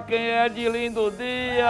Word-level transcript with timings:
quem 0.00 0.28
é 0.28 0.48
de 0.48 0.68
lindo 0.68 1.10
dia! 1.10 1.64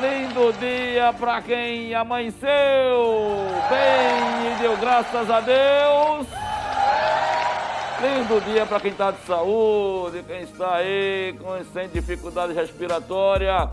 Lindo 0.00 0.52
dia 0.54 1.12
pra 1.12 1.42
quem 1.42 1.94
amanheceu 1.94 2.48
bem 3.68 4.52
e 4.52 4.58
deu 4.60 4.76
graças 4.76 5.30
a 5.30 5.40
Deus! 5.40 6.26
Lindo 8.00 8.40
dia 8.40 8.64
para 8.64 8.80
quem 8.80 8.92
está 8.92 9.10
de 9.10 9.20
saúde, 9.26 10.22
quem 10.26 10.42
está 10.42 10.76
aí 10.76 11.34
com, 11.38 11.62
sem 11.72 11.88
dificuldade 11.88 12.54
respiratória. 12.54 13.68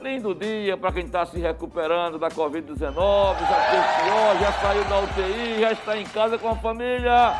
Lindo 0.00 0.34
dia 0.34 0.76
para 0.76 0.92
quem 0.92 1.04
está 1.04 1.26
se 1.26 1.38
recuperando 1.40 2.18
da 2.18 2.28
Covid-19, 2.28 3.38
já 3.40 3.56
pior, 3.66 4.36
já 4.40 4.52
saiu 4.60 4.84
da 4.84 5.00
UTI, 5.00 5.60
já 5.60 5.72
está 5.72 5.96
em 5.96 6.04
casa 6.04 6.38
com 6.38 6.50
a 6.50 6.56
família. 6.56 7.32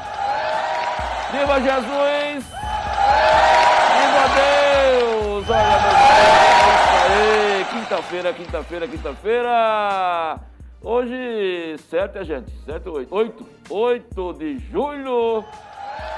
Viva 1.31 1.61
Jesus! 1.61 3.56
Deus, 6.17 6.81
isso 6.81 7.13
aí! 7.13 7.65
Quinta-feira, 7.71 8.33
quinta-feira, 8.33 8.89
quinta-feira! 8.89 10.41
Hoje, 10.83 11.77
7, 11.89 12.25
gente? 12.25 12.51
7 12.65 12.89
ou 12.89 12.97
8? 12.97 13.15
8, 13.15 13.47
8 13.71 14.33
de 14.35 14.59
julho 14.59 15.45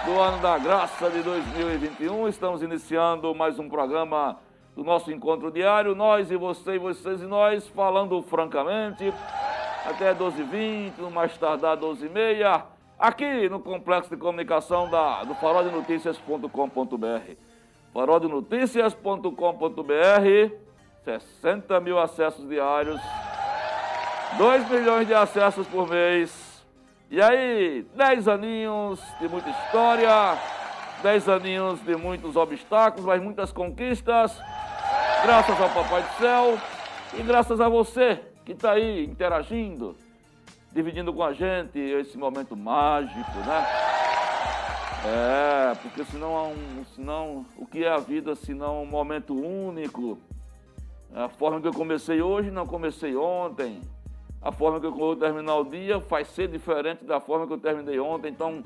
do 0.05 0.21
ano 0.21 0.41
da 0.41 0.59
graça 0.59 1.11
de 1.11 1.23
2021. 1.23 2.29
Estamos 2.29 2.63
iniciando 2.63 3.35
mais 3.35 3.59
um 3.59 3.69
programa 3.69 4.39
do 4.77 4.85
nosso 4.85 5.11
encontro 5.11 5.51
diário. 5.51 5.95
Nós 5.95 6.31
e 6.31 6.37
você, 6.37 6.75
e 6.75 6.79
vocês 6.79 7.21
e 7.21 7.27
nós, 7.27 7.67
falando 7.69 8.23
francamente, 8.23 9.13
até 9.85 10.15
12h20, 10.15 10.99
no 10.99 11.11
mais 11.11 11.37
tardar 11.37 11.77
12h30, 11.77 12.63
aqui 12.99 13.49
no 13.49 13.59
Complexo 13.59 14.11
de 14.11 14.17
Comunicação 14.17 14.89
da, 14.91 15.25
do 15.25 15.35
farodenoticias.com.br. 15.35 17.48
farodenoticias.com.br, 17.93 20.53
60 21.05 21.81
mil 21.81 21.99
acessos 21.99 22.49
diários, 22.49 23.01
2 24.37 24.71
milhões 24.71 25.07
de 25.07 25.15
acessos 25.15 25.67
por 25.67 25.89
mês. 25.89 26.63
E 27.11 27.23
aí, 27.23 27.87
10 27.95 28.29
aninhos 28.29 29.01
de 29.19 29.29
muita 29.29 29.49
história, 29.49 30.37
10 31.03 31.29
aninhos 31.29 31.81
de 31.81 31.97
muitos 31.97 32.37
obstáculos, 32.37 33.07
mas 33.07 33.23
muitas 33.23 33.53
conquistas, 33.53 34.39
graças 35.23 35.61
ao 35.61 35.71
Papai 35.71 36.03
do 36.03 36.19
Céu 36.19 36.59
e 37.19 37.23
graças 37.23 37.61
a 37.61 37.69
você 37.69 38.21
que 38.45 38.53
está 38.53 38.73
aí 38.73 39.05
interagindo, 39.05 39.97
dividindo 40.73 41.13
com 41.13 41.23
a 41.23 41.33
gente 41.33 41.79
esse 41.79 42.19
momento 42.19 42.55
mágico, 42.55 43.39
né? 43.47 43.98
É, 45.05 45.75
porque 45.77 46.05
senão, 46.05 46.55
senão 46.95 47.47
o 47.57 47.65
que 47.65 47.85
é 47.85 47.89
a 47.89 47.99
vida 47.99 48.35
senão 48.35 48.83
um 48.83 48.87
momento 48.87 49.35
único? 49.35 50.19
A 51.15 51.29
forma 51.29 51.61
que 51.61 51.69
eu 51.69 51.73
comecei 51.73 52.21
hoje 52.21 52.51
não 52.51 52.67
comecei 52.67 53.17
ontem. 53.17 53.81
A 54.43 54.53
forma 54.53 54.79
que 54.81 54.87
eu 54.87 54.95
vou 54.95 55.17
terminar 55.17 55.57
o 55.57 55.65
dia 55.65 55.99
vai 55.99 56.25
ser 56.25 56.49
diferente 56.49 57.05
da 57.05 57.21
forma 57.21 57.47
que 57.47 57.53
eu 57.53 57.59
terminei 57.59 57.99
ontem. 57.99 58.29
Então, 58.29 58.63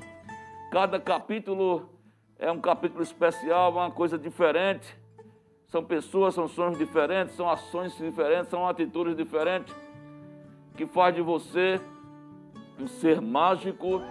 cada 0.71 0.99
capítulo 0.99 1.89
é 2.37 2.51
um 2.51 2.59
capítulo 2.59 3.01
especial, 3.01 3.71
uma 3.71 3.91
coisa 3.91 4.17
diferente. 4.17 4.95
São 5.67 5.83
pessoas, 5.83 6.35
são 6.35 6.47
sonhos 6.47 6.77
diferentes, 6.77 7.35
são 7.35 7.49
ações 7.49 7.95
diferentes, 7.97 8.49
são 8.49 8.67
atitudes 8.67 9.15
diferentes 9.15 9.73
que 10.75 10.85
faz 10.85 11.15
de 11.15 11.21
você 11.21 11.79
um 12.79 12.87
ser 12.87 13.21
mágico, 13.21 14.01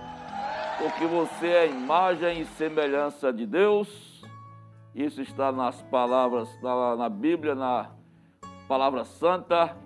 porque 0.82 1.06
você 1.06 1.46
é 1.46 1.66
imagem 1.68 2.40
e 2.40 2.44
semelhança 2.44 3.32
de 3.32 3.46
Deus. 3.46 4.20
Isso 4.92 5.22
está 5.22 5.52
nas 5.52 5.80
palavras, 5.82 6.48
na, 6.60 6.96
na 6.96 7.08
Bíblia, 7.08 7.54
na 7.54 7.90
palavra 8.66 9.04
santa 9.04 9.76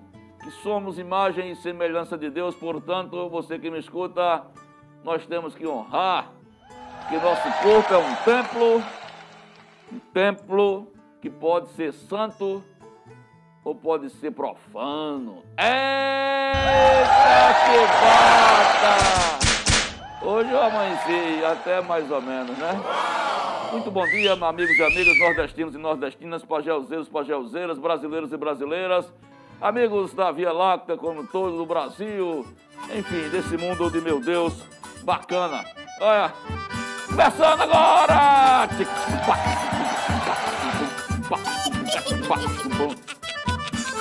que 0.42 0.50
somos 0.62 0.98
imagem 0.98 1.50
e 1.50 1.56
semelhança 1.56 2.16
de 2.16 2.30
Deus, 2.30 2.54
portanto, 2.54 3.28
você 3.28 3.58
que 3.58 3.70
me 3.70 3.78
escuta, 3.78 4.46
nós 5.04 5.26
temos 5.26 5.54
que 5.54 5.66
honrar 5.66 6.30
que 7.08 7.16
nosso 7.16 7.42
corpo 7.62 7.92
é 7.92 7.98
um 7.98 8.14
templo, 8.24 8.82
um 9.92 9.98
templo 10.14 10.92
que 11.20 11.28
pode 11.28 11.68
ser 11.70 11.92
santo 11.92 12.64
ou 13.64 13.74
pode 13.74 14.08
ser 14.08 14.30
profano. 14.30 15.42
Eita 15.58 15.66
que 17.64 17.78
bata! 18.00 19.45
Hoje 20.26 20.50
eu 20.50 20.60
amanheci 20.60 21.44
até 21.44 21.80
mais 21.80 22.10
ou 22.10 22.20
menos, 22.20 22.58
né? 22.58 22.72
Muito 23.70 23.92
bom 23.92 24.04
dia, 24.06 24.32
amigos 24.32 24.76
e 24.76 24.82
amigas 24.82 25.16
nordestinos 25.20 25.74
e 25.76 25.78
nordestinas, 25.78 26.42
pajeuzeiros, 26.44 27.08
pajeuzeiras, 27.08 27.78
brasileiros 27.78 28.32
e 28.32 28.36
brasileiras 28.36 29.06
amigos 29.60 30.12
da 30.14 30.32
Via 30.32 30.52
Láctea, 30.52 30.96
como 30.96 31.24
todo 31.28 31.62
o 31.62 31.66
Brasil, 31.66 32.44
enfim, 32.92 33.28
desse 33.28 33.56
mundo 33.56 33.88
de 33.88 34.00
meu 34.00 34.20
Deus, 34.20 34.54
bacana. 35.04 35.64
Olha, 36.00 36.32
começando 37.06 37.62
agora! 37.62 38.68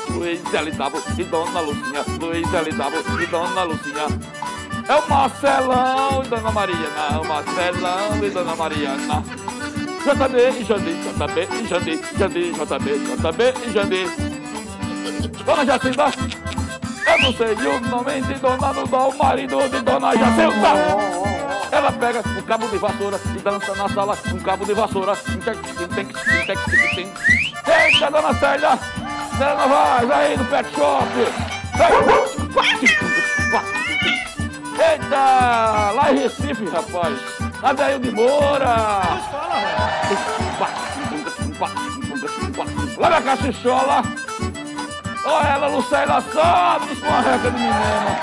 Luiz 0.10 0.54
Elitavo 0.54 0.98
e 1.20 1.24
Dona 1.24 1.60
Lucinha, 1.60 2.04
Luiz 2.20 2.52
Elitavo 2.52 2.96
e 3.22 3.28
Dona 3.28 3.64
Lucinha. 3.64 4.45
É 4.88 4.96
o 4.96 5.10
Marcelão 5.10 6.24
e 6.24 6.28
Dona 6.28 6.52
Maria, 6.52 6.90
não, 7.12 7.24
Marcelão 7.24 8.24
e 8.24 8.30
Dona 8.30 8.56
Mariana. 8.56 9.24
JB 10.06 10.60
e 10.60 10.64
Jandir, 10.64 10.96
JB 11.02 11.48
e 11.52 11.68
Jandir, 11.68 12.00
Jandir, 12.20 12.54
JB, 12.54 13.00
JB 13.18 13.54
e 13.66 13.72
Jandir. 13.74 14.08
Dona 15.44 15.66
Jacinta, 15.66 16.12
eu 17.08 17.18
não 17.20 17.34
sei 17.34 17.56
de 17.56 17.68
um 17.68 17.80
nome 17.80 18.22
de 18.22 18.36
Dona 18.36 18.74
Nudó, 18.74 19.10
o 19.10 19.18
marido 19.18 19.58
de 19.70 19.82
Dona 19.82 20.16
Jacinta. 20.16 21.26
Ela 21.72 21.92
pega 21.92 22.22
um 22.38 22.42
cabo 22.44 22.68
de 22.68 22.78
vassoura 22.78 23.20
e 23.36 23.40
dança 23.40 23.76
na 23.76 23.90
sala 23.90 24.16
um 24.32 24.40
cabo 24.40 24.66
de 24.66 24.74
vassoura. 24.76 25.18
Eita, 27.68 28.12
Dona 28.12 28.34
Célia, 28.36 28.78
Célia 29.36 29.56
Novaes, 29.56 30.12
aí 30.12 30.38
no 30.38 30.46
pet 30.46 30.70
shop. 30.76 31.08
Eita, 34.92 35.92
lá 35.92 36.12
em 36.12 36.20
Recife, 36.20 36.66
rapaz. 36.70 37.18
Adail 37.64 38.00
de 38.00 38.12
Moura. 38.12 39.02
Lá 42.98 43.10
na 43.10 43.22
Cachichola. 43.22 44.04
Olha 45.26 45.48
ela, 45.48 45.68
Lucélia 45.68 46.16
uma 46.16 47.22
reca 47.22 47.52
de 47.52 47.58
menina. 47.58 48.20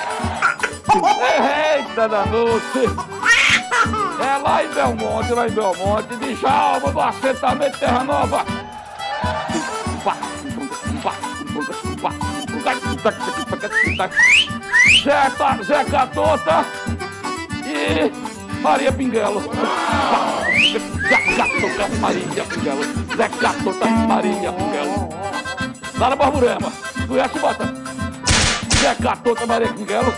Eita 1.76 2.08
da 2.08 2.26
noite. 2.26 3.12
É 4.20 4.38
lá 4.38 4.64
em 4.64 4.68
Belmonte, 4.68 5.32
lá 5.32 5.48
em 5.48 5.50
Belmonte, 5.50 6.16
de 6.16 6.34
Jalma, 6.36 6.92
do 6.92 7.00
assentamento 7.00 7.78
Terra 7.78 8.04
Nova. 8.04 8.44
Zé, 13.96 15.64
Zé 15.64 15.84
Catota 15.84 16.64
e 17.66 18.10
Maria 18.62 18.92
Pinguelo. 18.92 19.40
Zé 21.08 21.36
Catota, 21.36 21.88
Maria 22.00 22.44
Pinguelo. 22.44 22.82
Zé 23.16 23.28
Catota, 23.28 23.86
Maria 23.86 24.52
Pinguelo. 24.52 25.08
Lá 25.98 26.10
na 26.10 26.16
Borborema. 26.16 26.72
Conhece, 27.06 27.38
bota? 27.38 27.64
Zé 28.80 28.94
Catota, 29.02 29.46
Maria 29.46 29.68
Pinguelo. 29.68 30.14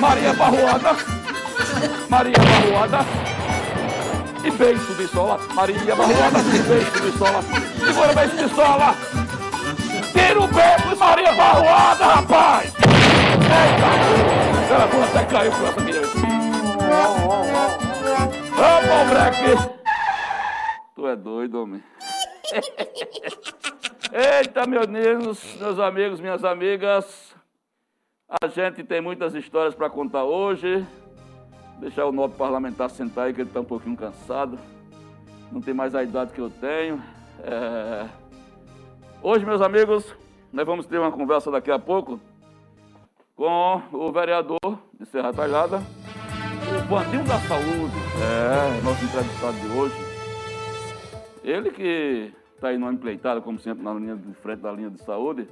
Maria 0.00 0.32
Barroada. 0.34 0.96
Maria 2.08 2.36
Barroada. 2.38 3.19
E 4.44 4.50
beijo 4.50 4.94
de 4.94 5.06
sola. 5.08 5.38
Maria 5.54 5.94
Barroada. 5.94 6.38
E 6.40 6.62
beijo 6.62 7.00
de 7.00 7.18
sola. 7.18 7.42
Segura 7.84 8.12
beijo 8.12 8.36
de 8.36 8.54
sola. 8.54 8.94
Tira 10.12 10.40
o 10.40 10.48
beijo 10.48 10.96
Maria 10.98 11.32
Barroada, 11.32 12.04
rapaz. 12.06 12.74
Eita. 13.44 14.74
Ela 14.74 14.88
foi 14.88 15.02
até 15.02 15.28
saiu 15.28 15.52
com 15.52 15.66
essa 15.66 15.84
criança. 15.84 16.18
Ô, 18.56 18.72
pobre 18.88 19.18
Tu 20.94 21.06
é 21.08 21.16
doido, 21.16 21.62
homem. 21.62 21.82
Eita, 24.12 24.66
meus 24.66 24.86
meninos, 24.86 25.56
meus 25.58 25.78
amigos, 25.78 26.20
minhas 26.20 26.44
amigas. 26.44 27.34
A 28.42 28.46
gente 28.46 28.84
tem 28.84 29.00
muitas 29.00 29.34
histórias 29.34 29.74
para 29.74 29.90
contar 29.90 30.24
hoje. 30.24 30.86
Deixar 31.80 32.04
o 32.04 32.12
novo 32.12 32.34
parlamentar 32.36 32.90
sentar 32.90 33.26
aí, 33.26 33.32
que 33.32 33.40
ele 33.40 33.48
está 33.48 33.60
um 33.60 33.64
pouquinho 33.64 33.96
cansado. 33.96 34.58
Não 35.50 35.62
tem 35.62 35.72
mais 35.72 35.94
a 35.94 36.02
idade 36.02 36.32
que 36.34 36.40
eu 36.40 36.50
tenho. 36.50 37.02
É... 37.42 38.06
Hoje, 39.22 39.46
meus 39.46 39.62
amigos, 39.62 40.14
nós 40.52 40.66
vamos 40.66 40.84
ter 40.84 40.98
uma 40.98 41.10
conversa 41.10 41.50
daqui 41.50 41.70
a 41.70 41.78
pouco 41.78 42.20
com 43.34 43.80
o 43.92 44.12
vereador 44.12 44.58
de 44.98 45.06
Serra 45.06 45.32
Talhada, 45.32 45.78
o 45.78 46.86
Bandinho 46.86 47.24
da 47.24 47.38
Saúde. 47.38 47.96
É, 48.22 48.82
nosso 48.82 49.02
entrevistado 49.02 49.56
de 49.58 49.68
hoje. 49.68 49.94
Ele 51.42 51.70
que 51.70 52.30
está 52.54 52.68
aí 52.68 52.76
numa 52.76 52.92
empleitada, 52.92 53.40
como 53.40 53.58
sempre, 53.58 53.82
na 53.82 53.94
linha 53.94 54.16
de 54.16 54.34
frente 54.34 54.60
da 54.60 54.70
linha 54.70 54.90
de 54.90 55.02
saúde, 55.02 55.48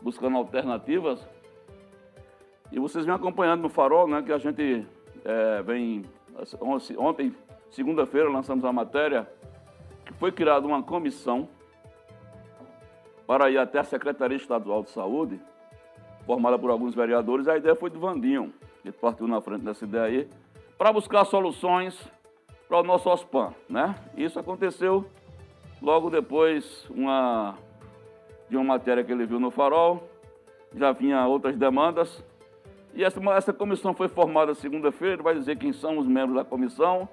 buscando 0.00 0.36
alternativas. 0.36 1.26
E 2.70 2.78
vocês 2.78 3.04
vêm 3.04 3.14
acompanhando 3.14 3.62
no 3.62 3.68
farol, 3.68 4.06
né, 4.06 4.22
que 4.22 4.32
a 4.32 4.38
gente 4.38 4.86
é, 5.28 5.62
vem. 5.62 6.04
Ontem, 6.96 7.34
segunda-feira, 7.70 8.30
lançamos 8.30 8.64
a 8.64 8.72
matéria 8.72 9.28
que 10.06 10.14
foi 10.14 10.32
criada 10.32 10.66
uma 10.66 10.82
comissão 10.82 11.48
para 13.26 13.50
ir 13.50 13.58
até 13.58 13.78
a 13.78 13.84
Secretaria 13.84 14.38
Estadual 14.38 14.82
de 14.82 14.90
Saúde, 14.90 15.38
formada 16.24 16.58
por 16.58 16.70
alguns 16.70 16.94
vereadores. 16.94 17.46
A 17.46 17.58
ideia 17.58 17.74
foi 17.74 17.90
do 17.90 18.00
Vandinho, 18.00 18.54
que 18.82 18.90
partiu 18.90 19.28
na 19.28 19.40
frente 19.42 19.64
dessa 19.64 19.84
ideia 19.84 20.04
aí, 20.04 20.28
para 20.78 20.92
buscar 20.92 21.26
soluções 21.26 22.10
para 22.66 22.80
o 22.80 22.82
nosso 22.82 23.10
OSPAN. 23.10 23.52
Né? 23.68 23.94
Isso 24.16 24.38
aconteceu 24.38 25.04
logo 25.82 26.08
depois 26.08 26.86
uma, 26.88 27.54
de 28.48 28.56
uma 28.56 28.64
matéria 28.64 29.04
que 29.04 29.12
ele 29.12 29.26
viu 29.26 29.38
no 29.38 29.50
Farol, 29.50 30.08
já 30.74 30.92
vinha 30.92 31.26
outras 31.26 31.56
demandas, 31.56 32.24
e 32.98 33.04
essa, 33.04 33.20
essa 33.30 33.52
comissão 33.52 33.94
foi 33.94 34.08
formada 34.08 34.52
segunda-feira, 34.56 35.22
vai 35.22 35.32
dizer 35.32 35.56
quem 35.56 35.72
são 35.72 35.98
os 35.98 36.06
membros 36.08 36.34
da 36.34 36.44
comissão, 36.44 37.08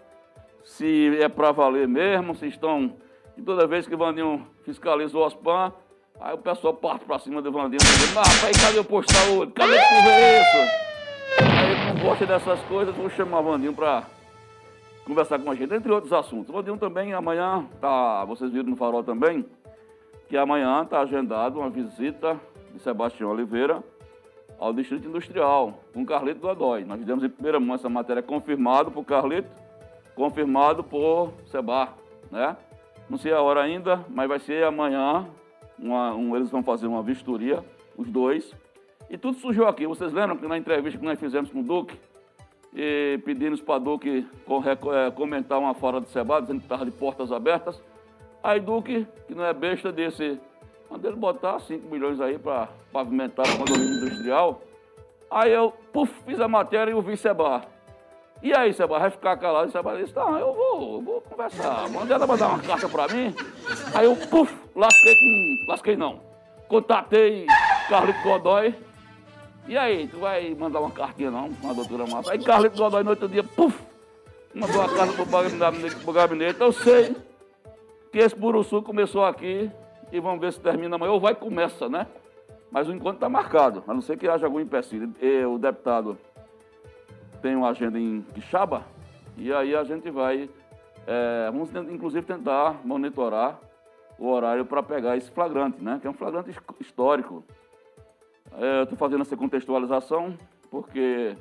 se 0.64 1.16
é 1.22 1.30
para 1.30 1.52
valer 1.52 1.88
mesmo, 1.88 2.34
se 2.34 2.48
estão. 2.48 2.96
E 3.38 3.42
toda 3.44 3.68
vez 3.68 3.88
que 3.88 3.94
o 3.94 3.98
Vandinho 3.98 4.48
fiscaliza 4.64 5.16
o 5.16 5.22
OSPAN, 5.22 5.72
aí 6.20 6.34
o 6.34 6.40
pessoal 6.40 6.74
parte 6.74 7.06
para 7.06 7.20
cima 7.20 7.40
do 7.40 7.52
Vandinho 7.52 7.78
dizendo, 7.78 8.18
ah, 8.18 8.24
rapaz, 8.24 8.66
cadê 8.66 8.80
o 8.80 8.84
posto 8.84 9.14
de? 9.14 9.52
Cadê 9.52 9.74
que 9.74 10.02
ver 10.02 10.42
isso? 10.42 11.52
Aí 11.56 11.72
ele 11.72 11.94
não 11.94 12.02
dessas 12.26 12.60
coisas, 12.62 12.96
vou 12.96 13.08
chamar 13.12 13.42
o 13.42 13.44
Vandinho 13.44 13.74
para 13.74 14.08
conversar 15.06 15.38
com 15.38 15.52
a 15.52 15.54
gente, 15.54 15.72
entre 15.72 15.92
outros 15.92 16.12
assuntos. 16.12 16.50
O 16.50 16.54
Vandinho 16.54 16.78
também, 16.78 17.14
amanhã, 17.14 17.64
tá, 17.80 18.26
vocês 18.26 18.52
viram 18.52 18.72
no 18.72 18.76
farol 18.76 19.04
também, 19.04 19.46
que 20.30 20.36
amanhã 20.36 20.82
está 20.82 21.02
agendado 21.02 21.60
uma 21.60 21.70
visita 21.70 22.40
de 22.74 22.80
Sebastião 22.80 23.30
Oliveira 23.30 23.84
ao 24.60 24.74
Distrito 24.74 25.08
Industrial, 25.08 25.80
com 25.94 26.06
Carlito 26.06 26.40
Godoy. 26.40 26.84
Nós 26.86 27.04
demos 27.04 27.24
em 27.24 27.30
primeira 27.30 27.60
mão 27.60 27.76
essa 27.76 27.90
matéria 27.90 28.24
confirmado 28.24 28.92
por 28.92 29.04
Carlito, 29.04 29.50
confirmado 30.16 30.84
por 30.84 31.34
Sebar, 31.46 31.94
né? 32.32 32.56
Não 33.10 33.18
sei 33.18 33.32
a 33.32 33.42
hora 33.42 33.62
ainda, 33.62 34.04
mas 34.10 34.28
vai 34.28 34.40
ser 34.40 34.64
amanhã. 34.64 35.28
Uma, 35.78 36.14
um, 36.16 36.36
eles 36.36 36.50
vão 36.50 36.64
fazer 36.64 36.88
uma 36.88 37.04
vistoria, 37.04 37.64
os 37.98 38.10
dois. 38.10 38.56
E 39.10 39.18
tudo 39.18 39.38
surgiu 39.38 39.68
aqui. 39.68 39.86
Vocês 39.86 40.12
lembram 40.12 40.38
que 40.38 40.48
na 40.48 40.58
entrevista 40.58 40.98
que 40.98 41.06
nós 41.06 41.20
fizemos 41.20 41.52
com 41.52 41.60
o 41.60 41.64
Duque, 41.64 42.00
e 42.74 43.20
pedimos 43.24 43.62
para 43.62 43.76
o 43.76 43.80
Duque 43.80 44.28
é, 44.94 45.12
comentar 45.12 45.60
uma 45.60 45.74
fora 45.74 46.02
de 46.02 46.10
Sebar, 46.10 46.42
dizendo 46.42 46.60
que 46.60 46.66
estava 46.66 46.84
de 46.84 46.92
portas 46.92 47.32
abertas. 47.32 47.82
Aí 48.44 48.60
Duque, 48.60 49.08
que 49.28 49.36
não 49.36 49.46
é 49.46 49.54
besta 49.54 49.92
desse 49.92 50.40
Mandei 50.96 51.12
ele 51.12 51.20
botar 51.20 51.60
5 51.60 51.90
milhões 51.90 52.22
aí 52.22 52.40
para 52.40 52.70
pavimentar 52.94 53.46
o 53.46 53.58
condomínio 53.58 53.98
industrial. 53.98 54.62
Aí 55.30 55.52
eu, 55.52 55.74
puf, 55.92 56.10
fiz 56.26 56.40
a 56.40 56.48
matéria 56.48 56.92
e 56.92 56.94
o 56.94 57.02
vi 57.02 57.18
Seba. 57.18 57.64
E 58.42 58.54
aí, 58.54 58.72
Seba, 58.72 58.98
vai 58.98 59.10
ficar 59.10 59.36
calado? 59.36 59.70
Seba 59.70 59.98
disse, 59.98 60.14
tá, 60.14 60.22
eu 60.40 60.54
vou, 60.54 60.94
eu 60.94 61.02
vou 61.02 61.20
conversar. 61.20 61.90
Mandei 61.90 62.16
ela 62.16 62.26
mandar 62.26 62.48
uma 62.48 62.60
carta 62.60 62.88
para 62.88 63.14
mim. 63.14 63.36
Aí 63.94 64.06
eu, 64.06 64.16
puf, 64.16 64.56
lasquei 64.74 65.16
com... 65.16 65.66
Lasquei 65.68 65.98
não. 65.98 66.22
Contatei 66.70 67.46
Carlito 67.90 68.24
Godoy. 68.24 68.74
E 69.68 69.78
aí, 69.78 70.08
tu 70.08 70.20
vai 70.20 70.56
mandar 70.56 70.80
uma 70.80 70.92
cartinha 70.92 71.30
não, 71.30 71.50
uma 71.62 71.74
doutora 71.74 72.08
Massa? 72.08 72.32
Aí 72.32 72.42
Carlito 72.42 72.78
Godoy 72.78 73.04
no 73.04 73.10
outro 73.10 73.28
dia, 73.28 73.44
puf, 73.44 73.78
mandou 74.54 74.78
uma 74.78 74.88
carta 74.88 75.12
pro 76.02 76.14
gabinete. 76.14 76.62
Eu 76.62 76.72
sei 76.72 77.18
que 78.14 78.20
esse 78.20 78.34
Buruçu 78.34 78.82
começou 78.82 79.26
aqui 79.26 79.70
e 80.16 80.20
vamos 80.20 80.40
ver 80.40 80.54
se 80.54 80.60
termina 80.60 80.96
amanhã 80.96 81.12
ou 81.12 81.20
vai 81.20 81.36
começa, 81.36 81.90
né? 81.90 82.08
Mas 82.72 82.88
o 82.88 82.94
encontro 82.94 83.16
está 83.16 83.30
marcado, 83.30 83.84
a 83.86 83.94
não 83.94 84.02
ser 84.02 84.18
que 84.18 84.28
haja 84.28 84.46
algum 84.46 84.60
empecilho. 84.60 85.14
E 85.22 85.44
o 85.44 85.58
deputado 85.58 86.18
tem 87.42 87.56
uma 87.56 87.70
agenda 87.70 88.00
em 88.00 88.22
Quixaba 88.34 88.84
e 89.38 89.52
aí 89.52 89.76
a 89.76 89.84
gente 89.84 90.10
vai, 90.10 90.50
é, 91.06 91.50
vamos 91.52 91.70
inclusive 91.92 92.26
tentar 92.26 92.80
monitorar 92.86 93.60
o 94.18 94.30
horário 94.30 94.66
para 94.66 94.82
pegar 94.82 95.18
esse 95.18 95.30
flagrante, 95.30 95.84
né? 95.84 96.00
Que 96.00 96.08
é 96.08 96.10
um 96.10 96.14
flagrante 96.14 96.50
histórico. 96.80 97.44
É, 98.58 98.84
Estou 98.84 98.98
fazendo 98.98 99.22
essa 99.22 99.36
contextualização 99.36 100.38
porque 100.72 101.36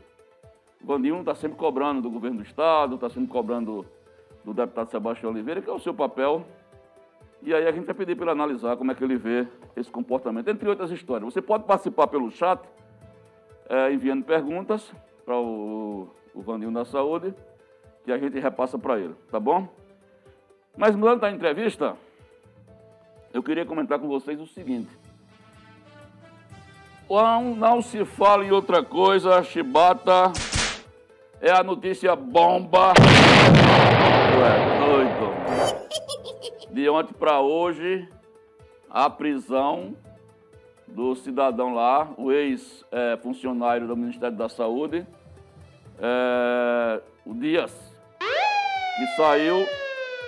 o 0.82 0.86
Vandinho 0.86 1.20
está 1.20 1.34
sempre 1.34 1.56
cobrando 1.56 2.02
do 2.02 2.10
governo 2.10 2.38
do 2.38 2.42
Estado, 2.42 2.96
está 2.96 3.08
sempre 3.08 3.28
cobrando 3.28 3.86
do 4.44 4.52
deputado 4.52 4.90
Sebastião 4.90 5.30
Oliveira, 5.30 5.62
que 5.62 5.70
é 5.70 5.72
o 5.72 5.78
seu 5.78 5.94
papel 5.94 6.44
e 7.44 7.54
aí 7.54 7.66
a 7.66 7.72
gente 7.72 7.84
vai 7.84 7.94
pedir 7.94 8.16
para 8.16 8.24
ele 8.24 8.32
analisar 8.32 8.76
como 8.76 8.90
é 8.90 8.94
que 8.94 9.04
ele 9.04 9.16
vê 9.16 9.46
esse 9.76 9.90
comportamento, 9.90 10.48
entre 10.48 10.68
outras 10.68 10.90
histórias. 10.90 11.32
Você 11.32 11.42
pode 11.42 11.64
participar 11.64 12.06
pelo 12.06 12.30
chat, 12.30 12.60
é, 13.68 13.92
enviando 13.92 14.24
perguntas 14.24 14.92
para 15.24 15.36
o, 15.36 16.08
o 16.34 16.40
Vandinho 16.40 16.72
da 16.72 16.84
Saúde, 16.84 17.34
que 18.04 18.10
a 18.10 18.18
gente 18.18 18.38
repassa 18.38 18.78
para 18.78 18.98
ele, 18.98 19.14
tá 19.30 19.38
bom? 19.38 19.68
Mas 20.76 20.96
mudando 20.96 21.20
da 21.20 21.30
entrevista, 21.30 21.96
eu 23.32 23.42
queria 23.42 23.66
comentar 23.66 23.98
com 23.98 24.08
vocês 24.08 24.40
o 24.40 24.46
seguinte. 24.46 24.90
Não, 27.08 27.54
não 27.54 27.82
se 27.82 28.04
fala 28.04 28.44
em 28.44 28.50
outra 28.50 28.82
coisa, 28.82 29.42
chibata 29.42 30.32
é 31.44 31.50
a 31.50 31.62
notícia 31.62 32.16
bomba. 32.16 32.94
De 36.74 36.88
ontem 36.88 37.14
para 37.14 37.40
hoje, 37.40 38.08
a 38.90 39.08
prisão 39.08 39.94
do 40.88 41.14
cidadão 41.14 41.72
lá, 41.72 42.12
o 42.18 42.32
ex-funcionário 42.32 43.86
do 43.86 43.96
Ministério 43.96 44.36
da 44.36 44.48
Saúde, 44.48 45.06
é, 46.00 47.00
o 47.24 47.32
Dias, 47.32 47.72
que 48.18 49.06
saiu 49.16 49.64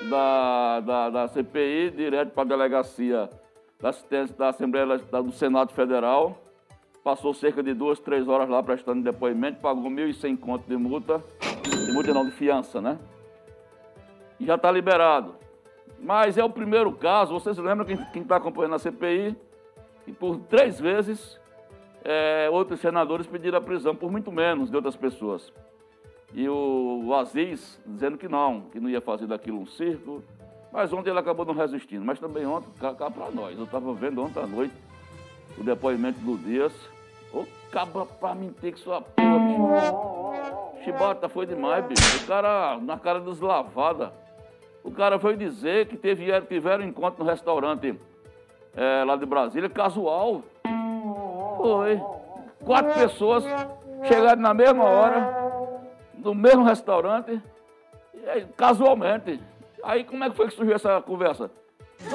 da, 0.08 0.80
da, 0.82 1.10
da 1.10 1.26
CPI 1.26 1.90
direto 1.90 2.30
para 2.30 2.44
a 2.44 2.46
delegacia 2.46 3.28
da 3.80 3.88
assistência 3.88 4.36
da 4.36 4.50
Assembleia 4.50 4.86
do 4.98 5.32
Senado 5.32 5.72
Federal, 5.72 6.40
passou 7.02 7.34
cerca 7.34 7.60
de 7.60 7.74
duas, 7.74 7.98
três 7.98 8.28
horas 8.28 8.48
lá 8.48 8.62
prestando 8.62 9.02
depoimento, 9.02 9.60
pagou 9.60 9.90
1.100 9.90 10.38
contos 10.38 10.68
de 10.68 10.76
multa, 10.76 11.20
de 11.64 11.92
multa 11.92 12.14
não, 12.14 12.24
de 12.24 12.30
fiança, 12.30 12.80
né? 12.80 12.96
E 14.38 14.46
já 14.46 14.54
está 14.54 14.70
liberado. 14.70 15.44
Mas 16.00 16.36
é 16.38 16.44
o 16.44 16.50
primeiro 16.50 16.92
caso, 16.92 17.32
vocês 17.32 17.56
lembram 17.58 17.86
quem 18.12 18.22
está 18.22 18.36
acompanhando 18.36 18.74
a 18.74 18.78
CPI, 18.78 19.36
que 20.04 20.12
por 20.12 20.38
três 20.40 20.78
vezes 20.78 21.38
é, 22.04 22.48
outros 22.50 22.80
senadores 22.80 23.26
pediram 23.26 23.58
a 23.58 23.60
prisão 23.60 23.94
por 23.94 24.10
muito 24.10 24.30
menos 24.30 24.70
de 24.70 24.76
outras 24.76 24.94
pessoas. 24.94 25.52
E 26.32 26.48
o, 26.48 27.02
o 27.04 27.14
Aziz 27.14 27.80
dizendo 27.84 28.18
que 28.18 28.28
não, 28.28 28.62
que 28.62 28.78
não 28.78 28.88
ia 28.88 29.00
fazer 29.00 29.26
daquilo 29.26 29.60
um 29.60 29.66
circo. 29.66 30.22
Mas 30.72 30.92
ontem 30.92 31.10
ele 31.10 31.18
acabou 31.18 31.46
não 31.46 31.54
resistindo. 31.54 32.04
Mas 32.04 32.18
também 32.18 32.46
ontem, 32.46 32.68
cá, 32.78 32.92
para 32.92 33.30
nós. 33.30 33.56
Eu 33.56 33.64
estava 33.64 33.92
vendo 33.94 34.22
ontem 34.22 34.42
à 34.42 34.46
noite 34.46 34.74
o 35.58 35.64
depoimento 35.64 36.20
do 36.20 36.36
Dias. 36.36 36.72
Ô, 37.32 37.44
cabra 37.70 38.04
pra 38.04 38.34
mentir 38.34 38.74
que 38.74 38.80
sua 38.80 39.00
porra, 39.00 39.38
bicho. 39.38 40.84
Chibata 40.84 41.28
foi 41.28 41.46
demais, 41.46 41.84
bicho. 41.86 42.24
O 42.24 42.26
cara 42.26 42.78
na 42.78 42.98
cara 42.98 43.20
deslavada. 43.20 44.12
O 44.86 44.92
cara 44.92 45.18
foi 45.18 45.36
dizer 45.36 45.88
que 45.88 45.96
teve, 45.96 46.40
tiveram 46.42 46.84
um 46.84 46.88
encontro 46.88 47.24
no 47.24 47.28
restaurante 47.28 47.98
é, 48.76 49.02
lá 49.02 49.16
de 49.16 49.26
Brasília, 49.26 49.68
casual. 49.68 50.44
Foi. 51.56 52.00
Quatro 52.64 52.94
pessoas 52.94 53.44
chegaram 54.04 54.40
na 54.40 54.54
mesma 54.54 54.84
hora, 54.84 55.60
no 56.14 56.36
mesmo 56.36 56.62
restaurante, 56.62 57.42
casualmente. 58.56 59.42
Aí 59.82 60.04
como 60.04 60.22
é 60.22 60.30
que 60.30 60.36
foi 60.36 60.46
que 60.46 60.54
surgiu 60.54 60.76
essa 60.76 61.02
conversa? 61.02 61.50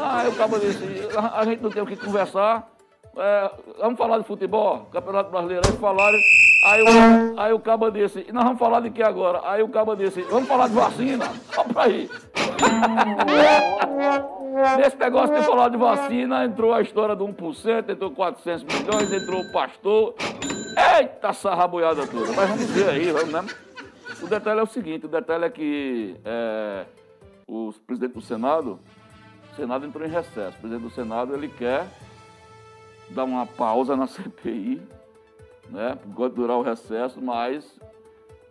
Ah, 0.01 0.23
eu 0.23 0.31
acabo 0.31 0.57
disse, 0.57 0.81
a, 1.17 1.43
gente 1.43 1.61
não 1.61 1.69
tem 1.69 1.83
o 1.83 1.85
que 1.85 1.97
conversar. 1.97 2.69
É, 3.17 3.51
vamos 3.79 3.97
falar 3.97 4.17
de 4.19 4.23
futebol, 4.23 4.87
Campeonato 4.93 5.29
Brasileiro. 5.29 5.61
Aí 5.67 5.77
falaram, 5.77 6.17
Aí 6.63 6.83
o, 6.83 7.39
aí 7.39 7.53
o 7.53 7.59
caba 7.59 7.91
disse, 7.91 8.27
nós 8.31 8.43
vamos 8.43 8.59
falar 8.59 8.81
de 8.81 8.91
que 8.91 9.01
agora? 9.01 9.41
Aí 9.43 9.63
o 9.63 9.69
caba 9.69 9.95
disse, 9.95 10.21
vamos 10.23 10.47
falar 10.47 10.67
de 10.67 10.75
vacina. 10.75 11.25
Só 11.51 11.63
pra 11.63 11.83
aí. 11.83 12.09
Nesse 14.77 14.97
negócio 14.97 15.35
de 15.35 15.43
falar 15.43 15.69
de 15.69 15.77
vacina, 15.77 16.45
entrou 16.45 16.73
a 16.73 16.81
história 16.81 17.15
do 17.15 17.25
1%, 17.25 17.89
entrou 17.89 18.11
400 18.11 18.63
milhões, 18.63 19.11
entrou 19.11 19.41
o 19.41 19.51
pastor. 19.51 20.15
Eita, 20.99 21.33
sarraboiada 21.33 22.05
toda. 22.07 22.31
Mas 22.33 22.49
vamos 22.49 22.65
ver 22.65 22.89
aí, 22.89 23.11
vamos, 23.11 23.31
né? 23.31 23.45
O 24.21 24.27
detalhe 24.27 24.59
é 24.59 24.63
o 24.63 24.67
seguinte, 24.67 25.05
o 25.05 25.09
detalhe 25.09 25.45
é 25.45 25.49
que 25.49 26.15
é, 26.23 26.85
o 27.47 27.73
presidente 27.85 28.13
do 28.13 28.21
Senado, 28.21 28.79
o 29.51 29.55
Senado 29.55 29.85
entrou 29.85 30.05
em 30.05 30.09
recesso. 30.09 30.57
O 30.57 30.61
presidente 30.61 30.83
do 30.83 30.91
Senado, 30.91 31.33
ele 31.33 31.47
quer 31.47 31.87
dar 33.09 33.23
uma 33.23 33.45
pausa 33.45 33.95
na 33.95 34.05
CPI, 34.07 34.81
né? 35.69 35.97
Pode 36.15 36.35
durar 36.35 36.57
o 36.57 36.61
recesso, 36.61 37.21
mas 37.21 37.79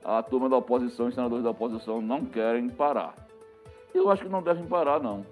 a 0.04 0.22
turma 0.22 0.48
da 0.48 0.56
oposição, 0.56 1.06
os 1.06 1.14
senadores 1.14 1.44
da 1.44 1.50
oposição 1.50 2.00
não 2.00 2.24
querem 2.24 2.68
parar. 2.68 3.14
Eu 3.94 4.10
acho 4.10 4.22
que 4.22 4.28
não 4.28 4.42
devem 4.42 4.66
parar, 4.66 5.00
não. 5.00 5.26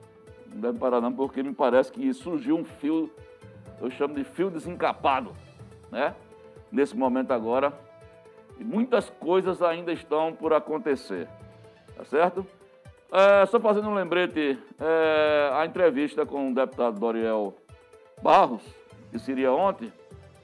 Não 0.53 0.61
devem 0.61 0.79
parar, 0.79 1.01
não, 1.01 1.13
porque 1.13 1.43
me 1.43 1.55
parece 1.55 1.93
que 1.93 2.13
surgiu 2.13 2.57
um 2.57 2.65
fio, 2.65 3.11
eu 3.81 3.91
chamo 3.91 4.15
de 4.15 4.25
fio 4.25 4.51
desencapado, 4.51 5.33
né? 5.91 6.15
Nesse 6.71 6.97
momento 6.97 7.33
agora, 7.33 7.73
e 8.59 8.65
muitas 8.65 9.09
coisas 9.09 9.63
ainda 9.63 9.93
estão 9.93 10.33
por 10.33 10.53
acontecer, 10.53 11.29
tá 11.97 12.05
certo? 12.05 12.47
É, 13.11 13.47
só 13.47 13.59
fazendo 13.59 13.89
um 13.89 13.95
lembrete, 13.95 14.59
é, 14.79 15.51
a 15.55 15.65
entrevista 15.65 16.27
com 16.27 16.51
o 16.51 16.55
deputado 16.55 16.99
Doriel 16.99 17.55
Barros, 18.23 18.63
que 19.11 19.19
seria 19.19 19.51
ontem, 19.53 19.91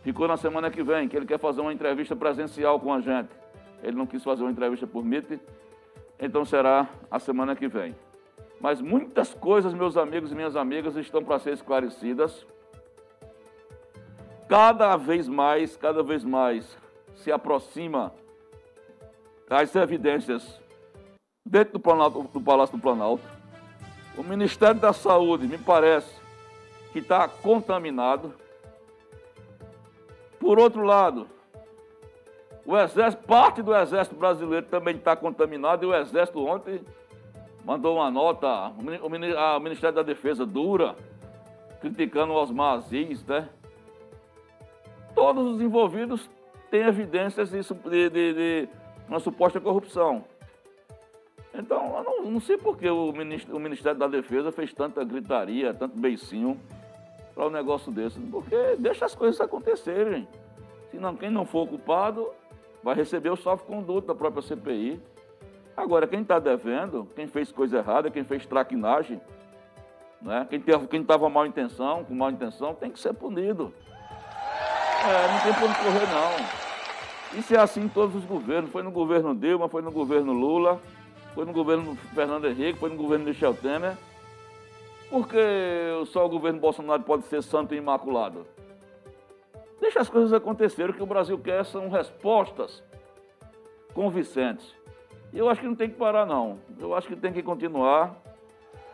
ficou 0.02 0.26
na 0.26 0.36
semana 0.36 0.70
que 0.70 0.82
vem, 0.82 1.08
que 1.08 1.16
ele 1.16 1.26
quer 1.26 1.38
fazer 1.38 1.60
uma 1.60 1.72
entrevista 1.72 2.16
presencial 2.16 2.80
com 2.80 2.92
a 2.92 3.00
gente. 3.00 3.28
Ele 3.82 3.96
não 3.96 4.06
quis 4.06 4.24
fazer 4.24 4.42
uma 4.42 4.50
entrevista 4.50 4.86
por 4.86 5.04
MIT, 5.04 5.38
então 6.18 6.44
será 6.44 6.88
a 7.10 7.18
semana 7.18 7.56
que 7.56 7.68
vem. 7.68 7.94
Mas 8.60 8.80
muitas 8.80 9.34
coisas, 9.34 9.74
meus 9.74 9.96
amigos 9.96 10.32
e 10.32 10.34
minhas 10.34 10.56
amigas, 10.56 10.96
estão 10.96 11.22
para 11.22 11.38
ser 11.38 11.52
esclarecidas. 11.52 12.46
Cada 14.48 14.96
vez 14.96 15.28
mais, 15.28 15.76
cada 15.76 16.02
vez 16.02 16.24
mais 16.24 16.78
se 17.16 17.30
aproxima 17.30 18.12
as 19.50 19.74
evidências 19.76 20.60
dentro 21.44 21.74
do, 21.74 21.80
Planalto, 21.80 22.22
do 22.32 22.40
Palácio 22.40 22.76
do 22.76 22.82
Planalto. 22.82 23.24
O 24.16 24.22
Ministério 24.22 24.80
da 24.80 24.92
Saúde, 24.92 25.46
me 25.46 25.58
parece, 25.58 26.14
que 26.92 27.00
está 27.00 27.28
contaminado. 27.28 28.32
Por 30.38 30.58
outro 30.58 30.82
lado, 30.82 31.28
o 32.66 32.76
exército, 32.78 33.22
parte 33.24 33.62
do 33.62 33.74
exército 33.74 34.16
brasileiro 34.16 34.66
também 34.66 34.96
está 34.96 35.14
contaminado 35.14 35.84
e 35.84 35.86
o 35.86 35.94
exército 35.94 36.44
ontem 36.44 36.80
mandou 37.64 37.96
uma 37.96 38.10
nota, 38.10 38.72
o 39.02 39.60
Ministério 39.60 39.94
da 39.94 40.02
Defesa 40.02 40.46
dura, 40.46 40.96
criticando 41.80 42.32
o 42.32 42.36
Osmar 42.36 42.74
Aziz, 42.74 43.24
né? 43.26 43.48
Todos 45.14 45.54
os 45.54 45.60
envolvidos 45.60 46.28
têm 46.70 46.82
evidências 46.82 47.50
de, 47.50 47.60
de, 48.10 48.10
de, 48.10 48.68
uma 49.08 49.20
suposta 49.20 49.60
corrupção. 49.60 50.24
Então, 51.54 51.96
eu 51.98 52.02
não, 52.02 52.30
não 52.32 52.40
sei 52.40 52.56
por 52.56 52.76
que 52.76 52.88
o 52.88 53.10
o 53.10 53.58
Ministério 53.60 53.98
da 53.98 54.08
Defesa 54.08 54.50
fez 54.50 54.72
tanta 54.72 55.04
gritaria, 55.04 55.72
tanto 55.72 55.96
beicinho 55.96 56.58
para 57.34 57.46
um 57.46 57.50
negócio 57.50 57.92
desse. 57.92 58.18
Porque 58.20 58.56
deixa 58.78 59.04
as 59.04 59.14
coisas 59.14 59.40
acontecerem. 59.40 60.26
Senão, 60.90 61.14
quem 61.14 61.30
não 61.30 61.44
for 61.44 61.66
culpado 61.68 62.28
vai 62.84 62.94
receber 62.94 63.30
o 63.30 63.36
salvo-conduto 63.36 64.06
da 64.06 64.14
própria 64.14 64.42
CPI. 64.42 65.00
Agora, 65.74 66.06
quem 66.06 66.20
está 66.20 66.38
devendo, 66.38 67.08
quem 67.16 67.26
fez 67.26 67.50
coisa 67.50 67.78
errada, 67.78 68.10
quem 68.10 68.22
fez 68.22 68.44
traquinagem, 68.44 69.18
né? 70.20 70.46
quem 70.90 71.00
estava 71.00 71.28
mal 71.30 71.46
intenção, 71.46 72.04
com 72.04 72.14
mal 72.14 72.30
intenção, 72.30 72.74
tem 72.74 72.90
que 72.90 73.00
ser 73.00 73.14
punido. 73.14 73.72
É, 75.02 75.32
não 75.32 75.40
tem 75.40 75.64
onde 75.64 75.78
correr, 75.78 76.06
não. 76.12 77.38
Isso 77.38 77.54
é 77.54 77.58
assim 77.58 77.80
em 77.80 77.88
todos 77.88 78.14
os 78.14 78.24
governos. 78.24 78.70
Foi 78.70 78.82
no 78.82 78.90
governo 78.90 79.34
Dilma, 79.34 79.68
foi 79.68 79.80
no 79.80 79.90
governo 79.90 80.32
Lula, 80.32 80.80
foi 81.34 81.46
no 81.46 81.52
governo 81.52 81.96
Fernando 82.14 82.46
Henrique, 82.46 82.78
foi 82.78 82.90
no 82.90 82.96
governo 82.96 83.24
Michel 83.24 83.54
Temer. 83.54 83.96
Por 85.10 85.26
que 85.26 85.38
só 86.06 86.26
o 86.26 86.28
governo 86.28 86.60
Bolsonaro 86.60 87.02
pode 87.02 87.24
ser 87.24 87.42
santo 87.42 87.74
e 87.74 87.78
imaculado? 87.78 88.46
Deixa 89.84 90.00
as 90.00 90.08
coisas 90.08 90.32
acontecerem. 90.32 90.92
O 90.92 90.94
que 90.94 91.02
o 91.02 91.06
Brasil 91.06 91.38
quer 91.38 91.62
são 91.66 91.90
respostas 91.90 92.82
convincentes. 93.92 94.74
E 95.30 95.38
eu 95.38 95.46
acho 95.46 95.60
que 95.60 95.66
não 95.66 95.74
tem 95.74 95.90
que 95.90 95.96
parar, 95.96 96.24
não. 96.24 96.58
Eu 96.78 96.94
acho 96.94 97.06
que 97.06 97.14
tem 97.14 97.34
que 97.34 97.42
continuar 97.42 98.16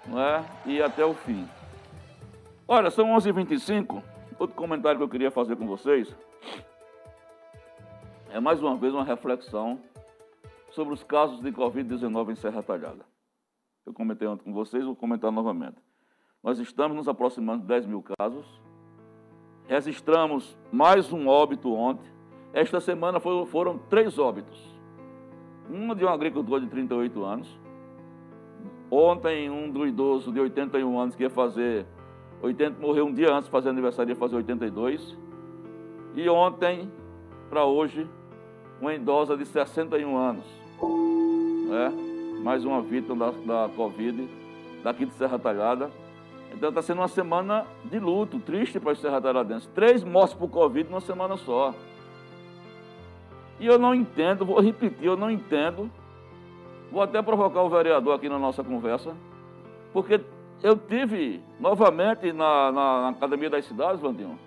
não 0.05 0.21
é? 0.21 0.45
e 0.67 0.83
até 0.83 1.05
o 1.05 1.15
fim. 1.15 1.49
Olha, 2.67 2.91
são 2.91 3.07
11h25. 3.17 4.03
Outro 4.37 4.57
comentário 4.57 4.99
que 4.99 5.05
eu 5.05 5.09
queria 5.09 5.31
fazer 5.31 5.55
com 5.55 5.65
vocês 5.65 6.13
é 8.33 8.41
mais 8.41 8.61
uma 8.61 8.77
vez 8.77 8.93
uma 8.93 9.05
reflexão 9.05 9.79
sobre 10.73 10.93
os 10.93 11.05
casos 11.05 11.41
de 11.41 11.53
Covid-19 11.53 12.33
em 12.33 12.35
Serra 12.35 12.65
Talhada. 12.65 13.07
Eu 13.87 13.95
comentei 13.95 14.27
ontem 14.27 14.43
com 14.43 14.53
vocês, 14.53 14.85
vou 14.85 14.97
comentar 14.97 15.31
novamente. 15.31 15.77
Nós 16.43 16.59
estamos 16.59 16.97
nos 16.97 17.07
aproximando 17.07 17.63
de 17.63 17.69
10 17.69 17.87
mil 17.87 18.03
casos. 18.19 18.45
Registramos 19.71 20.59
mais 20.73 21.13
um 21.13 21.29
óbito 21.29 21.73
ontem. 21.73 22.11
Esta 22.53 22.81
semana 22.81 23.21
foram 23.21 23.79
três 23.89 24.19
óbitos. 24.19 24.59
Uma 25.71 25.95
de 25.95 26.05
um 26.05 26.09
agricultor 26.09 26.61
de 26.61 26.67
38 26.67 27.25
anos. 27.25 27.61
Ontem, 28.91 29.49
um 29.49 29.71
do 29.71 29.87
idoso 29.87 30.33
de 30.33 30.41
81 30.41 30.99
anos 30.99 31.15
que 31.15 31.23
ia 31.23 31.31
fazer 31.31 31.87
80, 32.43 32.81
morreu 32.81 33.07
um 33.07 33.15
dia 33.15 33.33
antes 33.33 33.45
de 33.45 33.53
fazer 33.53 33.69
aniversário, 33.69 34.11
ia 34.11 34.17
fazer 34.17 34.35
82. 34.35 35.17
E 36.17 36.29
ontem, 36.29 36.91
para 37.49 37.65
hoje, 37.65 38.11
uma 38.81 38.93
idosa 38.93 39.37
de 39.37 39.47
61 39.47 40.17
anos. 40.17 40.47
Né? 41.69 42.41
Mais 42.43 42.65
uma 42.65 42.83
vítima 42.83 43.15
da, 43.15 43.67
da 43.69 43.73
Covid, 43.73 44.29
daqui 44.83 45.07
de 45.07 45.13
Serra 45.13 45.39
Talhada. 45.39 45.93
Então 46.53 46.69
está 46.69 46.83
sendo 46.83 46.99
uma 46.99 47.09
semana 47.09 47.67
de 47.85 47.99
luto, 47.99 48.39
triste 48.39 48.79
para 48.79 48.93
os 48.93 49.01
Serra 49.01 49.21
Talhadenses. 49.21 49.69
Três 49.75 50.05
mortes 50.05 50.35
por 50.35 50.49
Covid 50.49 50.89
numa 50.89 51.01
semana 51.01 51.37
só. 51.37 51.75
E 53.59 53.67
eu 53.67 53.79
não 53.79 53.95
entendo, 53.95 54.45
vou 54.45 54.61
repetir, 54.61 55.05
eu 55.05 55.17
não 55.17 55.31
entendo. 55.31 55.91
Vou 56.91 57.03
até 57.03 57.23
provocar 57.23 57.63
o 57.63 57.69
vereador 57.69 58.15
aqui 58.15 58.29
na 58.29 58.39
nossa 58.39 58.65
conversa, 58.65 59.15
porque 59.93 60.21
eu 60.63 60.77
tive 60.77 61.41
novamente 61.61 62.33
na, 62.33 62.73
na, 62.73 63.03
na 63.03 63.09
Academia 63.11 63.49
das 63.49 63.65
Cidades, 63.65 64.01
Vandinho. 64.01 64.39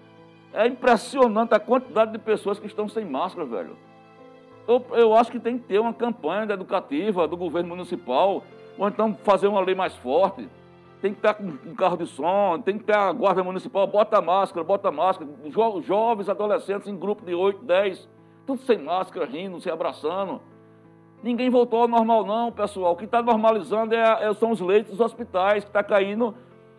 É 0.51 0.67
impressionante 0.67 1.53
a 1.53 1.59
quantidade 1.59 2.11
de 2.11 2.19
pessoas 2.19 2.59
que 2.59 2.67
estão 2.67 2.87
sem 2.89 3.05
máscara, 3.05 3.45
velho. 3.45 3.77
Eu, 4.67 4.85
eu 4.91 5.15
acho 5.15 5.31
que 5.31 5.39
tem 5.39 5.57
que 5.57 5.65
ter 5.65 5.79
uma 5.79 5.93
campanha 5.93 6.51
educativa 6.51 7.27
do 7.27 7.35
governo 7.35 7.69
municipal, 7.69 8.43
ou 8.77 8.87
então 8.87 9.15
fazer 9.23 9.47
uma 9.47 9.61
lei 9.61 9.73
mais 9.73 9.95
forte. 9.95 10.47
Tem 11.03 11.11
que 11.11 11.19
estar 11.19 11.33
com 11.33 11.43
um 11.43 11.75
carro 11.75 11.97
de 11.97 12.07
som, 12.07 12.61
tem 12.61 12.77
que 12.77 12.85
ter 12.85 12.95
a 12.95 13.11
guarda 13.11 13.43
municipal, 13.43 13.85
bota 13.85 14.21
máscara, 14.21 14.63
bota 14.63 14.89
máscara. 14.89 15.29
Jo, 15.47 15.81
jovens, 15.81 16.29
adolescentes 16.29 16.87
em 16.87 16.95
grupo 16.97 17.25
de 17.25 17.35
8, 17.35 17.61
10, 17.61 18.09
tudo 18.47 18.61
sem 18.61 18.77
máscara, 18.77 19.25
rindo, 19.25 19.59
se 19.59 19.69
abraçando. 19.69 20.39
Ninguém 21.21 21.49
voltou 21.49 21.81
ao 21.81 21.89
normal, 21.89 22.25
não, 22.25 22.53
pessoal. 22.53 22.93
O 22.93 22.95
que 22.95 23.03
está 23.03 23.21
normalizando 23.21 23.93
é, 23.93 24.29
é, 24.29 24.33
são 24.33 24.51
os 24.51 24.61
leitos 24.61 24.91
dos 24.91 25.01
hospitais, 25.01 25.65
que 25.65 25.69
está 25.69 25.83
caindo 25.83 26.33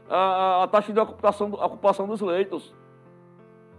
a, 0.09 0.63
a, 0.63 0.69
taxa 0.69 0.91
de 0.91 0.99
ocupação, 0.99 1.53
ocupação 1.53 2.07
dos 2.07 2.23
leitos. 2.23 2.75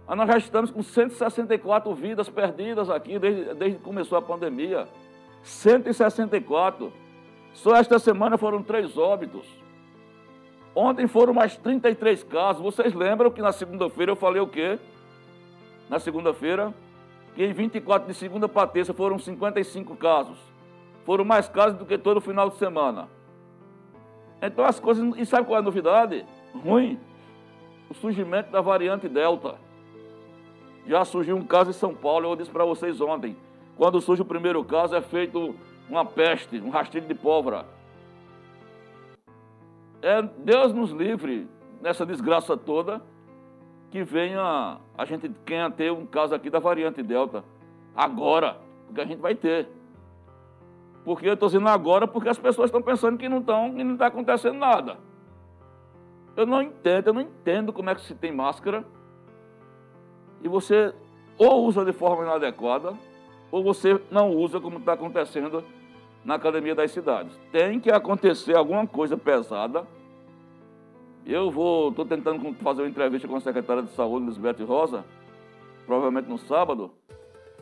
Nós 0.08 0.28
já 0.28 0.38
estamos 0.38 0.70
com 0.70 0.80
164 0.80 1.92
vidas 1.92 2.28
perdidas 2.28 2.88
aqui 2.88 3.18
desde, 3.18 3.52
desde 3.54 3.78
que 3.78 3.84
começou 3.84 4.16
a 4.16 4.22
pandemia. 4.22 4.86
164. 5.42 6.92
Só 7.52 7.74
esta 7.74 7.98
semana 7.98 8.38
foram 8.38 8.62
três 8.62 8.96
óbitos. 8.96 9.65
Ontem 10.76 11.08
foram 11.08 11.34
mais 11.34 11.56
33 11.56 12.22
casos. 12.22 12.62
Vocês 12.62 12.94
lembram 12.94 13.32
que 13.32 13.42
na 13.42 13.50
segunda-feira 13.50 14.12
eu 14.12 14.16
falei 14.16 14.40
o 14.40 14.46
quê? 14.46 14.78
Na 15.90 15.98
segunda-feira, 15.98 16.72
que 17.34 17.44
em 17.44 17.52
24 17.52 18.06
de 18.06 18.14
segunda 18.14 18.48
para 18.48 18.68
terça 18.68 18.94
foram 18.94 19.18
55 19.18 19.96
casos 19.96 20.38
foram 21.06 21.24
mais 21.24 21.48
casos 21.48 21.78
do 21.78 21.86
que 21.86 21.96
todo 21.96 22.20
final 22.20 22.50
de 22.50 22.56
semana. 22.56 23.08
Então 24.42 24.64
as 24.64 24.80
coisas. 24.80 25.16
E 25.16 25.24
sabe 25.24 25.46
qual 25.46 25.56
é 25.56 25.60
a 25.60 25.62
novidade? 25.62 26.26
Ruim. 26.52 26.98
O 27.88 27.94
surgimento 27.94 28.50
da 28.50 28.60
variante 28.60 29.08
Delta. 29.08 29.54
Já 30.84 31.04
surgiu 31.04 31.36
um 31.36 31.44
caso 31.44 31.70
em 31.70 31.72
São 31.72 31.94
Paulo, 31.94 32.28
eu 32.28 32.36
disse 32.36 32.50
para 32.50 32.64
vocês 32.64 33.00
ontem. 33.00 33.36
Quando 33.76 34.00
surge 34.00 34.22
o 34.22 34.24
primeiro 34.24 34.62
caso, 34.64 34.94
é 34.94 35.00
feito 35.00 35.54
uma 35.88 36.04
peste, 36.04 36.60
um 36.60 36.70
rastilho 36.70 37.06
de 37.06 37.14
pólvora. 37.14 37.66
É, 40.06 40.22
Deus 40.22 40.72
nos 40.72 40.92
livre 40.92 41.48
nessa 41.82 42.06
desgraça 42.06 42.56
toda 42.56 43.02
que 43.90 44.04
venha 44.04 44.78
a 44.96 45.04
gente 45.04 45.28
tenha 45.44 45.68
ter 45.68 45.90
um 45.90 46.06
caso 46.06 46.32
aqui 46.32 46.48
da 46.48 46.60
variante 46.60 47.02
Delta. 47.02 47.42
agora, 47.92 48.56
porque 48.86 49.00
a 49.00 49.04
gente 49.04 49.20
vai 49.20 49.34
ter. 49.34 49.68
Porque 51.04 51.28
eu 51.28 51.34
estou 51.34 51.48
dizendo 51.48 51.66
agora 51.68 52.06
porque 52.06 52.28
as 52.28 52.38
pessoas 52.38 52.68
estão 52.68 52.80
pensando 52.80 53.18
que 53.18 53.28
não 53.28 53.38
estão, 53.38 53.74
que 53.74 53.82
não 53.82 53.94
está 53.94 54.06
acontecendo 54.06 54.56
nada. 54.56 54.96
Eu 56.36 56.46
não 56.46 56.62
entendo, 56.62 57.08
eu 57.08 57.12
não 57.12 57.22
entendo 57.22 57.72
como 57.72 57.90
é 57.90 57.94
que 57.96 58.02
se 58.02 58.14
tem 58.14 58.30
máscara 58.30 58.84
e 60.40 60.46
você 60.46 60.94
ou 61.36 61.64
usa 61.64 61.84
de 61.84 61.92
forma 61.92 62.22
inadequada, 62.22 62.94
ou 63.50 63.60
você 63.60 64.00
não 64.08 64.30
usa 64.30 64.60
como 64.60 64.78
está 64.78 64.92
acontecendo 64.92 65.64
na 66.24 66.36
academia 66.36 66.76
das 66.76 66.92
cidades. 66.92 67.36
Tem 67.50 67.80
que 67.80 67.90
acontecer 67.90 68.56
alguma 68.56 68.86
coisa 68.86 69.16
pesada. 69.16 69.95
Eu 71.26 71.50
vou, 71.50 71.88
estou 71.88 72.06
tentando 72.06 72.54
fazer 72.62 72.82
uma 72.82 72.88
entrevista 72.88 73.26
com 73.26 73.34
a 73.34 73.40
secretária 73.40 73.82
de 73.82 73.90
saúde, 73.90 74.26
Lisbeth 74.26 74.64
Rosa, 74.64 75.04
provavelmente 75.84 76.28
no 76.28 76.38
sábado, 76.38 76.92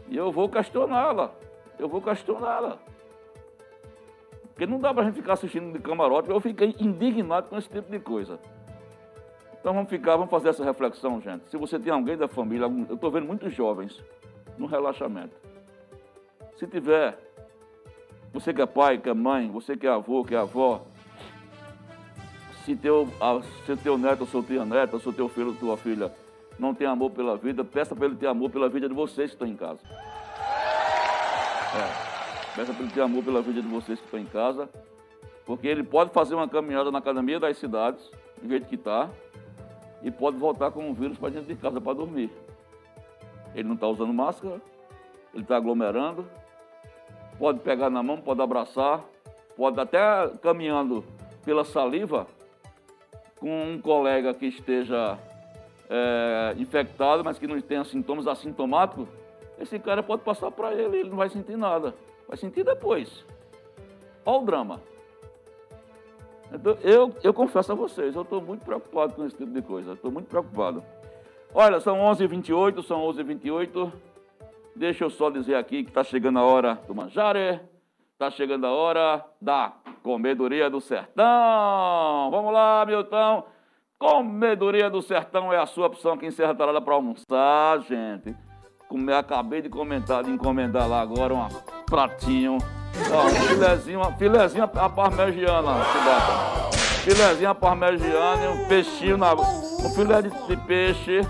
e 0.08 0.16
eu 0.16 0.30
vou 0.30 0.50
questioná-la. 0.50 1.32
Eu 1.78 1.88
vou 1.88 2.02
questioná-la. 2.02 2.78
Porque 4.48 4.66
não 4.66 4.78
dá 4.78 4.92
para 4.92 5.02
a 5.02 5.06
gente 5.06 5.16
ficar 5.16 5.32
assistindo 5.32 5.72
de 5.72 5.78
camarote. 5.80 6.30
Eu 6.30 6.40
fiquei 6.40 6.76
indignado 6.78 7.48
com 7.48 7.56
esse 7.56 7.68
tipo 7.68 7.90
de 7.90 7.98
coisa. 7.98 8.38
Então 9.58 9.72
vamos 9.72 9.88
ficar, 9.88 10.16
vamos 10.16 10.30
fazer 10.30 10.50
essa 10.50 10.62
reflexão, 10.62 11.20
gente. 11.20 11.48
Se 11.48 11.56
você 11.56 11.78
tem 11.78 11.92
alguém 11.92 12.16
da 12.16 12.28
família, 12.28 12.66
eu 12.88 12.94
estou 12.94 13.10
vendo 13.10 13.26
muitos 13.26 13.52
jovens 13.54 14.00
no 14.58 14.66
relaxamento. 14.66 15.34
Se 16.56 16.66
tiver, 16.66 17.18
você 18.32 18.52
que 18.52 18.60
é 18.60 18.66
pai, 18.66 18.98
que 18.98 19.08
é 19.08 19.14
mãe, 19.14 19.50
você 19.50 19.74
que 19.76 19.86
é 19.86 19.90
avô, 19.90 20.22
que 20.22 20.34
é 20.34 20.38
avó, 20.38 20.82
se 22.64 22.74
teu, 22.74 23.08
se 23.66 23.76
teu 23.76 23.98
neto, 23.98 24.22
ou 24.22 24.26
sua 24.26 24.42
tia 24.42 24.64
neta, 24.64 24.98
se 24.98 25.12
teu 25.12 25.28
filho 25.28 25.48
ou 25.48 25.54
tua 25.54 25.76
filha 25.76 26.10
não 26.58 26.74
tem 26.74 26.86
amor 26.86 27.10
pela 27.10 27.36
vida, 27.36 27.64
peça 27.64 27.94
para 27.94 28.06
ele 28.06 28.16
ter 28.16 28.26
amor 28.26 28.50
pela 28.50 28.68
vida 28.68 28.88
de 28.88 28.94
vocês 28.94 29.30
que 29.30 29.34
estão 29.34 29.46
em 29.46 29.56
casa. 29.56 29.80
É. 31.76 32.56
Peça 32.56 32.72
para 32.72 32.82
ele 32.84 32.92
ter 32.92 33.00
amor 33.00 33.24
pela 33.24 33.42
vida 33.42 33.60
de 33.60 33.68
vocês 33.68 33.98
que 33.98 34.04
estão 34.04 34.20
em 34.20 34.26
casa, 34.26 34.68
porque 35.44 35.66
ele 35.66 35.82
pode 35.82 36.10
fazer 36.10 36.34
uma 36.34 36.48
caminhada 36.48 36.90
na 36.90 36.98
academia 36.98 37.40
das 37.40 37.58
cidades, 37.58 38.08
do 38.40 38.48
jeito 38.48 38.66
que 38.66 38.76
está, 38.76 39.10
e 40.02 40.10
pode 40.10 40.36
voltar 40.36 40.70
com 40.70 40.88
o 40.88 40.94
vírus 40.94 41.18
para 41.18 41.30
dentro 41.30 41.52
de 41.52 41.56
casa 41.56 41.80
para 41.80 41.94
dormir. 41.94 42.30
Ele 43.54 43.66
não 43.66 43.74
está 43.74 43.88
usando 43.88 44.12
máscara, 44.12 44.60
ele 45.32 45.42
está 45.42 45.56
aglomerando, 45.56 46.24
pode 47.38 47.58
pegar 47.58 47.90
na 47.90 48.02
mão, 48.02 48.20
pode 48.20 48.40
abraçar, 48.40 49.04
pode 49.56 49.78
até 49.80 49.98
caminhando 50.40 51.04
pela 51.44 51.64
saliva 51.64 52.26
com 53.44 53.74
um 53.74 53.78
colega 53.78 54.32
que 54.32 54.46
esteja 54.46 55.18
é, 55.90 56.54
infectado, 56.56 57.22
mas 57.22 57.38
que 57.38 57.46
não 57.46 57.60
tenha 57.60 57.84
sintomas 57.84 58.26
assintomáticos, 58.26 59.06
esse 59.58 59.78
cara 59.78 60.02
pode 60.02 60.22
passar 60.22 60.50
para 60.50 60.72
ele, 60.72 61.00
ele 61.00 61.10
não 61.10 61.18
vai 61.18 61.28
sentir 61.28 61.54
nada. 61.54 61.94
Vai 62.26 62.38
sentir 62.38 62.64
depois. 62.64 63.22
Olha 64.24 64.38
o 64.38 64.46
drama. 64.46 64.80
Então, 66.54 66.78
eu, 66.80 67.14
eu 67.22 67.34
confesso 67.34 67.72
a 67.72 67.74
vocês, 67.74 68.16
eu 68.16 68.22
estou 68.22 68.40
muito 68.40 68.64
preocupado 68.64 69.12
com 69.12 69.26
esse 69.26 69.36
tipo 69.36 69.52
de 69.52 69.60
coisa. 69.60 69.92
Estou 69.92 70.10
muito 70.10 70.26
preocupado. 70.26 70.82
Olha, 71.52 71.80
são 71.80 71.98
11h28, 71.98 72.82
são 72.82 73.06
11h28. 73.08 73.92
Deixa 74.74 75.04
eu 75.04 75.10
só 75.10 75.28
dizer 75.28 75.56
aqui 75.56 75.82
que 75.84 75.90
está 75.90 76.02
chegando 76.02 76.38
a 76.38 76.42
hora 76.42 76.80
do 76.88 76.94
manjare. 76.94 77.60
Está 78.14 78.30
chegando 78.30 78.66
a 78.66 78.72
hora 78.72 79.22
da 79.38 79.83
comedoria 80.04 80.68
do 80.68 80.82
sertão. 80.82 82.30
Vamos 82.30 82.52
lá, 82.52 82.84
Milton. 82.86 83.42
Comedoria 83.98 84.90
do 84.90 85.00
sertão 85.00 85.50
é 85.50 85.56
a 85.56 85.64
sua 85.64 85.86
opção 85.86 86.12
aqui 86.12 86.26
em 86.26 86.30
Serra 86.30 86.54
Talada 86.54 86.78
para 86.78 86.92
almoçar, 86.92 87.80
gente. 87.80 88.36
Como 88.86 89.10
eu 89.10 89.16
acabei 89.16 89.62
de 89.62 89.70
comentar, 89.70 90.22
de 90.22 90.30
encomendar 90.30 90.86
lá 90.86 91.00
agora 91.00 91.32
um 91.32 91.48
pratinho. 91.86 92.58
Ó, 93.10 93.26
um 93.26 93.30
filezinho, 93.30 94.00
filezinho 94.18 94.64
a 94.64 94.88
parmegiana, 94.90 95.82
Chibata. 95.84 96.76
Filezinho 97.02 97.50
a 97.50 97.54
parmegiana, 97.54 98.50
um 98.50 98.68
peixinho, 98.68 99.16
na, 99.16 99.32
um 99.32 99.90
filé 99.94 100.20
de, 100.20 100.30
de 100.46 100.56
peixe. 100.66 101.22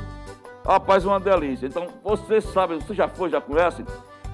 Rapaz, 0.67 1.05
uma 1.05 1.21
delícia. 1.21 1.67
Então, 1.67 1.87
você 2.03 2.41
sabe, 2.41 2.75
você 2.75 2.93
já 2.93 3.07
foi, 3.07 3.31
já 3.31 3.41
conhece? 3.41 3.85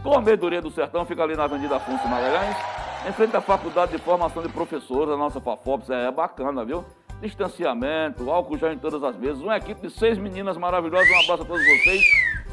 Comedoria 0.02 0.62
do 0.62 0.70
Sertão 0.70 1.04
fica 1.04 1.22
ali 1.22 1.36
na 1.36 1.44
Avenida 1.44 1.76
Afonso 1.76 2.08
Magalhães, 2.08 2.56
em 3.06 3.12
frente 3.12 3.36
à 3.36 3.40
Faculdade 3.40 3.92
de 3.92 3.98
Formação 3.98 4.42
de 4.42 4.48
Professores, 4.48 5.12
a 5.12 5.16
nossa 5.16 5.40
FAFOPS, 5.40 5.90
é 5.90 6.10
bacana, 6.10 6.64
viu? 6.64 6.84
Distanciamento, 7.20 8.30
álcool 8.30 8.58
já 8.58 8.72
em 8.72 8.78
todas 8.78 9.02
as 9.02 9.16
mesas, 9.16 9.42
uma 9.42 9.56
equipe 9.56 9.80
de 9.80 9.90
seis 9.90 10.18
meninas 10.18 10.56
maravilhosas, 10.56 11.08
um 11.08 11.20
abraço 11.20 11.42
a 11.42 11.46
todos 11.46 11.62
vocês 11.62 12.02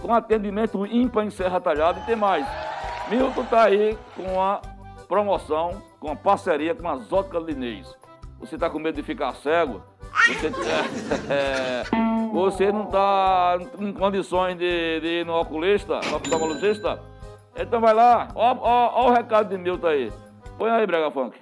com 0.01 0.13
atendimento 0.13 0.85
ímpar 0.85 1.25
em 1.25 1.29
Serra 1.29 1.59
Talhada 1.59 1.99
e 1.99 2.03
tem 2.03 2.15
mais. 2.15 2.45
Milton 3.09 3.41
está 3.41 3.63
aí 3.63 3.97
com 4.15 4.41
a 4.41 4.61
promoção, 5.07 5.81
com 5.99 6.11
a 6.11 6.15
parceria 6.15 6.75
com 6.75 6.87
as 6.87 7.11
óticas 7.11 7.43
Linês. 7.43 7.87
Você 8.39 8.55
está 8.55 8.69
com 8.69 8.79
medo 8.79 8.95
de 8.95 9.03
ficar 9.03 9.33
cego? 9.35 9.81
Você, 10.27 10.47
é, 11.31 11.83
você 12.31 12.71
não 12.71 12.85
está 12.85 13.57
em 13.79 13.93
condições 13.93 14.57
de, 14.57 14.99
de, 14.99 15.07
ir 15.21 15.25
no 15.25 15.39
oculista, 15.39 15.97
oftalmologista? 15.97 17.01
Então 17.55 17.81
vai 17.81 17.93
lá, 17.93 18.27
ó, 18.35 18.55
ó, 18.59 18.91
ó 18.93 19.09
o 19.09 19.13
recado 19.13 19.49
de 19.49 19.57
Milton 19.57 19.87
aí. 19.87 20.13
Põe 20.57 20.71
aí, 20.71 20.87
Brega 20.87 21.11
Funk. 21.11 21.37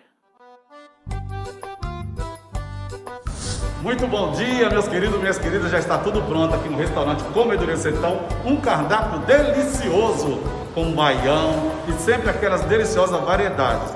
Muito 3.82 4.08
bom 4.08 4.32
dia, 4.32 4.70
meus 4.70 4.90
queridos, 4.90 5.18
minhas 5.20 5.38
queridas. 5.38 5.72
Já 5.72 5.80
está 5.80 5.98
tudo 5.98 6.22
pronto 6.24 6.54
aqui 6.54 6.68
no 6.68 6.78
restaurante 6.78 7.24
Comedoria 7.34 7.78
Sertão. 7.78 8.20
Um 8.44 8.58
cardápio 8.58 9.20
delicioso 9.20 10.42
com 10.74 10.92
baião 10.92 11.72
e 11.88 11.94
sempre 11.94 12.30
aquelas 12.30 12.66
deliciosas 12.66 13.22
variedades. 13.22 13.96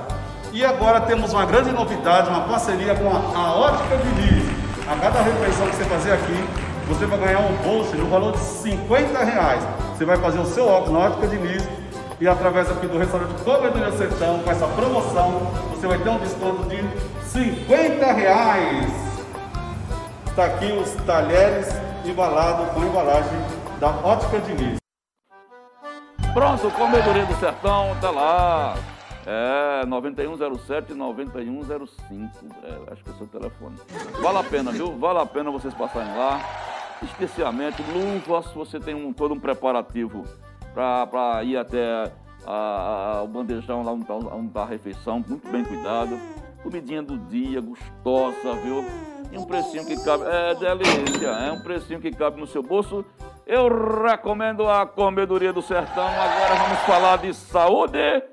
E 0.53 0.63
agora 0.63 1.01
temos 1.01 1.33
uma 1.33 1.45
grande 1.45 1.71
novidade, 1.71 2.29
uma 2.29 2.47
parceria 2.47 2.95
com 2.95 3.09
a, 3.09 3.19
a 3.37 3.55
Ótica 3.55 3.97
Diniz. 3.97 4.47
A 4.87 4.95
cada 4.95 5.21
refeição 5.21 5.67
que 5.67 5.75
você 5.75 5.83
fazer 5.83 6.13
aqui, 6.13 6.45
você 6.87 7.05
vai 7.05 7.19
ganhar 7.19 7.39
um 7.39 7.57
bolso 7.57 7.93
no 7.97 8.07
valor 8.09 8.31
de 8.31 8.39
50 8.39 9.21
reais. 9.25 9.67
Você 9.97 10.05
vai 10.05 10.15
fazer 10.15 10.39
o 10.39 10.45
seu 10.45 10.65
óculos 10.65 10.93
na 10.93 10.99
Ótica 10.99 11.27
Diniz 11.27 11.67
e 12.19 12.27
através 12.27 12.69
aqui 12.69 12.85
do 12.85 12.97
restaurante 12.97 13.41
Comedoria 13.43 13.91
Sertão, 13.93 14.39
com 14.39 14.51
essa 14.51 14.67
promoção, 14.67 15.31
você 15.69 15.87
vai 15.87 15.97
ter 15.99 16.09
um 16.09 16.19
desconto 16.19 16.63
de 16.67 16.77
50 17.29 18.11
reais. 18.11 18.91
Está 20.27 20.45
aqui 20.45 20.71
os 20.71 20.91
talheres 21.05 21.67
embalados 22.05 22.73
com 22.73 22.81
embalagem 22.81 23.39
da 23.79 23.89
Ótica 23.89 24.39
Diniz. 24.39 24.79
Pronto, 26.33 26.69
Comedoria 26.71 27.25
do 27.25 27.35
Sertão, 27.35 27.95
tá 28.01 28.11
lá. 28.11 28.75
É, 29.25 29.85
9107 29.85 30.93
9105. 30.93 32.31
É, 32.63 32.91
acho 32.91 33.03
que 33.03 33.09
é 33.11 33.13
o 33.13 33.17
seu 33.17 33.27
telefone. 33.27 33.77
Vale 34.21 34.37
a 34.39 34.43
pena, 34.43 34.71
viu? 34.71 34.97
Vale 34.97 35.19
a 35.19 35.25
pena 35.25 35.51
vocês 35.51 35.73
passarem 35.73 36.17
lá. 36.17 36.41
Especialmente 37.01 37.81
luvas, 37.93 38.45
você 38.47 38.77
tem 38.77 38.93
um, 38.93 39.13
todo 39.13 39.33
um 39.33 39.39
preparativo 39.39 40.25
para 41.09 41.43
ir 41.43 41.57
até 41.57 42.11
a, 42.45 43.19
a, 43.19 43.23
o 43.23 43.27
bandejão 43.27 43.83
lá 43.83 43.91
onde 43.91 44.03
está 44.03 44.15
tá 44.53 44.61
a 44.61 44.65
refeição. 44.65 45.23
Muito 45.27 45.47
bem 45.49 45.63
cuidado. 45.63 46.19
Comidinha 46.63 47.01
do 47.01 47.17
dia, 47.17 47.61
gostosa, 47.61 48.53
viu? 48.63 48.83
E 49.31 49.37
um 49.37 49.45
precinho 49.45 49.85
que 49.85 49.95
cabe. 50.03 50.23
É 50.25 50.55
delícia, 50.55 51.27
é 51.27 51.51
um 51.51 51.61
precinho 51.61 51.99
que 51.99 52.11
cabe 52.11 52.39
no 52.39 52.47
seu 52.47 52.63
bolso. 52.63 53.05
Eu 53.45 53.67
recomendo 54.03 54.67
a 54.67 54.85
Comedoria 54.85 55.51
do 55.51 55.61
Sertão. 55.61 56.07
Agora 56.07 56.55
vamos 56.55 56.79
falar 56.79 57.17
de 57.17 57.33
saúde. 57.33 58.23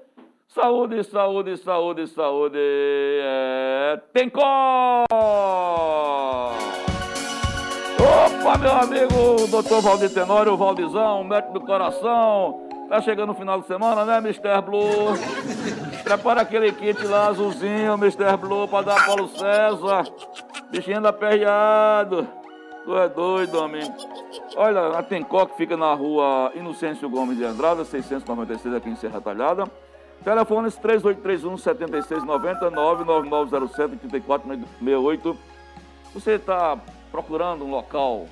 Saúde, 0.48 1.04
saúde, 1.04 1.56
saúde, 1.58 2.06
saúde. 2.06 2.58
É... 2.58 4.00
Tem 4.12 4.30
Opa, 8.46 8.58
meu 8.58 8.72
amigo, 8.72 9.48
doutor 9.48 9.82
Valdir 9.82 10.08
Tenório, 10.14 10.56
Valdizão, 10.56 11.24
médico 11.24 11.54
do 11.54 11.60
coração. 11.62 12.60
Tá 12.88 13.00
chegando 13.00 13.32
o 13.32 13.34
final 13.34 13.60
de 13.60 13.66
semana, 13.66 14.04
né, 14.04 14.18
Mr. 14.18 14.62
Blue? 14.64 15.14
Prepara 16.04 16.42
aquele 16.42 16.70
kit 16.70 17.04
lá 17.06 17.26
azulzinho, 17.26 17.94
Mr. 17.94 18.36
Blue, 18.38 18.68
pra 18.68 18.82
dar 18.82 19.04
Paulo 19.04 19.26
César. 19.30 20.04
Bichinho 20.70 20.98
anda 20.98 21.08
aperreado. 21.08 22.24
Tu 22.84 22.96
é 22.96 23.08
doido, 23.08 23.58
amigo. 23.58 23.92
Olha, 24.54 24.90
a 24.90 25.02
Tencó 25.02 25.46
que 25.46 25.56
fica 25.56 25.76
na 25.76 25.92
rua 25.92 26.52
Inocêncio 26.54 27.10
Gomes 27.10 27.36
de 27.36 27.44
Andrada, 27.44 27.84
696 27.84 28.76
aqui 28.76 28.88
em 28.88 28.94
Serra 28.94 29.20
Talhada. 29.20 29.64
Telefones 30.22 30.76
3831 30.76 31.58
7690 31.58 32.70
99907 32.70 33.96
3468. 33.96 35.36
Você 36.14 36.30
está 36.34 36.78
procurando 37.10 37.64
um 37.64 37.70
local 37.70 38.26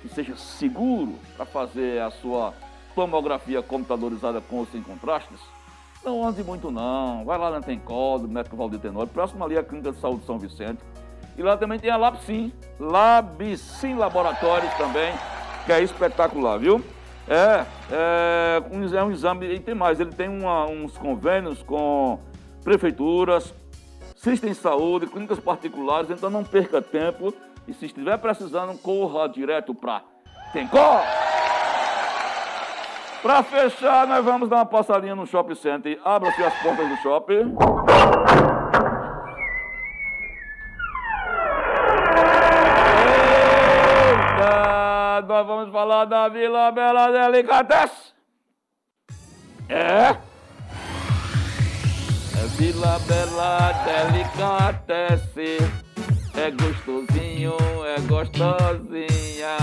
que 0.00 0.08
seja 0.08 0.36
seguro 0.36 1.14
para 1.36 1.44
fazer 1.44 2.00
a 2.00 2.10
sua 2.10 2.54
tomografia 2.94 3.62
computadorizada 3.62 4.40
com 4.40 4.56
ou 4.58 4.66
sem 4.66 4.82
contrastes? 4.82 5.40
Não 6.04 6.26
ande 6.26 6.42
muito 6.42 6.70
não. 6.70 7.24
Vai 7.24 7.38
lá 7.38 7.50
na 7.50 7.60
Tencó, 7.60 8.18
do 8.18 8.28
médico 8.28 8.56
Valdir 8.56 8.78
Tenório, 8.78 9.08
próximo 9.08 9.44
ali 9.44 9.58
à 9.58 9.62
Clínica 9.62 9.92
de 9.92 10.00
Saúde 10.00 10.24
São 10.24 10.38
Vicente. 10.38 10.78
E 11.36 11.42
lá 11.42 11.56
também 11.56 11.78
tem 11.78 11.90
a 11.90 11.96
Labsim, 11.96 12.52
Labsim 12.80 13.94
Laboratórios 13.94 14.72
também, 14.74 15.12
que 15.64 15.72
é 15.72 15.82
espetacular, 15.82 16.58
viu? 16.58 16.82
É, 17.28 17.64
é, 17.92 18.62
um, 18.72 18.96
é 18.96 19.04
um 19.04 19.12
exame, 19.12 19.46
e 19.54 19.60
tem 19.60 19.74
mais, 19.74 20.00
ele 20.00 20.12
tem 20.12 20.28
uma, 20.28 20.66
uns 20.66 20.96
convênios 20.96 21.62
com 21.62 22.18
prefeituras, 22.64 23.54
Sistem 24.16 24.52
Saúde, 24.52 25.06
clínicas 25.06 25.38
particulares, 25.38 26.10
então 26.10 26.28
não 26.28 26.42
perca 26.42 26.82
tempo 26.82 27.32
e 27.68 27.74
se 27.74 27.84
estiver 27.84 28.16
precisando, 28.16 28.78
corra 28.78 29.28
direto 29.28 29.74
para 29.74 30.02
Tencó. 30.52 31.02
Para 33.20 33.42
fechar, 33.42 34.06
nós 34.06 34.24
vamos 34.24 34.48
dar 34.48 34.56
uma 34.56 34.66
passadinha 34.66 35.14
no 35.14 35.26
shopping 35.26 35.54
center. 35.54 36.00
Abra-se 36.02 36.42
as 36.42 36.54
portas 36.62 36.88
do 36.88 36.96
shopping. 36.96 37.54
Eita, 44.38 45.26
nós 45.26 45.46
vamos 45.46 45.70
falar 45.70 46.06
da 46.06 46.28
Vila 46.28 46.70
Bela 46.70 47.10
Delicatessen. 47.10 48.14
É. 49.68 50.16
É 52.34 52.46
Vila 52.56 52.98
Bela 53.00 53.72
Delicatessen. 53.84 55.87
É 56.38 56.50
gostosinho, 56.52 57.56
é 57.84 57.98
gostosinha. 58.02 59.56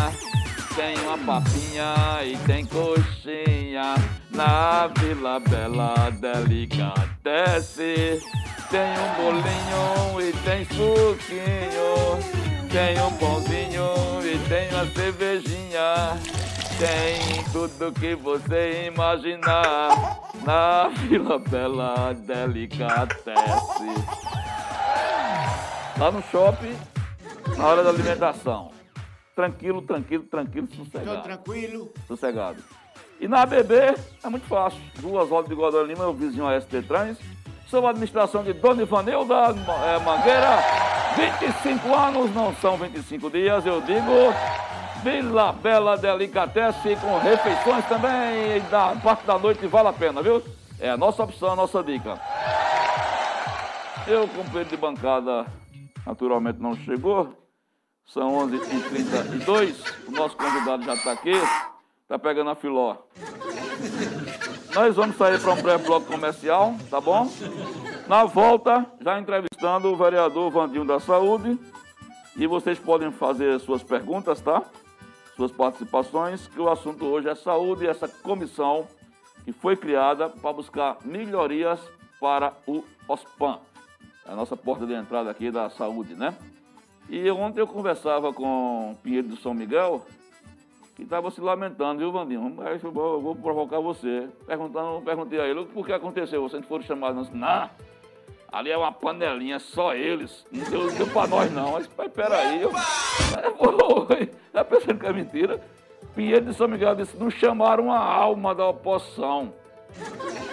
Tem 0.76 0.98
uma 1.06 1.18
papinha 1.18 2.22
e 2.26 2.36
tem 2.46 2.66
coxinha. 2.66 3.96
Na 4.32 4.88
Vila 4.88 5.40
Bela 5.40 6.12
Delicatesse. 6.20 8.22
Tem 8.70 8.92
um 8.92 9.14
bolinho 9.16 10.20
e 10.20 10.34
tem 10.44 10.66
suquinho. 10.66 12.20
Tem 12.70 13.02
um 13.02 13.12
pãozinho 13.20 14.22
e 14.22 14.38
tem 14.50 14.68
uma 14.74 14.86
cervejinha. 14.88 16.20
Tem 16.78 17.42
tudo 17.54 17.94
que 17.94 18.16
você 18.16 18.92
imaginar. 18.94 20.20
Na 20.44 20.90
Vila 20.90 21.40
Bela 21.40 22.14
Delicatesse. 22.14 23.96
Lá 25.98 26.12
no 26.12 26.22
shopping, 26.24 26.76
na 27.58 27.66
hora 27.66 27.84
da 27.84 27.90
alimentação. 27.90 28.72
Tranquilo, 29.34 29.82
tranquilo, 29.82 30.24
tranquilo, 30.24 30.68
sossegado. 30.76 31.18
Tô 31.18 31.24
tranquilo. 31.24 31.94
Sossegado. 32.08 32.64
E 33.20 33.28
na 33.28 33.44
ABB 33.44 33.74
é 34.24 34.30
muito 34.30 34.46
fácil. 34.46 34.80
Duas 35.00 35.32
horas 35.32 35.48
de 35.48 35.56
Godói 35.56 35.88
Lima, 35.88 36.08
o 36.08 36.14
vizinho 36.14 36.48
AST 36.48 36.70
Trans. 36.88 37.18
Sob 37.68 37.88
a 37.88 37.92
administração 37.92 38.44
de 38.44 38.54
Dona 38.54 38.82
Ivanilda 38.82 39.36
é, 39.36 40.00
Mangueira. 40.00 40.60
25 41.16 41.96
anos, 41.96 42.36
não 42.36 42.54
são 42.56 42.78
25 42.78 43.30
dias, 43.30 43.66
eu 43.66 43.80
digo. 43.82 44.34
Vila 45.02 45.54
Bela 45.54 45.98
Delicatesse 45.98 46.96
com 46.98 47.18
refeições 47.20 47.86
também. 47.86 48.62
Da 48.70 48.96
parte 49.02 49.26
da 49.26 49.40
noite 49.40 49.66
vale 49.66 49.88
a 49.88 49.94
pena, 49.94 50.22
viu? 50.22 50.44
É 50.80 50.90
a 50.90 50.98
nossa 50.98 51.24
opção, 51.24 51.54
a 51.54 51.56
nossa 51.56 51.82
dica. 51.82 52.20
Eu, 54.08 54.28
companheiro 54.28 54.70
de 54.70 54.78
bancada, 54.78 55.46
naturalmente 56.06 56.60
não 56.60 56.76
chegou. 56.76 57.34
São 58.06 58.32
11h32. 58.48 60.08
O 60.08 60.12
nosso 60.12 60.38
convidado 60.38 60.84
já 60.84 60.94
está 60.94 61.12
aqui. 61.12 61.34
Está 62.04 62.20
pegando 62.20 62.52
a 62.52 62.56
filó. 62.56 62.98
Nós 64.76 64.96
vamos 64.96 65.16
sair 65.16 65.42
para 65.42 65.54
um 65.54 65.62
breve 65.62 65.86
bloco 65.86 66.06
comercial, 66.06 66.76
tá 66.90 67.02
bom? 67.02 67.28
Na 68.08 68.26
volta, 68.26 68.86
já 69.02 69.20
entrevistando 69.20 69.92
o 69.92 69.96
vereador 69.96 70.52
Vandinho 70.52 70.86
da 70.86 71.00
Saúde. 71.00 71.58
E 72.38 72.46
vocês 72.46 72.78
podem 72.78 73.12
fazer 73.12 73.60
suas 73.60 73.82
perguntas, 73.82 74.40
tá? 74.42 74.62
Suas 75.36 75.52
participações, 75.52 76.48
que 76.48 76.60
o 76.60 76.70
assunto 76.70 77.06
hoje 77.06 77.28
é 77.28 77.36
saúde 77.36 77.86
e 77.86 77.88
essa 77.88 78.08
comissão 78.08 78.88
que 79.44 79.52
foi 79.52 79.76
criada 79.76 80.30
para 80.30 80.54
buscar 80.54 80.98
melhorias 81.04 81.80
para 82.20 82.54
o 82.68 82.84
OSPAN. 83.08 83.60
A 84.26 84.36
nossa 84.36 84.58
porta 84.58 84.86
de 84.86 84.94
entrada 84.94 85.30
aqui 85.30 85.52
da 85.52 85.70
saúde, 85.70 86.16
né? 86.16 86.36
E 87.10 87.30
ontem 87.30 87.60
eu 87.60 87.68
conversava 87.68 88.34
com 88.34 88.92
o 88.92 88.96
Pinheiro 88.96 89.28
do 89.28 89.38
São 89.38 89.54
Miguel, 89.54 90.06
que 90.96 91.04
estava 91.04 91.30
se 91.30 91.40
lamentando, 91.40 92.00
viu, 92.00 92.12
Vandinho? 92.12 92.54
Mas 92.56 92.84
eu 92.84 92.92
vou, 92.92 93.14
eu 93.14 93.22
vou 93.22 93.36
provocar 93.36 93.80
você. 93.80 94.28
Perguntando, 94.48 95.02
perguntei 95.02 95.40
a 95.40 95.48
ele 95.48 95.68
o 95.74 95.84
que 95.84 95.94
aconteceu. 95.94 96.42
Vocês 96.42 96.66
foram 96.66 96.84
chamados? 96.84 97.30
Não, 97.32 97.70
ali 98.52 98.72
é 98.72 98.78
uma 98.78 98.92
panelinha, 98.92 99.60
só 99.60 99.94
eles. 99.94 100.46
Não 100.52 100.64
deu, 100.70 100.92
deu 100.92 101.08
para 101.08 101.28
nós, 101.28 101.52
não. 101.52 101.74
Mas 101.74 101.88
peraí, 102.14 102.62
eu. 102.62 102.72
Já 104.54 104.64
pensando 104.66 105.00
que 105.00 105.06
é 105.06 105.14
mentira? 105.14 105.62
Pinheiro 106.16 106.46
de 106.46 106.54
São 106.54 106.68
Miguel 106.68 106.96
disse: 106.96 107.18
não 107.18 107.30
chamaram 107.30 107.92
a 107.92 108.00
alma 108.00 108.56
da 108.56 108.66
oposição. 108.68 109.54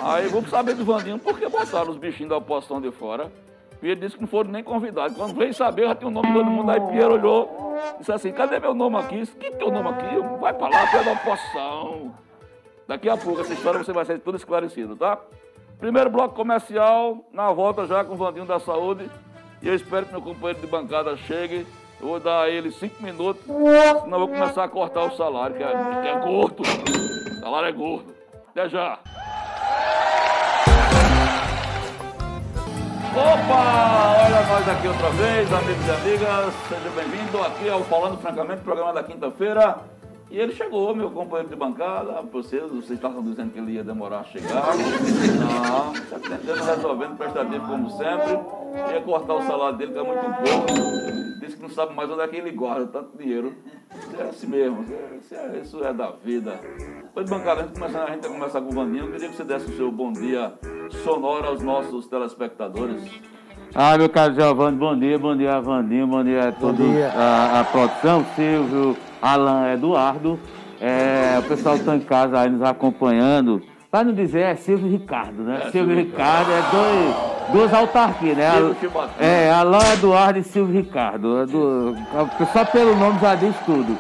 Aí 0.03 0.29
vamos 0.29 0.51
saber 0.51 0.75
do 0.75 0.85
Vandinho 0.85 1.19
por 1.19 1.39
que 1.39 1.49
botaram 1.49 1.91
os 1.91 1.97
bichinhos 1.97 2.31
da 2.31 2.37
oposição 2.37 2.81
de 2.81 2.91
fora. 2.91 3.31
Pinheiro 3.83 4.01
disse 4.01 4.15
que 4.15 4.21
não 4.21 4.29
foram 4.29 4.49
nem 4.53 4.63
convidados. 4.63 5.17
Quando 5.17 5.35
veio 5.35 5.53
saber, 5.53 5.89
já 5.89 5.95
tinha 5.97 6.07
o 6.07 6.11
nome 6.13 6.29
de 6.29 6.35
todo 6.35 6.49
mundo. 6.49 6.71
Aí 6.71 6.81
Pinheiro 6.81 7.15
olhou 7.15 7.75
disse 7.99 8.13
assim: 8.13 8.31
cadê 8.31 8.61
meu 8.61 8.73
nome 8.75 8.97
aqui? 8.97 9.19
Disse, 9.19 9.35
que 9.35 9.51
teu 9.51 9.73
nome 9.73 9.89
aqui? 9.89 10.39
Vai 10.41 10.55
pra 10.55 10.69
lá, 10.69 10.87
tu 10.87 10.99
é 10.99 11.03
da 11.03 11.13
oposição. 11.13 12.15
Daqui 12.87 13.09
a 13.09 13.17
pouco 13.17 13.41
essa 13.41 13.53
história 13.53 13.83
você 13.83 13.93
vai 13.93 14.05
ser 14.05 14.21
tudo 14.21 14.37
esclarecido, 14.37 14.95
tá? 14.95 15.19
Primeiro 15.81 16.11
bloco 16.11 16.33
comercial, 16.33 17.25
na 17.33 17.51
volta 17.51 17.85
já 17.85 18.05
com 18.05 18.15
o 18.15 18.17
Vandinho 18.17 18.47
da 18.47 18.61
Saúde. 18.61 19.11
E 19.61 19.67
eu 19.67 19.75
espero 19.75 20.07
que 20.07 20.13
meu 20.13 20.23
companheiro 20.23 20.61
de 20.61 20.67
bancada 20.69 21.17
chegue. 21.17 21.67
Eu 22.01 22.07
vou 22.07 22.21
dar 22.21 22.43
a 22.43 22.51
ele 22.51 22.71
cinco 22.71 23.03
minutos, 23.03 23.43
senão 23.45 24.13
eu 24.13 24.19
vou 24.19 24.29
começar 24.29 24.63
a 24.63 24.69
cortar 24.69 25.07
o 25.07 25.17
salário, 25.17 25.57
que 25.57 25.63
é, 25.63 25.69
que 26.03 26.09
é 26.09 26.21
gordo. 26.21 26.63
O 26.63 27.41
salário 27.41 27.69
é 27.69 27.73
gordo. 27.73 28.15
Até 28.51 28.69
já. 28.69 29.01
Opa! 33.15 34.25
Olha 34.25 34.47
nós 34.47 34.69
aqui 34.69 34.89
outra 34.89 35.11
vez, 35.11 35.53
amigos 35.53 35.87
e 35.87 35.91
amigas. 35.91 36.55
Seja 36.67 36.91
bem-vindo 36.97 37.43
aqui 37.43 37.69
ao 37.69 37.85
Falando 37.85 38.19
Francamente, 38.19 38.63
programa 38.63 38.95
da 38.95 39.03
quinta-feira. 39.03 39.81
E 40.31 40.39
ele 40.39 40.55
chegou, 40.55 40.97
meu 40.97 41.11
companheiro 41.11 41.51
de 41.51 41.55
bancada. 41.55 42.23
Vocês, 42.33 42.63
vocês 42.71 42.93
estavam 42.93 43.23
dizendo 43.23 43.53
que 43.53 43.59
ele 43.59 43.73
ia 43.73 43.85
demorar 43.85 44.21
a 44.21 44.25
chegar. 44.25 44.65
Não, 45.39 45.93
está 45.93 46.19
tentando 46.19 46.65
resolvendo, 46.65 47.19
prestativo 47.19 47.67
como 47.67 47.91
sempre. 47.91 48.33
Ia 48.95 49.03
cortar 49.03 49.35
o 49.35 49.43
salário 49.43 49.77
dele, 49.77 49.93
que 49.93 49.99
é 49.99 50.03
muito 50.03 50.23
pouco. 50.23 51.12
Disse 51.43 51.57
que 51.57 51.63
não 51.63 51.71
sabe 51.71 51.93
mais 51.93 52.09
onde 52.09 52.23
é 52.23 52.29
que 52.29 52.37
ele 52.37 52.53
guarda 52.53 52.87
tanto 52.87 53.19
dinheiro. 53.19 53.53
É 54.17 54.23
assim 54.23 54.47
mesmo, 54.47 54.85
isso 55.19 55.35
é, 55.35 55.59
isso 55.59 55.85
é 55.85 55.93
da 55.93 56.13
vida. 56.25 56.61
Depois 57.03 57.27
de 57.27 57.33
bancada, 57.33 57.63
a 57.63 57.65
gente, 57.65 57.75
começa, 57.75 58.05
a 58.05 58.11
gente 58.13 58.29
começar 58.29 58.61
com 58.61 58.69
o 58.69 58.73
Vaninho. 58.73 59.07
Eu 59.07 59.11
queria 59.11 59.29
que 59.29 59.35
você 59.35 59.43
desse 59.43 59.67
o 59.67 59.77
seu 59.77 59.91
bom 59.91 60.13
dia 60.13 60.55
sonoro 61.03 61.49
aos 61.49 61.61
nossos 61.61 62.07
telespectadores. 62.07 63.03
Ah, 63.75 63.99
meu 63.99 64.09
caro 64.09 64.35
Giovanni, 64.35 64.77
bom 64.77 64.97
dia, 64.97 65.19
bom 65.19 65.37
dia, 65.37 65.61
Vandinho, 65.61 66.07
bom 66.07 66.23
dia 66.23 66.51
a 66.51 66.53
toda 66.53 66.85
a, 67.13 67.61
a, 67.61 67.65
produção, 67.65 68.25
Silvio, 68.37 68.97
Alan, 69.21 69.73
Eduardo. 69.73 70.39
É, 70.81 71.41
o 71.41 71.43
pessoal 71.49 71.75
está 71.75 71.97
em 71.97 72.01
casa 72.01 72.39
aí 72.39 72.51
nos 72.51 72.63
acompanhando. 72.63 73.63
Para 73.91 74.05
não 74.05 74.15
dizer, 74.15 74.43
é 74.43 74.55
Silvio 74.55 74.87
e 74.87 74.91
Ricardo, 74.93 75.43
né? 75.43 75.57
É, 75.57 75.71
Silvio 75.71 75.97
Silvio 75.97 75.97
Ricardo, 75.97 76.53
é 76.53 76.63
dois, 76.71 77.32
duas 77.51 77.73
autarquias, 77.73 78.37
né? 78.37 78.51
Chibatão. 78.81 79.15
É, 79.19 79.51
Alan, 79.51 79.93
Eduardo 79.95 80.39
e 80.39 80.43
Silvio 80.45 80.77
Ricardo. 80.81 81.39
É 81.39 81.47
do, 81.47 81.95
só 82.53 82.65
pelo 82.65 82.95
nome 82.97 83.19
já 83.21 83.35
diz 83.35 83.55
tudo. 83.65 83.97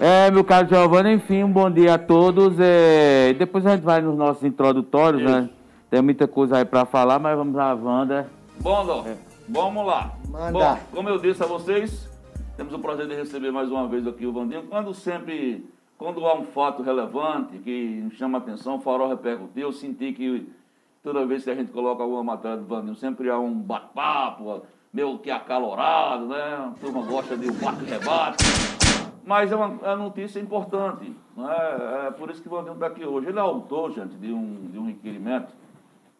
É, 0.00 0.30
meu 0.30 0.42
caro 0.42 0.68
Giovanni, 0.68 1.14
enfim, 1.14 1.44
um 1.44 1.52
bom 1.52 1.70
dia 1.70 1.94
a 1.94 1.98
todos. 1.98 2.56
É, 2.58 3.32
depois 3.38 3.64
a 3.66 3.76
gente 3.76 3.84
vai 3.84 4.00
nos 4.00 4.16
nossos 4.16 4.42
introdutórios, 4.42 5.22
né? 5.22 5.48
Tem 5.90 6.02
muita 6.02 6.26
coisa 6.26 6.56
aí 6.58 6.64
para 6.64 6.84
falar, 6.84 7.18
mas 7.18 7.36
vamos 7.36 7.56
à 7.56 7.74
Wanda. 7.74 8.26
Bom, 8.60 8.84
Dó, 8.84 9.04
É. 9.06 9.14
vamos 9.48 9.86
lá. 9.86 10.10
Manda. 10.28 10.50
Bom, 10.52 10.78
como 10.94 11.08
eu 11.08 11.18
disse 11.18 11.42
a 11.42 11.46
vocês, 11.46 12.08
temos 12.56 12.72
o 12.72 12.78
prazer 12.78 13.06
de 13.06 13.14
receber 13.14 13.50
mais 13.52 13.70
uma 13.70 13.86
vez 13.86 14.06
aqui 14.06 14.26
o 14.26 14.32
Vandinho. 14.32 14.62
Quando 14.64 14.92
sempre, 14.94 15.64
quando 15.98 16.26
há 16.26 16.34
um 16.34 16.44
fato 16.46 16.82
relevante 16.82 17.58
que 17.58 18.08
chama 18.16 18.38
a 18.38 18.40
atenção, 18.40 18.76
o 18.76 18.80
farol 18.80 19.08
repercutiu, 19.08 19.68
eu 19.68 19.72
senti 19.72 20.12
que 20.12 20.48
toda 21.02 21.26
vez 21.26 21.44
que 21.44 21.50
a 21.50 21.54
gente 21.54 21.72
coloca 21.72 22.02
alguma 22.02 22.22
matéria 22.22 22.56
do 22.56 22.64
Vandinho, 22.64 22.94
sempre 22.94 23.28
há 23.28 23.38
um 23.38 23.54
bate-papo, 23.54 24.62
meio 24.92 25.18
que 25.18 25.30
acalorado, 25.30 26.26
né? 26.26 26.36
A 26.36 26.74
turma 26.80 27.02
gosta 27.02 27.36
de 27.36 27.50
um 27.50 27.54
bate-rebate. 27.54 28.44
Mas 29.24 29.52
é 29.52 29.56
uma, 29.56 29.78
é 29.82 29.94
uma 29.94 30.04
notícia 30.04 30.40
importante, 30.40 31.14
não 31.36 31.50
é? 31.50 32.10
por 32.10 32.28
isso 32.28 32.42
que 32.42 32.48
o 32.48 32.50
Vandinho 32.50 32.74
está 32.74 32.86
aqui 32.86 33.04
hoje. 33.04 33.28
Ele 33.28 33.38
é 33.38 33.40
autor, 33.40 33.92
gente, 33.92 34.16
de 34.16 34.32
um, 34.32 34.68
de 34.70 34.78
um 34.78 34.86
requerimento 34.86 35.52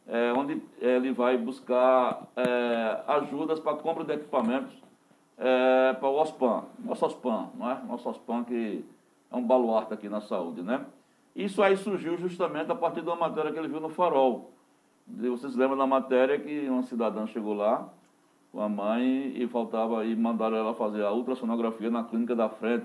é, 0.06 0.32
onde 0.32 0.62
ele 0.80 1.12
vai 1.12 1.36
buscar 1.36 2.26
é, 2.36 3.02
ajudas 3.08 3.60
para 3.60 3.76
compra 3.76 4.04
de 4.04 4.12
equipamentos 4.12 4.72
é, 5.38 5.92
para 5.94 6.08
o 6.08 6.20
OSPAN, 6.20 6.64
nosso 6.78 7.06
OSPAN, 7.06 7.50
não 7.54 7.70
é? 7.70 7.80
Nosso 7.88 8.08
OSPAN 8.08 8.44
que 8.44 8.84
é 9.30 9.36
um 9.36 9.42
baluarte 9.42 9.94
aqui 9.94 10.08
na 10.08 10.20
saúde, 10.20 10.62
né? 10.62 10.84
Isso 11.34 11.62
aí 11.62 11.76
surgiu 11.76 12.16
justamente 12.18 12.70
a 12.70 12.74
partir 12.74 13.00
de 13.00 13.08
uma 13.08 13.16
matéria 13.16 13.50
que 13.50 13.58
ele 13.58 13.68
viu 13.68 13.80
no 13.80 13.88
Farol. 13.88 14.52
Vocês 15.06 15.56
lembram 15.56 15.76
da 15.76 15.86
matéria 15.86 16.38
que 16.38 16.68
uma 16.68 16.82
cidadã 16.82 17.26
chegou 17.26 17.54
lá 17.54 17.88
com 18.52 18.60
a 18.60 18.68
mãe 18.68 19.32
e 19.34 19.48
faltava 19.48 20.04
e 20.04 20.14
mandaram 20.14 20.56
ela 20.56 20.74
fazer 20.74 21.02
a 21.02 21.12
ultrassonografia 21.12 21.90
na 21.90 22.04
clínica 22.04 22.36
da 22.36 22.48
frente. 22.48 22.84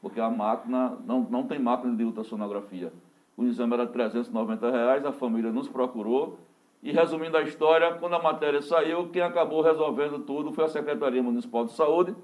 porque 0.00 0.20
a 0.20 0.28
máquina, 0.28 0.98
não, 1.06 1.20
não 1.30 1.46
tem 1.46 1.60
máquina 1.60 1.94
de 1.94 2.02
ultrassonografia. 2.02 2.92
O 3.36 3.44
exame 3.44 3.74
era 3.74 3.86
390 3.86 4.70
reais, 4.70 5.06
a 5.06 5.12
família 5.12 5.52
nos 5.52 5.68
procurou. 5.68 6.38
E 6.82 6.90
resumindo 6.90 7.36
a 7.36 7.42
história, 7.42 7.94
quando 7.94 8.14
a 8.14 8.22
matéria 8.22 8.60
saiu, 8.60 9.08
quem 9.10 9.22
acabou 9.22 9.62
resolvendo 9.62 10.18
tudo 10.20 10.52
foi 10.52 10.64
a 10.64 10.68
Secretaria 10.68 11.22
Municipal 11.22 11.64
de 11.64 11.72
Saúde, 11.72 12.16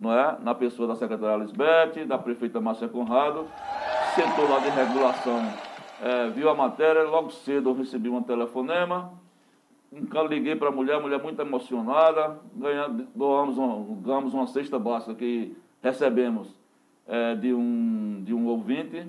não 0.00 0.12
é? 0.12 0.36
na 0.40 0.56
pessoa 0.56 0.88
da 0.88 0.96
secretária 0.96 1.36
Lisbeth, 1.36 2.04
da 2.04 2.18
prefeita 2.18 2.60
Márcia 2.60 2.88
Conrado, 2.88 3.46
setor 4.16 4.50
lá 4.50 4.58
de 4.58 4.70
regulação 4.70 5.67
é, 6.00 6.30
viu 6.30 6.48
a 6.48 6.54
matéria, 6.54 7.02
logo 7.02 7.30
cedo 7.30 7.70
eu 7.70 7.74
recebi 7.74 8.08
um 8.08 8.22
telefonema, 8.22 9.12
liguei 10.28 10.54
para 10.54 10.68
a 10.68 10.72
mulher, 10.72 11.00
mulher 11.00 11.22
muito 11.22 11.40
emocionada, 11.40 12.38
ganhamos, 12.54 13.06
doamos 13.14 13.58
uma, 13.58 13.96
ganhamos 14.02 14.34
uma 14.34 14.46
cesta 14.46 14.78
básica 14.78 15.14
que 15.14 15.56
recebemos 15.82 16.54
é, 17.06 17.34
de, 17.34 17.54
um, 17.54 18.22
de 18.24 18.34
um 18.34 18.46
ouvinte, 18.46 19.06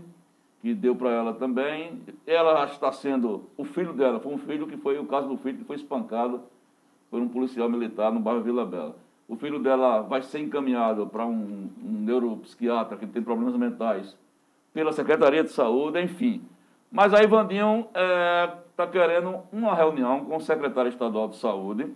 que 0.61 0.73
deu 0.73 0.95
para 0.95 1.11
ela 1.11 1.33
também. 1.33 2.01
Ela 2.25 2.65
está 2.65 2.91
sendo, 2.91 3.43
o 3.57 3.63
filho 3.63 3.93
dela, 3.93 4.19
foi 4.19 4.33
um 4.33 4.37
filho 4.37 4.67
que 4.67 4.77
foi, 4.77 4.97
o 4.97 5.05
caso 5.05 5.27
do 5.27 5.37
filho 5.37 5.59
que 5.59 5.65
foi 5.65 5.75
espancado 5.75 6.41
por 7.09 7.21
um 7.21 7.27
policial 7.27 7.69
militar 7.69 8.11
no 8.11 8.19
bairro 8.19 8.41
Vila 8.41 8.65
Bela. 8.65 8.95
O 9.27 9.35
filho 9.35 9.59
dela 9.59 10.01
vai 10.01 10.21
ser 10.21 10.39
encaminhado 10.39 11.07
para 11.07 11.25
um, 11.25 11.69
um 11.83 11.91
neuropsiquiatra 12.01 12.97
que 12.97 13.05
tem 13.05 13.21
problemas 13.21 13.55
mentais 13.55 14.17
pela 14.73 14.91
Secretaria 14.91 15.43
de 15.43 15.51
Saúde, 15.51 16.01
enfim. 16.01 16.41
Mas 16.91 17.13
aí 17.13 17.27
Vandinho 17.27 17.81
está 17.89 18.01
é, 18.01 18.53
tá 18.75 18.87
querendo 18.87 19.41
uma 19.51 19.75
reunião 19.75 20.25
com 20.25 20.37
o 20.37 20.41
secretário 20.41 20.89
estadual 20.89 21.27
de 21.27 21.37
saúde 21.37 21.93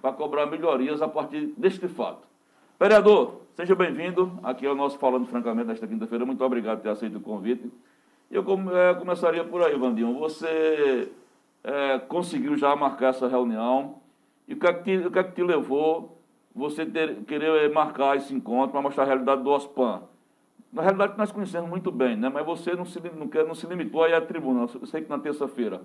para 0.00 0.12
cobrar 0.12 0.46
melhorias 0.46 1.02
a 1.02 1.08
partir 1.08 1.52
deste 1.56 1.86
fato. 1.86 2.26
Vereador, 2.80 3.42
seja 3.54 3.74
bem-vindo 3.74 4.40
aqui 4.42 4.66
ao 4.66 4.74
nosso 4.74 4.98
Falando 4.98 5.26
Francamente 5.26 5.68
desta 5.68 5.86
quinta-feira. 5.86 6.24
Muito 6.24 6.42
obrigado 6.42 6.78
por 6.78 6.84
ter 6.84 6.88
aceito 6.88 7.18
o 7.18 7.20
convite. 7.20 7.70
Eu 8.30 8.42
é, 8.74 8.94
começaria 8.94 9.44
por 9.44 9.62
aí, 9.62 9.76
Vandinho. 9.76 10.18
Você 10.18 11.12
é, 11.62 11.98
conseguiu 11.98 12.56
já 12.56 12.74
marcar 12.74 13.10
essa 13.10 13.28
reunião 13.28 13.96
e 14.48 14.54
o 14.54 14.56
que 14.56 14.66
é 14.66 14.72
que 14.72 14.82
te, 14.82 15.06
o 15.06 15.10
que 15.10 15.18
é 15.18 15.24
que 15.24 15.32
te 15.32 15.42
levou 15.42 16.18
você 16.54 16.86
ter, 16.86 17.16
querer 17.24 17.70
marcar 17.70 18.16
esse 18.16 18.34
encontro 18.34 18.72
para 18.72 18.80
mostrar 18.80 19.04
a 19.04 19.06
realidade 19.06 19.42
do 19.42 19.50
OSPAN? 19.50 20.02
Na 20.72 20.80
realidade, 20.80 21.18
nós 21.18 21.30
conhecemos 21.30 21.68
muito 21.68 21.92
bem, 21.92 22.16
né? 22.16 22.30
mas 22.30 22.46
você 22.46 22.74
não 22.74 22.86
se, 22.86 22.98
não, 23.14 23.28
quer, 23.28 23.46
não 23.46 23.54
se 23.54 23.66
limitou 23.66 24.04
aí 24.04 24.14
à 24.14 24.20
tribuna. 24.22 24.66
Eu 24.80 24.86
sei 24.86 25.02
que 25.02 25.10
na 25.10 25.18
terça-feira, 25.18 25.82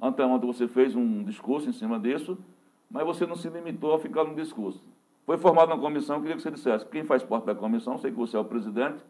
anteontem, 0.00 0.50
você 0.50 0.66
fez 0.66 0.96
um 0.96 1.22
discurso 1.22 1.68
em 1.68 1.72
cima 1.72 2.00
disso, 2.00 2.38
mas 2.90 3.04
você 3.04 3.26
não 3.26 3.36
se 3.36 3.50
limitou 3.50 3.94
a 3.94 3.98
ficar 3.98 4.24
no 4.24 4.34
discurso. 4.34 4.82
Foi 5.26 5.36
formada 5.36 5.74
uma 5.74 5.80
comissão, 5.80 6.20
queria 6.20 6.36
que 6.36 6.42
você 6.42 6.50
dissesse 6.50 6.86
quem 6.86 7.04
faz 7.04 7.22
parte 7.22 7.44
da 7.44 7.54
comissão, 7.54 7.98
sei 7.98 8.10
que 8.10 8.16
você 8.16 8.36
é 8.36 8.40
o 8.40 8.44
presidente, 8.44 9.02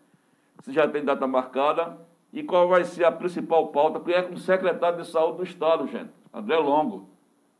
se 0.62 0.72
já 0.72 0.88
tem 0.88 1.04
data 1.04 1.26
marcada 1.28 1.96
e 2.32 2.42
qual 2.42 2.68
vai 2.68 2.84
ser 2.84 3.04
a 3.04 3.12
principal 3.12 3.68
pauta, 3.68 4.00
porque 4.00 4.12
é 4.12 4.22
com 4.22 4.34
o 4.34 4.38
secretário 4.38 5.00
de 5.00 5.08
saúde 5.08 5.38
do 5.38 5.44
Estado, 5.44 5.86
gente, 5.86 6.10
André 6.32 6.56
Longo. 6.56 7.08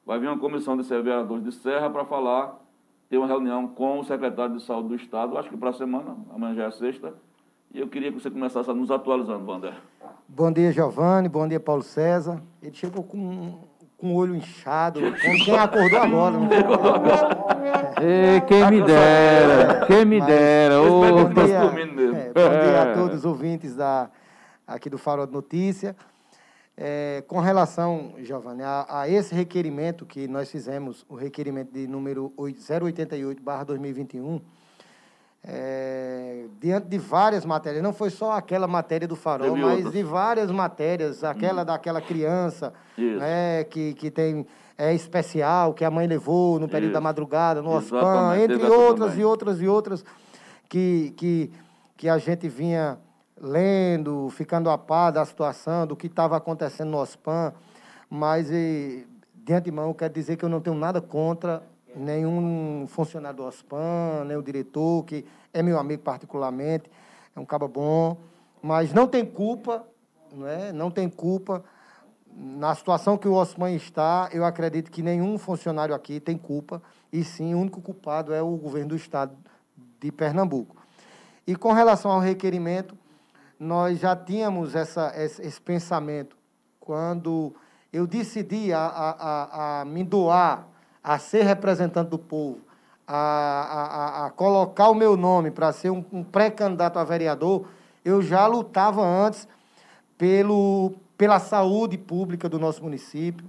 Vai 0.04 0.18
vir 0.18 0.28
uma 0.28 0.38
comissão 0.38 0.76
de 0.76 0.82
vereadores 0.82 1.44
de 1.44 1.52
Serra 1.52 1.88
para 1.88 2.04
falar, 2.04 2.60
ter 3.08 3.16
uma 3.16 3.26
reunião 3.26 3.68
com 3.68 4.00
o 4.00 4.04
secretário 4.04 4.56
de 4.56 4.62
saúde 4.62 4.88
do 4.88 4.94
Estado, 4.96 5.38
acho 5.38 5.48
que 5.48 5.56
para 5.56 5.70
a 5.70 5.72
semana, 5.72 6.16
amanhã 6.32 6.54
já 6.54 6.64
é 6.64 6.70
sexta, 6.72 7.14
e 7.74 7.80
eu 7.80 7.88
queria 7.88 8.12
que 8.12 8.20
você 8.20 8.30
começasse 8.30 8.70
a 8.70 8.74
nos 8.74 8.88
atualizando, 8.88 9.50
Wander. 9.50 9.74
Bom 10.28 10.52
dia, 10.52 10.70
Giovanni. 10.70 11.28
Bom 11.28 11.48
dia, 11.48 11.58
Paulo 11.58 11.82
César. 11.82 12.40
Ele 12.62 12.72
chegou 12.72 13.02
com, 13.02 13.58
com 13.98 14.14
o 14.14 14.14
olho 14.14 14.36
inchado, 14.36 15.00
como 15.00 15.44
quem 15.44 15.58
acordou 15.58 15.98
agora. 15.98 16.38
Não 16.38 16.46
acordou 16.46 16.94
agora. 16.94 17.94
É. 18.00 18.40
quem 18.42 18.70
me 18.70 18.80
dera, 18.80 19.86
quem 19.86 20.04
me 20.04 20.20
dera. 20.20 20.80
Oh. 20.80 21.00
Bom, 21.00 21.32
dia, 21.32 21.56
é, 21.56 21.62
bom 22.32 22.48
dia 22.48 22.82
a 22.82 22.94
todos 22.94 23.18
os 23.18 23.24
ouvintes 23.24 23.74
da, 23.74 24.08
aqui 24.64 24.88
do 24.88 24.96
Farol 24.96 25.26
de 25.26 25.32
Notícia. 25.32 25.96
É, 26.76 27.24
com 27.26 27.40
relação, 27.40 28.14
Giovanni, 28.18 28.62
a, 28.62 28.86
a, 28.88 29.08
esse 29.08 29.34
requerimento 29.34 30.06
que 30.06 30.28
nós 30.28 30.48
fizemos, 30.48 31.04
o 31.08 31.16
requerimento 31.16 31.72
de 31.72 31.88
número 31.88 32.32
088-2021, 32.38 34.40
é, 35.46 36.46
diante 36.58 36.88
de 36.88 36.98
várias 36.98 37.44
matérias, 37.44 37.82
não 37.82 37.92
foi 37.92 38.08
só 38.08 38.32
aquela 38.32 38.66
matéria 38.66 39.06
do 39.06 39.14
farol, 39.14 39.50
Teve 39.50 39.60
mas 39.60 39.74
outras. 39.76 39.92
de 39.92 40.02
várias 40.02 40.50
matérias, 40.50 41.22
aquela 41.22 41.62
hum. 41.62 41.66
daquela 41.66 42.00
criança 42.00 42.72
né, 42.96 43.64
que, 43.64 43.92
que 43.94 44.10
tem 44.10 44.46
é 44.76 44.92
especial, 44.92 45.72
que 45.72 45.84
a 45.84 45.90
mãe 45.90 46.06
levou 46.06 46.58
no 46.58 46.68
período 46.68 46.90
Isso. 46.90 46.94
da 46.94 47.00
madrugada, 47.00 47.62
no 47.62 47.70
OSPAN, 47.76 48.36
entre 48.38 48.64
outras 48.64 49.16
e 49.16 49.22
outras 49.22 49.60
e 49.60 49.68
outras 49.68 50.04
que, 50.68 51.14
que, 51.16 51.52
que 51.96 52.08
a 52.08 52.18
gente 52.18 52.48
vinha 52.48 52.98
lendo, 53.40 54.28
ficando 54.30 54.68
a 54.70 54.78
par 54.78 55.12
da 55.12 55.24
situação, 55.24 55.86
do 55.86 55.94
que 55.94 56.06
estava 56.08 56.36
acontecendo 56.36 56.90
no 56.90 56.98
OSPAN, 56.98 57.52
mas 58.10 58.50
e, 58.50 59.06
de 59.32 59.52
antemão 59.52 59.92
quero 59.94 60.12
dizer 60.12 60.36
que 60.36 60.44
eu 60.44 60.48
não 60.48 60.60
tenho 60.60 60.74
nada 60.74 61.00
contra 61.00 61.62
nenhum 61.96 62.86
funcionário 62.88 63.38
do 63.38 63.44
OSPAN, 63.44 64.24
nem 64.26 64.36
o 64.36 64.42
diretor, 64.42 65.04
que 65.04 65.24
é 65.52 65.62
meu 65.62 65.78
amigo 65.78 66.02
particularmente, 66.02 66.90
é 67.34 67.40
um 67.40 67.44
cabo 67.44 67.68
bom, 67.68 68.18
mas 68.62 68.92
não 68.92 69.06
tem 69.06 69.24
culpa, 69.24 69.86
não, 70.32 70.46
é? 70.46 70.72
não 70.72 70.90
tem 70.90 71.08
culpa. 71.08 71.64
Na 72.36 72.74
situação 72.74 73.16
que 73.16 73.28
o 73.28 73.34
OSPAN 73.34 73.70
está, 73.72 74.28
eu 74.32 74.44
acredito 74.44 74.90
que 74.90 75.02
nenhum 75.02 75.38
funcionário 75.38 75.94
aqui 75.94 76.18
tem 76.18 76.36
culpa, 76.36 76.82
e 77.12 77.22
sim, 77.22 77.54
o 77.54 77.60
único 77.60 77.80
culpado 77.80 78.32
é 78.32 78.42
o 78.42 78.56
governo 78.56 78.90
do 78.90 78.96
estado 78.96 79.36
de 80.00 80.10
Pernambuco. 80.10 80.76
E 81.46 81.54
com 81.54 81.72
relação 81.72 82.10
ao 82.10 82.20
requerimento, 82.20 82.96
nós 83.58 84.00
já 84.00 84.16
tínhamos 84.16 84.74
essa, 84.74 85.12
esse, 85.16 85.60
pensamento 85.60 86.36
quando 86.80 87.54
eu 87.92 88.06
decidi 88.06 88.72
a, 88.72 88.80
a, 88.80 89.10
a, 89.10 89.80
a 89.80 89.84
me 89.84 90.02
doar 90.02 90.73
a 91.04 91.18
ser 91.18 91.42
representante 91.42 92.08
do 92.08 92.18
povo, 92.18 92.60
a, 93.06 93.16
a, 93.16 94.26
a 94.26 94.30
colocar 94.30 94.88
o 94.88 94.94
meu 94.94 95.18
nome 95.18 95.50
para 95.50 95.70
ser 95.70 95.90
um, 95.90 96.02
um 96.10 96.24
pré-candidato 96.24 96.98
a 96.98 97.04
vereador, 97.04 97.66
eu 98.02 98.22
já 98.22 98.46
lutava 98.46 99.02
antes 99.02 99.46
pelo, 100.16 100.94
pela 101.18 101.38
saúde 101.38 101.98
pública 101.98 102.48
do 102.48 102.58
nosso 102.58 102.82
município, 102.82 103.44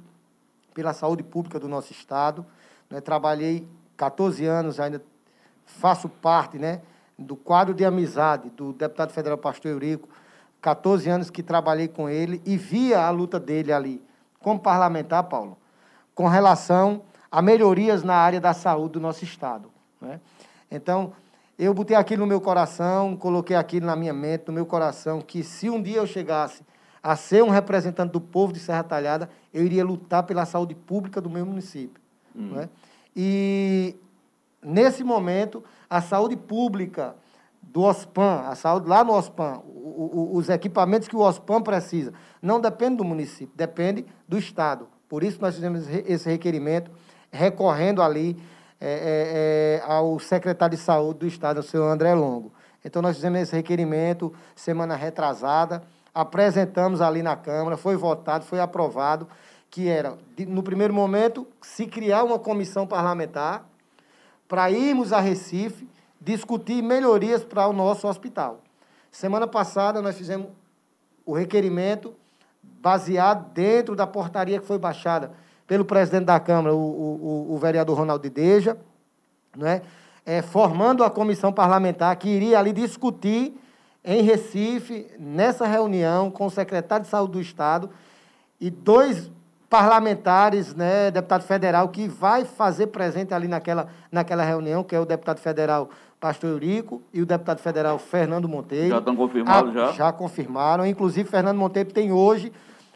pela 0.74 0.92
saúde 0.94 1.24
pública 1.24 1.58
do 1.58 1.70
nosso 1.70 1.94
estado. 1.94 2.46
Né? 2.90 3.00
Trabalhei 3.00 3.66
14 3.96 4.46
anos, 4.46 4.78
ainda 4.78 5.02
faço 5.66 6.10
parte 6.10 6.60
né, 6.60 6.82
do 7.18 7.38
quadro 7.38 7.74
de 7.74 7.86
amizade 7.86 8.50
do 8.50 8.74
deputado 8.74 9.14
federal 9.14 9.38
Pastor 9.38 9.72
Eurico, 9.72 10.10
14 10.62 11.10
anos 11.10 11.30
que 11.30 11.42
trabalhei 11.42 11.88
com 11.88 12.10
ele 12.10 12.42
e 12.46 12.58
via 12.58 13.06
a 13.06 13.10
luta 13.10 13.40
dele 13.40 13.72
ali, 13.72 14.04
como 14.40 14.60
parlamentar, 14.60 15.24
Paulo, 15.24 15.58
com 16.14 16.28
relação 16.28 17.02
a 17.36 17.42
melhorias 17.42 18.02
na 18.02 18.16
área 18.16 18.40
da 18.40 18.54
saúde 18.54 18.94
do 18.94 19.00
nosso 19.02 19.26
Estado. 19.26 19.70
Né? 20.00 20.22
Então, 20.72 21.12
eu 21.60 21.74
botei 21.74 21.94
aquilo 21.94 22.22
no 22.22 22.28
meu 22.28 22.40
coração, 22.40 23.18
coloquei 23.18 23.58
aquilo 23.58 23.86
na 23.86 23.94
minha 23.94 24.14
mente, 24.14 24.46
no 24.48 24.54
meu 24.54 24.66
coração, 24.66 25.20
que 25.20 25.44
se 25.44 25.70
um 25.70 25.82
dia 25.82 25.98
eu 25.98 26.08
chegasse 26.08 26.64
a 27.04 27.14
ser 27.18 27.44
um 27.44 27.50
representante 27.50 28.14
do 28.14 28.22
povo 28.22 28.54
de 28.54 28.60
Serra 28.62 28.84
Talhada, 28.84 29.30
eu 29.54 29.66
iria 29.66 29.84
lutar 29.84 30.24
pela 30.24 30.46
saúde 30.46 30.74
pública 30.74 31.20
do 31.20 31.30
meu 31.30 31.46
município. 31.46 32.02
Hum. 32.34 32.52
Né? 32.54 32.70
E, 33.14 33.98
nesse 34.64 35.04
momento, 35.04 35.62
a 35.90 36.02
saúde 36.02 36.38
pública 36.38 37.18
do 37.62 37.82
OSPAN, 37.82 38.44
a 38.48 38.56
saúde 38.56 38.88
lá 38.88 39.04
no 39.04 39.12
OSPAN, 39.12 39.62
o, 39.68 40.32
o, 40.32 40.38
os 40.38 40.48
equipamentos 40.48 41.10
que 41.10 41.18
o 41.18 41.20
OSPAN 41.20 41.62
precisa, 41.62 42.14
não 42.42 42.62
depende 42.62 42.96
do 42.96 43.04
município, 43.04 43.54
depende 43.58 44.06
do 44.26 44.38
Estado. 44.38 44.88
Por 45.10 45.22
isso 45.22 45.38
nós 45.42 45.56
fizemos 45.56 45.86
esse 45.90 46.30
requerimento 46.30 46.90
recorrendo 47.36 48.02
ali 48.02 48.38
é, 48.80 49.82
é, 49.82 49.82
é, 49.82 49.92
ao 49.92 50.20
secretário 50.20 50.78
de 50.78 50.84
saúde 50.84 51.20
do 51.20 51.28
Estado, 51.28 51.60
o 51.60 51.64
senhor 51.64 51.88
André 51.88 52.14
Longo. 52.14 52.52
Então, 52.84 53.02
nós 53.02 53.16
fizemos 53.16 53.40
esse 53.40 53.56
requerimento 53.56 54.34
semana 54.56 54.96
retrasada, 54.96 55.82
apresentamos 56.14 57.02
ali 57.02 57.24
na 57.24 57.36
Câmara, 57.36 57.78
foi 57.78 57.96
votado, 57.96 58.46
foi 58.46 58.60
aprovado, 58.60 59.28
que 59.70 59.90
era, 59.90 60.18
no 60.48 60.62
primeiro 60.62 60.94
momento, 60.94 61.48
se 61.62 61.86
criar 61.88 62.24
uma 62.24 62.38
comissão 62.38 62.86
parlamentar 62.86 63.66
para 64.48 64.70
irmos 64.70 65.12
a 65.12 65.20
Recife 65.20 65.90
discutir 66.22 66.82
melhorias 66.82 67.44
para 67.44 67.68
o 67.68 67.74
nosso 67.74 68.08
hospital. 68.08 68.62
Semana 69.12 69.48
passada, 69.48 70.02
nós 70.02 70.18
fizemos 70.18 70.48
o 71.26 71.34
requerimento 71.34 72.14
baseado 72.62 73.52
dentro 73.54 73.96
da 73.96 74.06
portaria 74.06 74.60
que 74.60 74.66
foi 74.66 74.78
baixada 74.78 75.32
pelo 75.68 75.86
presidente 75.86 76.26
da 76.26 76.40
Câmara, 76.40 76.76
o, 76.76 76.80
o, 76.80 77.54
o 77.54 77.58
vereador 77.58 77.98
Ronaldo 77.98 78.30
Deja, 78.30 78.78
né? 79.56 79.82
É, 80.26 80.42
formando 80.42 81.04
a 81.04 81.10
comissão 81.10 81.54
parlamentar 81.54 82.16
que 82.16 82.28
iria 82.28 82.58
ali 82.58 82.74
discutir 82.74 83.54
em 84.04 84.22
Recife, 84.24 85.08
nessa 85.20 85.68
reunião 85.68 86.32
com 86.32 86.48
o 86.48 86.50
secretário 86.52 87.06
de 87.06 87.12
Saúde 87.12 87.34
do 87.34 87.42
Estado, 87.42 87.90
e 88.60 88.70
dois 88.70 89.32
parlamentares, 89.70 90.74
né, 90.74 91.12
deputado 91.12 91.44
federal, 91.44 91.90
que 91.90 92.08
vai 92.08 92.46
fazer 92.46 92.88
presente 92.88 93.34
ali 93.34 93.48
naquela, 93.48 93.88
naquela 94.12 94.44
reunião, 94.44 94.84
que 94.84 94.96
é 94.96 95.00
o 95.00 95.06
deputado 95.06 95.40
federal 95.40 95.90
Pastor 96.20 96.52
Eurico 96.52 97.02
e 97.14 97.22
o 97.22 97.26
deputado 97.26 97.60
federal 97.60 98.00
Fernando 98.00 98.48
Monteiro. 98.48 98.90
Já 98.90 99.00
estão 99.00 99.16
confirmados, 99.16 99.74
já? 99.74 99.92
Já 99.92 100.12
confirmaram. 100.12 100.86
Inclusive, 100.86 101.30
Fernando 101.30 101.58
Monteiro 101.58 101.92
tem 101.92 102.12
hoje 102.12 102.52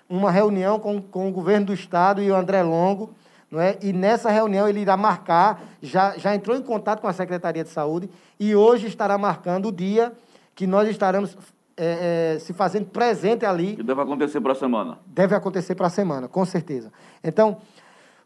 uma 0.10 0.32
reunião 0.32 0.80
com, 0.80 1.02
com 1.02 1.30
o 1.30 1.32
governo 1.32 1.68
do 1.68 1.74
Estado 1.74 2.22
e 2.22 2.32
o 2.32 2.36
André 2.36 2.64
Longo, 2.64 3.12
não 3.52 3.62
é? 3.62 3.78
e 3.82 3.94
nessa 3.94 4.30
reunião 4.30 4.68
ele 4.68 4.80
irá 4.80 4.98
marcar, 4.98 5.62
já, 5.82 6.18
já 6.18 6.34
entrou 6.36 6.58
em 6.58 6.62
contato 6.62 7.02
com 7.02 7.08
a 7.08 7.14
Secretaria 7.14 7.64
de 7.64 7.70
Saúde, 7.70 8.10
e 8.40 8.56
hoje 8.56 8.88
estará 8.88 9.18
marcando 9.18 9.68
o 9.68 9.72
dia 9.72 10.12
que 10.56 10.68
nós 10.68 10.90
estaremos 10.90 11.38
é, 11.78 12.36
é, 12.36 12.40
se 12.40 12.52
fazendo 12.54 12.88
presente 12.88 13.46
ali. 13.46 13.78
E 13.80 13.84
deve 13.84 14.02
acontecer 14.02 14.42
para 14.42 14.52
a 14.52 14.56
semana? 14.56 15.00
Deve 15.06 15.36
acontecer 15.36 15.76
para 15.76 15.88
a 15.88 15.90
semana, 15.90 16.28
com 16.28 16.44
certeza. 16.44 16.92
Então, 17.24 17.58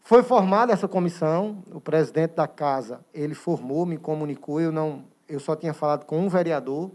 foi 0.02 0.22
formada 0.22 0.72
essa 0.72 0.88
comissão, 0.88 1.62
o 1.70 1.80
presidente 1.80 2.34
da 2.34 2.48
casa, 2.48 3.00
ele 3.14 3.34
formou, 3.34 3.86
me 3.86 3.96
comunicou, 3.96 4.60
eu 4.60 4.72
não, 4.72 5.04
eu 5.28 5.38
só 5.38 5.54
tinha 5.54 5.72
falado 5.72 6.04
com 6.04 6.18
um 6.18 6.28
vereador, 6.28 6.90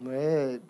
né, 0.00 0.60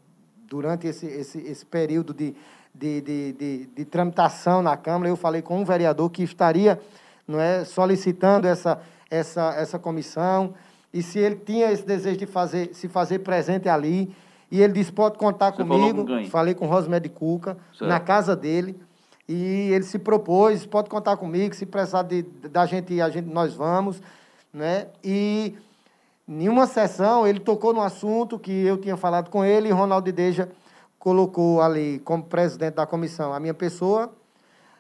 durante 0.46 0.86
esse, 0.86 1.06
esse, 1.06 1.38
esse 1.38 1.66
período 1.66 2.14
de, 2.14 2.34
de, 2.78 3.00
de, 3.00 3.32
de, 3.32 3.66
de 3.66 3.84
tramitação 3.84 4.62
na 4.62 4.76
Câmara, 4.76 5.08
eu 5.08 5.16
falei 5.16 5.42
com 5.42 5.60
um 5.60 5.64
vereador 5.64 6.10
que 6.10 6.22
estaria 6.22 6.80
não 7.26 7.40
é, 7.40 7.64
solicitando 7.64 8.46
essa, 8.46 8.80
essa, 9.10 9.54
essa 9.56 9.78
comissão, 9.78 10.54
e 10.92 11.02
se 11.02 11.18
ele 11.18 11.36
tinha 11.36 11.70
esse 11.72 11.84
desejo 11.84 12.16
de 12.18 12.26
fazer, 12.26 12.70
se 12.72 12.88
fazer 12.88 13.18
presente 13.20 13.68
ali, 13.68 14.14
e 14.50 14.62
ele 14.62 14.72
disse, 14.72 14.92
pode 14.92 15.18
contar 15.18 15.50
Você 15.50 15.64
comigo. 15.64 16.06
Com 16.06 16.24
Falei 16.26 16.54
com 16.54 16.66
o 16.66 16.70
Rosmed 16.70 17.08
Cuca, 17.08 17.56
certo. 17.72 17.88
na 17.88 17.98
casa 17.98 18.36
dele. 18.36 18.80
E 19.28 19.34
ele 19.72 19.82
se 19.82 19.98
propôs, 19.98 20.64
pode 20.64 20.88
contar 20.88 21.16
comigo, 21.16 21.54
se 21.54 21.66
precisar 21.66 22.02
de, 22.02 22.22
da 22.22 22.64
gente, 22.64 23.00
a 23.00 23.10
gente, 23.10 23.28
nós 23.28 23.54
vamos. 23.54 24.00
Né? 24.54 24.86
E 25.02 25.54
em 26.28 26.48
uma 26.48 26.66
sessão 26.66 27.26
ele 27.26 27.40
tocou 27.40 27.74
no 27.74 27.82
assunto 27.82 28.38
que 28.38 28.52
eu 28.52 28.76
tinha 28.76 28.96
falado 28.96 29.28
com 29.28 29.44
ele, 29.44 29.68
e 29.68 29.72
Ronaldo 29.72 30.12
Deja 30.12 30.48
colocou 31.06 31.62
ali 31.62 32.00
como 32.00 32.24
presidente 32.24 32.74
da 32.74 32.84
comissão 32.84 33.32
a 33.32 33.38
minha 33.38 33.54
pessoa, 33.54 34.12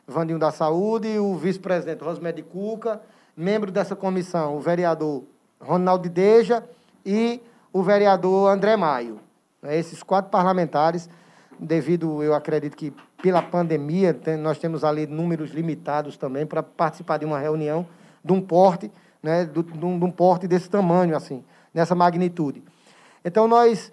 Vandinho 0.08 0.40
da 0.40 0.50
Saúde, 0.50 1.20
o 1.20 1.36
vice-presidente 1.36 2.02
Rosmed 2.02 2.42
Cuca, 2.42 3.00
membro 3.36 3.70
dessa 3.70 3.94
comissão, 3.94 4.56
o 4.56 4.60
vereador 4.60 5.22
Ronaldo 5.60 6.08
Deja 6.08 6.64
e 7.04 7.40
o 7.72 7.80
vereador 7.80 8.50
André 8.50 8.76
Maio. 8.76 9.20
Né, 9.62 9.78
esses 9.78 10.02
quatro 10.02 10.28
parlamentares, 10.28 11.08
devido, 11.60 12.20
eu 12.24 12.34
acredito 12.34 12.76
que 12.76 12.92
pela 13.22 13.40
pandemia, 13.40 14.12
nós 14.36 14.58
temos 14.58 14.82
ali 14.82 15.06
números 15.06 15.52
limitados 15.52 16.16
também 16.16 16.44
para 16.44 16.60
participar 16.60 17.18
de 17.18 17.24
uma 17.24 17.38
reunião 17.38 17.86
de 18.24 18.32
um 18.32 18.40
porte, 18.40 18.90
né, 19.22 19.44
de, 19.44 19.60
um, 19.60 19.96
de 19.96 20.04
um 20.04 20.10
porte 20.10 20.48
desse 20.48 20.68
tamanho, 20.68 21.16
assim, 21.16 21.44
nessa 21.72 21.94
magnitude. 21.94 22.64
Então, 23.24 23.46
nós 23.46 23.92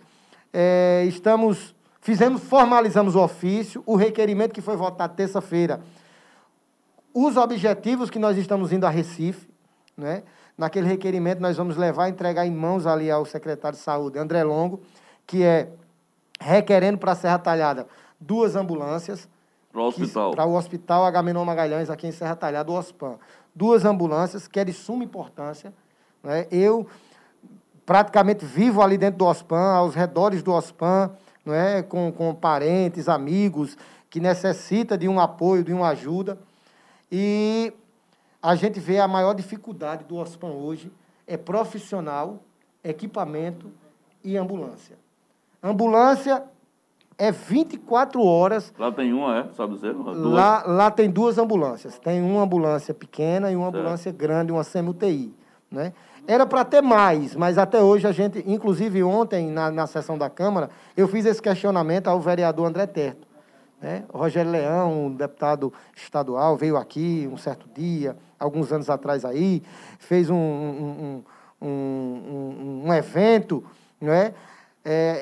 é, 0.51 1.05
estamos, 1.07 1.75
fizemos, 2.03 2.43
formalizamos 2.43 3.15
o 3.15 3.23
ofício, 3.23 3.81
o 3.85 3.95
requerimento 3.95 4.53
que 4.53 4.61
foi 4.61 4.75
votado 4.75 5.15
terça-feira, 5.15 5.81
os 7.13 7.37
objetivos 7.37 8.09
que 8.09 8.19
nós 8.19 8.37
estamos 8.37 8.71
indo 8.71 8.85
a 8.85 8.89
Recife, 8.89 9.49
né? 9.97 10.23
Naquele 10.55 10.87
requerimento, 10.87 11.39
nós 11.39 11.57
vamos 11.57 11.77
levar, 11.77 12.09
entregar 12.09 12.45
em 12.45 12.51
mãos 12.51 12.85
ali 12.85 13.09
ao 13.09 13.25
secretário 13.25 13.77
de 13.77 13.83
Saúde, 13.83 14.19
André 14.19 14.43
Longo, 14.43 14.81
que 15.25 15.43
é 15.43 15.69
requerendo 16.39 16.97
para 16.99 17.13
a 17.13 17.15
Serra 17.15 17.39
Talhada 17.39 17.87
duas 18.19 18.55
ambulâncias. 18.55 19.27
Para 19.71 19.81
o 19.81 19.87
hospital. 19.87 20.31
Para 20.31 20.45
o 20.45 20.55
Hospital 20.55 21.05
Agamenon 21.05 21.43
Magalhães, 21.45 21.89
aqui 21.89 22.05
em 22.05 22.11
Serra 22.11 22.35
Talhada, 22.35 22.69
o 22.69 22.75
OSPAN. 22.75 23.17
Duas 23.55 23.85
ambulâncias, 23.85 24.47
que 24.47 24.59
é 24.59 24.65
de 24.65 24.73
suma 24.73 25.03
importância. 25.03 25.73
Né? 26.21 26.47
Eu 26.51 26.85
praticamente 27.85 28.45
vivo 28.45 28.81
ali 28.81 28.97
dentro 28.97 29.19
do 29.19 29.25
OSPAN, 29.25 29.73
aos 29.73 29.95
redores 29.95 30.43
do 30.43 30.51
OSPAN, 30.51 31.11
não 31.45 31.53
é? 31.53 31.81
com, 31.83 32.11
com 32.11 32.33
parentes, 32.33 33.09
amigos, 33.09 33.77
que 34.09 34.19
necessita 34.19 34.97
de 34.97 35.07
um 35.07 35.19
apoio, 35.19 35.63
de 35.63 35.73
uma 35.73 35.89
ajuda. 35.89 36.37
E 37.11 37.73
a 38.41 38.55
gente 38.55 38.79
vê 38.79 38.99
a 38.99 39.07
maior 39.07 39.33
dificuldade 39.33 40.03
do 40.03 40.17
OSPAN 40.17 40.51
hoje 40.51 40.91
é 41.25 41.37
profissional, 41.37 42.39
equipamento 42.83 43.71
e 44.23 44.37
ambulância. 44.37 44.97
Ambulância 45.61 46.43
é 47.17 47.31
24 47.31 48.21
horas. 48.21 48.73
Lá 48.77 48.91
tem 48.91 49.13
uma, 49.13 49.39
é? 49.39 49.53
Sabe 49.53 49.75
dizer? 49.75 49.95
Lá, 49.95 50.63
lá 50.65 50.91
tem 50.91 51.09
duas 51.09 51.37
ambulâncias. 51.37 51.97
Tem 51.99 52.21
uma 52.21 52.41
ambulância 52.41 52.93
pequena 52.93 53.51
e 53.51 53.55
uma 53.55 53.65
certo. 53.65 53.77
ambulância 53.77 54.11
grande, 54.11 54.51
uma 54.51 54.63
semi-UTI. 54.63 55.33
Né? 55.71 55.93
Era 56.25 56.45
para 56.45 56.63
ter 56.63 56.81
mais, 56.81 57.35
mas 57.35 57.57
até 57.57 57.81
hoje 57.81 58.07
a 58.07 58.11
gente, 58.11 58.43
inclusive 58.47 59.03
ontem, 59.03 59.49
na, 59.49 59.69
na 59.69 59.85
sessão 59.85 60.17
da 60.17 60.29
Câmara, 60.29 60.69
eu 60.95 61.07
fiz 61.07 61.25
esse 61.25 61.41
questionamento 61.41 62.07
ao 62.07 62.19
vereador 62.21 62.67
André 62.67 62.87
Terto. 62.87 63.27
Né? 63.81 64.05
O 64.13 64.17
Rogério 64.17 64.49
Leão, 64.49 65.07
um 65.07 65.13
deputado 65.13 65.73
estadual, 65.93 66.55
veio 66.55 66.77
aqui 66.77 67.29
um 67.31 67.35
certo 67.35 67.67
dia, 67.75 68.15
alguns 68.39 68.71
anos 68.71 68.89
atrás 68.89 69.25
aí, 69.25 69.61
fez 69.99 70.29
um, 70.29 70.35
um, 70.35 71.23
um, 71.61 71.67
um, 71.67 72.83
um 72.85 72.93
evento, 72.93 73.61
não 73.99 74.13
é? 74.13 74.33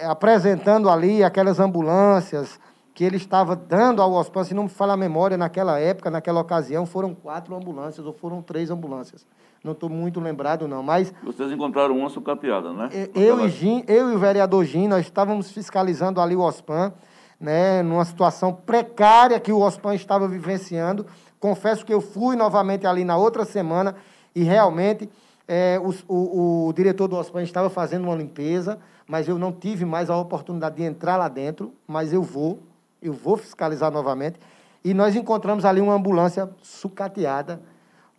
apresentando 0.08 0.90
ali 0.90 1.24
aquelas 1.24 1.60
ambulâncias 1.60 2.60
que 2.94 3.04
ele 3.04 3.18
estava 3.18 3.56
dando 3.56 4.02
ao 4.02 4.12
OSPAN, 4.12 4.44
se 4.44 4.54
não 4.54 4.64
me 4.64 4.70
falha 4.70 4.94
a 4.94 4.98
memória, 4.98 5.38
naquela 5.38 5.80
época, 5.80 6.12
naquela 6.12 6.42
ocasião, 6.42 6.86
foram 6.86 7.16
quatro 7.16 7.56
ambulâncias 7.56 8.06
ou 8.06 8.14
foram 8.14 8.42
três 8.42 8.70
ambulâncias. 8.70 9.26
Não 9.64 9.74
estou 9.74 9.90
muito 9.90 10.20
lembrado, 10.20 10.68
não, 10.68 10.82
mas... 10.82 11.14
Vocês 11.24 11.52
encontraram 11.52 11.96
uma 11.96 12.10
sucateada, 12.10 12.74
né? 12.74 12.90
Eu, 13.14 13.46
e 13.46 13.50
Gin, 13.50 13.84
eu 13.88 14.12
e 14.12 14.16
o 14.16 14.20
vereador 14.20 14.66
Gin, 14.66 14.88
nós 14.88 15.06
estávamos 15.06 15.52
fiscalizando 15.52 16.20
ali 16.20 16.36
o 16.36 16.42
OSPAN, 16.42 16.92
né, 17.40 17.84
numa 17.84 18.04
situação 18.06 18.54
precária 18.54 19.40
que 19.40 19.52
o 19.52 19.60
OSPAN 19.60 19.94
estava 19.94 20.28
vivenciando. 20.28 21.06
Confesso 21.40 21.86
que 21.86 21.94
eu 21.94 22.02
fui 22.02 22.36
novamente 22.36 22.88
ali 22.88 23.04
na 23.04 23.18
outra 23.18 23.46
semana 23.46 23.96
e 24.36 24.44
realmente 24.44 25.10
é, 25.48 25.80
o, 25.80 25.94
o, 26.08 26.68
o 26.68 26.74
diretor 26.74 27.08
do 27.08 27.16
OSPAN 27.16 27.44
estava 27.44 27.70
fazendo 27.70 28.06
uma 28.06 28.16
limpeza, 28.16 28.80
mas 29.08 29.28
eu 29.28 29.38
não 29.38 29.52
tive 29.52 29.86
mais 29.86 30.10
a 30.10 30.18
oportunidade 30.18 30.78
de 30.78 30.84
entrar 30.84 31.18
lá 31.18 31.28
dentro, 31.28 31.74
mas 31.88 32.14
eu 32.14 32.24
vou, 32.24 32.60
eu 33.02 33.14
vou 33.14 33.38
fiscalizar 33.38 33.92
novamente. 33.92 34.40
E 34.84 34.94
nós 34.94 35.16
encontramos 35.16 35.66
ali 35.66 35.82
uma 35.82 35.94
ambulância 35.94 36.50
sucateada, 36.62 37.62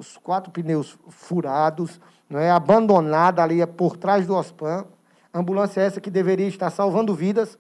os 0.03 0.17
quatro 0.17 0.51
pneus 0.51 0.99
furados, 1.09 2.01
não 2.29 2.41
é 2.41 2.51
abandonada 2.51 3.43
ali 3.43 3.65
por 3.67 3.97
trás 3.97 4.27
do 4.27 4.35
OSPAN. 4.35 4.85
Ambulância 5.33 5.81
essa 5.81 6.01
que 6.01 6.11
deveria 6.11 6.49
estar 6.49 6.71
salvando 6.71 7.15
vidas, 7.15 7.57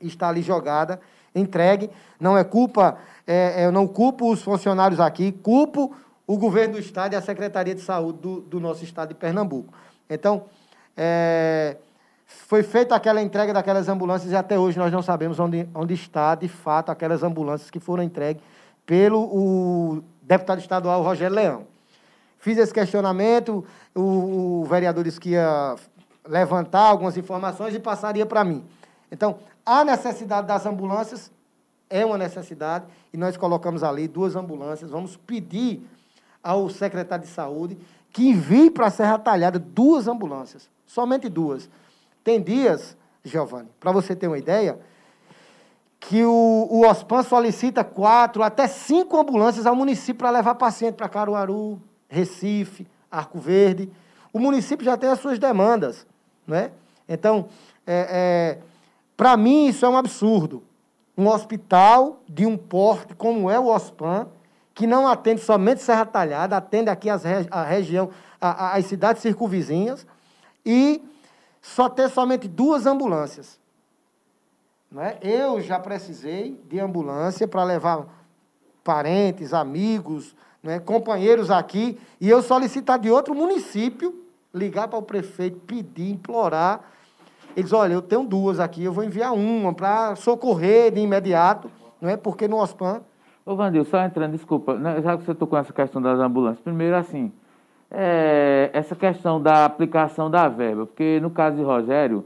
está 0.00 0.28
ali 0.28 0.42
jogada, 0.42 1.00
entregue. 1.34 1.90
Não 2.18 2.36
é 2.36 2.42
culpa, 2.42 2.96
é, 3.26 3.62
é 3.62 3.66
eu 3.66 3.72
não 3.72 3.86
culpo 3.86 4.32
os 4.32 4.42
funcionários 4.42 4.98
aqui, 4.98 5.30
culpo 5.30 5.94
o 6.26 6.36
governo 6.38 6.74
do 6.74 6.80
Estado 6.80 7.12
e 7.12 7.16
a 7.16 7.22
Secretaria 7.22 7.74
de 7.74 7.80
Saúde 7.82 8.18
do, 8.18 8.40
do 8.40 8.60
nosso 8.60 8.82
Estado 8.82 9.10
de 9.10 9.14
Pernambuco. 9.14 9.72
Então, 10.08 10.44
é, 10.96 11.76
foi 12.24 12.62
feita 12.62 12.94
aquela 12.94 13.22
entrega 13.22 13.52
daquelas 13.52 13.88
ambulâncias 13.88 14.32
e 14.32 14.36
até 14.36 14.58
hoje 14.58 14.78
nós 14.78 14.92
não 14.92 15.02
sabemos 15.02 15.38
onde, 15.38 15.68
onde 15.74 15.94
está, 15.94 16.34
de 16.34 16.48
fato, 16.48 16.90
aquelas 16.90 17.22
ambulâncias 17.22 17.70
que 17.70 17.78
foram 17.78 18.02
entregues 18.02 18.42
pelo 18.88 19.20
o 19.20 20.02
deputado 20.28 20.60
estadual 20.60 21.02
Rogério 21.02 21.34
Leão. 21.34 21.66
Fiz 22.38 22.56
esse 22.56 22.72
questionamento, 22.72 23.64
o, 23.94 24.60
o 24.60 24.64
vereador 24.66 25.02
disse 25.02 25.18
que 25.18 25.30
ia 25.30 25.74
levantar 26.24 26.82
algumas 26.82 27.16
informações 27.16 27.74
e 27.74 27.80
passaria 27.80 28.24
para 28.24 28.44
mim. 28.44 28.64
Então, 29.10 29.38
a 29.66 29.82
necessidade 29.82 30.46
das 30.46 30.64
ambulâncias 30.66 31.32
é 31.90 32.04
uma 32.04 32.16
necessidade 32.16 32.84
e 33.12 33.16
nós 33.16 33.36
colocamos 33.36 33.82
ali 33.82 34.06
duas 34.06 34.36
ambulâncias. 34.36 34.90
Vamos 34.90 35.16
pedir 35.16 35.84
ao 36.42 36.70
secretário 36.70 37.24
de 37.24 37.30
saúde 37.30 37.76
que 38.12 38.28
envie 38.28 38.70
para 38.70 38.86
a 38.86 38.90
Serra 38.90 39.18
Talhada 39.18 39.58
duas 39.58 40.06
ambulâncias, 40.06 40.70
somente 40.86 41.28
duas 41.28 41.68
tem 42.28 42.42
dias, 42.42 42.94
Giovanni, 43.24 43.70
para 43.80 43.90
você 43.90 44.14
ter 44.14 44.26
uma 44.26 44.36
ideia, 44.36 44.78
que 46.00 46.24
o, 46.24 46.68
o 46.70 46.86
OSPAN 46.86 47.22
solicita 47.22 47.82
quatro, 47.82 48.42
até 48.42 48.66
cinco 48.66 49.18
ambulâncias 49.18 49.66
ao 49.66 49.74
município 49.74 50.16
para 50.16 50.30
levar 50.30 50.54
paciente 50.54 50.94
para 50.94 51.08
Caruaru, 51.08 51.80
Recife, 52.08 52.86
Arco 53.10 53.38
Verde. 53.38 53.90
O 54.32 54.38
município 54.38 54.84
já 54.84 54.96
tem 54.96 55.10
as 55.10 55.18
suas 55.18 55.38
demandas. 55.38 56.06
Né? 56.46 56.70
Então, 57.08 57.48
é, 57.86 58.08
é, 58.10 58.58
para 59.16 59.36
mim, 59.36 59.66
isso 59.66 59.84
é 59.84 59.88
um 59.88 59.96
absurdo. 59.96 60.62
Um 61.16 61.26
hospital 61.26 62.20
de 62.28 62.46
um 62.46 62.56
porte 62.56 63.14
como 63.14 63.50
é 63.50 63.58
o 63.58 63.66
OSPAN, 63.66 64.28
que 64.74 64.86
não 64.86 65.08
atende 65.08 65.40
somente 65.40 65.82
Serra 65.82 66.06
Talhada, 66.06 66.56
atende 66.56 66.88
aqui 66.88 67.10
as, 67.10 67.24
a 67.50 67.64
região, 67.64 68.10
a, 68.40 68.66
a, 68.66 68.76
as 68.76 68.86
cidades 68.86 69.20
circunvizinhas, 69.20 70.06
e 70.64 71.02
só 71.60 71.88
ter 71.88 72.08
somente 72.08 72.46
duas 72.46 72.86
ambulâncias. 72.86 73.58
Não 74.90 75.02
é? 75.02 75.18
Eu 75.22 75.60
já 75.60 75.78
precisei 75.78 76.58
de 76.68 76.80
ambulância 76.80 77.46
para 77.46 77.62
levar 77.64 78.06
parentes, 78.82 79.52
amigos, 79.52 80.34
né, 80.62 80.78
companheiros 80.80 81.50
aqui, 81.50 81.98
e 82.20 82.28
eu 82.28 82.42
solicitar 82.42 82.98
de 82.98 83.10
outro 83.10 83.34
município, 83.34 84.24
ligar 84.52 84.88
para 84.88 84.98
o 84.98 85.02
prefeito, 85.02 85.58
pedir, 85.60 86.10
implorar. 86.10 86.80
Eles, 87.54 87.72
olha, 87.72 87.92
eu 87.92 88.02
tenho 88.02 88.24
duas 88.24 88.58
aqui, 88.58 88.82
eu 88.82 88.92
vou 88.92 89.04
enviar 89.04 89.34
uma 89.34 89.74
para 89.74 90.16
socorrer 90.16 90.90
de 90.90 91.00
imediato, 91.00 91.70
não 92.00 92.08
é? 92.08 92.16
Porque 92.16 92.48
no 92.48 92.56
OSPAN. 92.56 93.02
Ô, 93.44 93.56
Vandil, 93.56 93.84
só 93.84 94.02
entrando, 94.02 94.32
desculpa, 94.32 94.74
né, 94.74 95.00
já 95.02 95.16
que 95.16 95.24
você 95.24 95.34
tocou 95.34 95.58
essa 95.58 95.72
questão 95.72 96.00
das 96.00 96.18
ambulâncias, 96.18 96.62
primeiro 96.62 96.96
assim, 96.96 97.32
é, 97.90 98.70
essa 98.72 98.94
questão 98.94 99.40
da 99.40 99.64
aplicação 99.64 100.30
da 100.30 100.48
verba, 100.48 100.86
porque 100.86 101.18
no 101.20 101.30
caso 101.30 101.56
de 101.56 101.62
Rogério, 101.62 102.24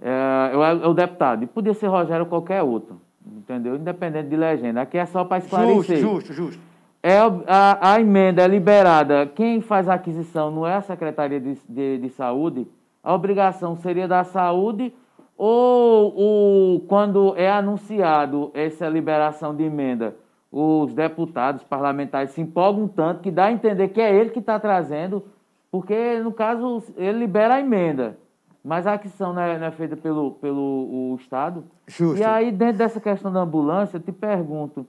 é, 0.00 0.52
é 0.52 0.86
o 0.86 0.94
deputado, 0.94 1.44
e 1.44 1.46
podia 1.46 1.74
ser 1.74 1.86
Rogério 1.86 2.24
ou 2.24 2.28
qualquer 2.28 2.62
outro, 2.62 3.00
entendeu? 3.26 3.76
Independente 3.76 4.28
de 4.28 4.36
legenda. 4.36 4.82
Aqui 4.82 4.98
é 4.98 5.06
só 5.06 5.24
para 5.24 5.38
esclarecer. 5.38 5.98
Justo, 5.98 6.32
justo, 6.32 6.32
justo. 6.32 6.62
É, 7.02 7.18
a, 7.46 7.92
a, 7.92 8.00
emenda 8.00 8.42
é 8.42 8.48
liberada. 8.48 9.26
Quem 9.26 9.60
faz 9.60 9.88
a 9.88 9.94
aquisição 9.94 10.50
não 10.50 10.66
é 10.66 10.74
a 10.74 10.80
Secretaria 10.80 11.38
de, 11.38 11.58
de, 11.68 11.98
de 11.98 12.08
Saúde. 12.08 12.66
A 13.02 13.12
obrigação 13.12 13.76
seria 13.76 14.08
da 14.08 14.24
saúde 14.24 14.90
ou 15.36 16.14
o, 16.16 16.80
quando 16.86 17.34
é 17.36 17.50
anunciado 17.50 18.50
essa 18.54 18.88
liberação 18.88 19.54
de 19.54 19.64
emenda, 19.64 20.16
os 20.50 20.94
deputados 20.94 21.64
parlamentares 21.64 22.30
se 22.30 22.40
empolgam 22.40 22.86
tanto 22.86 23.20
que 23.20 23.30
dá 23.30 23.46
a 23.46 23.52
entender 23.52 23.88
que 23.88 24.00
é 24.00 24.14
ele 24.14 24.30
que 24.30 24.38
está 24.38 24.58
trazendo, 24.58 25.24
porque, 25.70 26.20
no 26.20 26.32
caso, 26.32 26.82
ele 26.96 27.18
libera 27.18 27.54
a 27.54 27.60
emenda. 27.60 28.16
Mas 28.64 28.86
a 28.86 28.94
aquisição 28.94 29.34
não 29.34 29.42
é, 29.42 29.58
não 29.58 29.66
é 29.66 29.70
feita 29.70 29.94
pelo, 29.94 30.30
pelo 30.32 31.12
o 31.12 31.16
Estado. 31.20 31.64
Justo. 31.86 32.18
E 32.18 32.24
aí, 32.24 32.50
dentro 32.50 32.78
dessa 32.78 32.98
questão 32.98 33.30
da 33.30 33.40
ambulância, 33.40 33.98
eu 33.98 34.00
te 34.00 34.10
pergunto, 34.10 34.86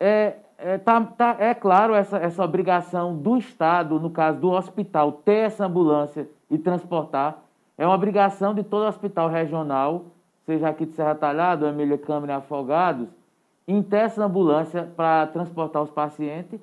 é, 0.00 0.36
é, 0.56 0.78
tá, 0.78 1.02
tá, 1.02 1.36
é 1.38 1.52
claro 1.52 1.94
essa, 1.94 2.16
essa 2.16 2.42
obrigação 2.42 3.14
do 3.14 3.36
Estado, 3.36 4.00
no 4.00 4.08
caso 4.08 4.38
do 4.38 4.50
hospital, 4.50 5.12
ter 5.12 5.46
essa 5.46 5.66
ambulância 5.66 6.26
e 6.50 6.56
transportar. 6.56 7.36
É 7.76 7.84
uma 7.84 7.94
obrigação 7.94 8.54
de 8.54 8.62
todo 8.62 8.88
hospital 8.88 9.28
regional, 9.28 10.06
seja 10.46 10.70
aqui 10.70 10.86
de 10.86 10.92
Serra 10.92 11.14
Talhada, 11.14 11.68
Emília 11.68 11.98
Câmara 11.98 12.32
e 12.32 12.36
Afogados, 12.36 13.08
em 13.68 13.82
ter 13.82 13.98
essa 13.98 14.24
ambulância 14.24 14.90
para 14.96 15.26
transportar 15.26 15.82
os 15.82 15.90
pacientes 15.90 16.58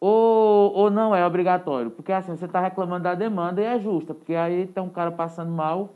ou, 0.00 0.72
ou 0.72 0.90
não 0.90 1.14
é 1.14 1.26
obrigatório? 1.26 1.90
Porque 1.90 2.12
assim, 2.12 2.36
você 2.36 2.44
está 2.44 2.60
reclamando 2.60 3.04
da 3.04 3.14
demanda 3.14 3.60
e 3.60 3.64
é 3.64 3.78
justa, 3.78 4.14
porque 4.14 4.34
aí 4.34 4.66
tem 4.66 4.82
um 4.82 4.88
cara 4.88 5.10
passando 5.10 5.50
mal 5.50 5.90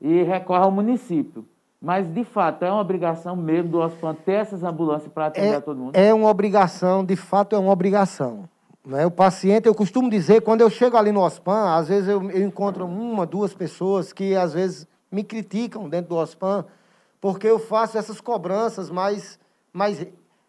e 0.00 0.22
recorre 0.22 0.64
ao 0.64 0.70
município. 0.70 1.44
Mas, 1.80 2.06
de 2.12 2.24
fato, 2.24 2.62
é 2.62 2.70
uma 2.70 2.82
obrigação 2.82 3.34
mesmo 3.34 3.70
do 3.70 3.78
OSPAN 3.78 4.14
ter 4.14 4.32
essas 4.32 4.62
ambulâncias 4.62 5.10
para 5.10 5.26
atender 5.26 5.54
é, 5.54 5.60
todo 5.60 5.78
mundo? 5.78 5.96
É 5.96 6.12
uma 6.12 6.28
obrigação, 6.28 7.02
de 7.02 7.16
fato 7.16 7.56
é 7.56 7.58
uma 7.58 7.72
obrigação. 7.72 8.46
Né? 8.84 9.06
O 9.06 9.10
paciente, 9.10 9.66
eu 9.66 9.74
costumo 9.74 10.10
dizer, 10.10 10.42
quando 10.42 10.60
eu 10.60 10.68
chego 10.68 10.98
ali 10.98 11.10
no 11.10 11.20
OSPAN, 11.20 11.74
às 11.74 11.88
vezes 11.88 12.08
eu, 12.08 12.30
eu 12.30 12.46
encontro 12.46 12.84
uma, 12.84 13.24
duas 13.24 13.54
pessoas 13.54 14.12
que 14.12 14.34
às 14.34 14.52
vezes 14.52 14.86
me 15.10 15.24
criticam 15.24 15.88
dentro 15.88 16.10
do 16.10 16.16
OSPAN, 16.16 16.66
porque 17.18 17.46
eu 17.46 17.58
faço 17.58 17.96
essas 17.96 18.20
cobranças 18.20 18.90
mais, 18.90 19.38
mais 19.72 20.06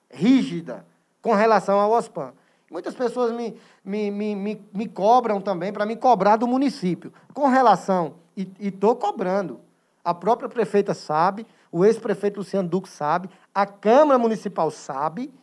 rígidas 0.09 0.81
com 1.21 1.33
relação 1.33 1.79
ao 1.79 1.91
OSPAN. 1.91 2.33
Muitas 2.71 2.95
pessoas 2.95 3.33
me, 3.33 3.59
me, 3.83 4.09
me, 4.09 4.33
me, 4.33 4.65
me 4.73 4.87
cobram 4.87 5.41
também 5.41 5.73
para 5.73 5.85
me 5.85 5.97
cobrar 5.97 6.37
do 6.37 6.47
município. 6.47 7.11
Com 7.33 7.49
relação, 7.49 8.13
e 8.35 8.49
estou 8.61 8.95
cobrando. 8.95 9.59
A 10.05 10.13
própria 10.13 10.47
prefeita 10.47 10.93
sabe, 10.93 11.45
o 11.69 11.83
ex-prefeito 11.83 12.37
Luciano 12.37 12.69
Duque 12.69 12.87
sabe, 12.87 13.29
a 13.53 13.65
Câmara 13.65 14.17
Municipal 14.17 14.71
sabe, 14.71 15.33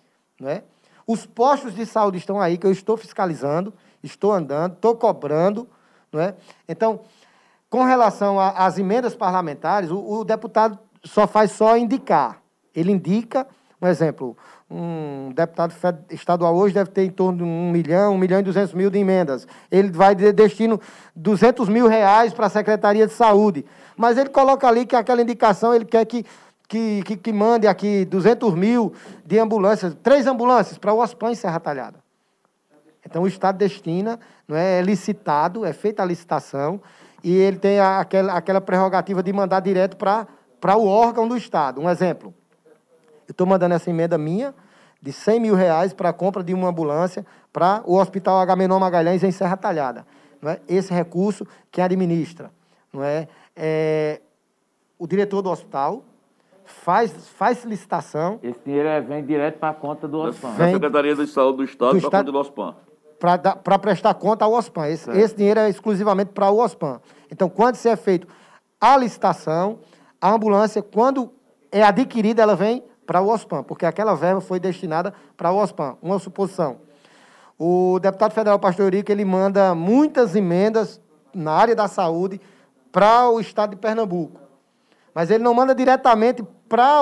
né? 0.41 0.63
os 1.07 1.27
postos 1.27 1.75
de 1.75 1.85
saúde 1.85 2.17
estão 2.17 2.41
aí, 2.41 2.57
que 2.57 2.67
eu 2.67 2.73
estou 2.73 2.97
fiscalizando, 2.97 3.75
estou 4.03 4.33
andando, 4.33 4.73
estou 4.73 4.97
cobrando. 4.97 5.69
Não 6.11 6.21
é? 6.21 6.35
Então, 6.67 7.01
com 7.69 7.85
relação 7.85 8.41
às 8.41 8.79
emendas 8.79 9.15
parlamentares, 9.15 9.91
o, 9.91 9.99
o 9.99 10.25
deputado 10.25 10.79
só 11.05 11.27
faz 11.27 11.53
só 11.53 11.77
indicar. 11.77 12.43
Ele 12.75 12.91
indica, 12.91 13.47
um 13.81 13.87
exemplo, 13.87 14.37
um 14.71 15.33
deputado 15.35 15.75
estadual 16.11 16.55
hoje 16.55 16.75
deve 16.75 16.91
ter 16.91 17.05
em 17.05 17.11
torno 17.11 17.39
de 17.39 17.45
um 17.45 17.71
milhão, 17.71 18.15
um 18.15 18.19
milhão 18.19 18.41
e 18.41 18.43
duzentos 18.43 18.75
mil 18.75 18.91
de 18.91 18.99
emendas. 18.99 19.47
Ele 19.71 19.91
vai 19.91 20.15
de 20.15 20.31
destino 20.33 20.79
200 21.17 21.69
mil 21.69 21.87
reais 21.87 22.35
para 22.35 22.47
a 22.47 22.51
Secretaria 22.51 23.07
de 23.07 23.13
Saúde. 23.15 23.65
Mas 23.97 24.19
ele 24.19 24.29
coloca 24.29 24.69
ali 24.69 24.85
que 24.85 24.95
aquela 24.95 25.23
indicação, 25.23 25.75
ele 25.75 25.87
quer 25.87 26.05
que, 26.05 26.25
que, 26.69 27.03
que, 27.03 27.17
que 27.17 27.33
mande 27.33 27.67
aqui 27.67 28.05
200 28.05 28.55
mil 28.55 28.93
de 29.25 29.39
ambulâncias, 29.39 29.97
três 30.03 30.27
ambulâncias 30.27 30.77
para 30.77 30.93
o 30.93 30.99
OSPAN 30.99 31.31
em 31.33 31.35
Serra 31.35 31.59
Talhada. 31.59 31.99
Então 33.05 33.23
o 33.23 33.27
Estado 33.27 33.57
destina, 33.57 34.21
não 34.47 34.55
é, 34.55 34.81
é 34.81 34.83
licitado, 34.83 35.65
é 35.65 35.73
feita 35.73 36.03
a 36.03 36.07
licitação, 36.07 36.79
e 37.25 37.35
ele 37.35 37.59
tem 37.59 37.81
aquela, 37.81 38.35
aquela 38.35 38.61
prerrogativa 38.61 39.23
de 39.23 39.33
mandar 39.33 39.61
direto 39.61 39.97
para 39.97 40.77
o 40.77 40.87
órgão 40.87 41.27
do 41.27 41.37
Estado. 41.37 41.81
Um 41.81 41.89
exemplo, 41.89 42.35
estou 43.29 43.47
mandando 43.47 43.75
essa 43.75 43.91
emenda 43.91 44.17
minha 44.17 44.55
de 45.01 45.13
100 45.13 45.41
mil 45.41 45.55
reais 45.55 45.93
para 45.93 46.09
a 46.09 46.13
compra 46.13 46.43
de 46.43 46.53
uma 46.53 46.69
ambulância 46.69 47.25
para 47.53 47.83
o 47.87 47.97
Hospital 47.97 48.39
Agamenon 48.39 48.79
Magalhães 48.79 49.23
em 49.23 49.31
Serra 49.31 49.57
Talhada. 49.57 50.07
Não 50.41 50.51
é? 50.51 50.61
Esse 50.69 50.93
recurso 50.93 51.47
que 51.71 51.81
administra. 51.81 52.51
Não 52.93 53.03
é? 53.03 53.29
é 53.57 54.21
o 54.99 55.07
diretor 55.07 55.43
do 55.43 55.51
hospital 55.51 56.03
faz, 56.65 57.13
faz 57.29 57.65
licitação. 57.65 58.39
Esse 58.43 58.59
dinheiro 58.65 58.89
é, 58.89 59.01
vem 59.01 59.25
direto 59.25 59.59
para 59.59 59.71
a 59.71 59.75
conta 59.75 60.09
do 60.09 60.19
OSPAN. 60.19 60.55
Da 60.55 60.73
Secretaria 60.73 61.15
de 61.15 61.27
Saúde 61.27 61.59
do 61.59 61.65
Estado 61.65 62.01
para 62.01 62.09
a 62.09 62.11
conta 62.11 62.33
do 62.33 62.39
OSPAN. 62.39 62.77
Para 63.63 63.79
prestar 63.79 64.15
conta 64.15 64.45
ao 64.45 64.53
OSPAN. 64.53 64.89
Esse, 64.89 65.11
esse 65.11 65.37
dinheiro 65.37 65.61
é 65.61 65.69
exclusivamente 65.69 66.33
para 66.33 66.51
o 66.51 66.59
OSPAN. 66.59 67.01
Então, 67.31 67.49
quando 67.49 67.77
se 67.77 67.89
é 67.89 67.97
feito 67.97 68.27
a 68.81 68.97
licitação, 68.97 69.79
a 70.21 70.33
ambulância, 70.33 70.83
quando 70.83 71.33
é 71.71 71.83
adquirida, 71.83 72.43
ela 72.43 72.57
vem 72.57 72.83
para 73.09 73.23
o 73.23 73.29
OSPAN, 73.31 73.63
porque 73.63 73.87
aquela 73.87 74.15
verba 74.15 74.39
foi 74.39 74.61
destinada 74.61 75.15
para 75.35 75.51
o 75.51 75.57
OSPAN. 75.57 75.97
Uma 76.03 76.19
suposição. 76.19 76.77
O 77.59 77.99
deputado 77.99 78.35
federal 78.35 78.59
Pastor 78.59 78.85
Eurico, 78.85 79.11
ele 79.11 79.25
manda 79.25 79.75
muitas 79.75 80.37
emendas 80.37 81.01
na 81.35 81.53
área 81.53 81.75
da 81.75 81.89
saúde 81.89 82.39
para 82.93 83.31
o 83.31 83.41
estado 83.41 83.71
de 83.71 83.77
Pernambuco. 83.77 84.39
Mas 85.15 85.31
ele 85.31 85.43
não 85.43 85.55
manda 85.55 85.75
diretamente 85.75 86.45
para 86.69 87.01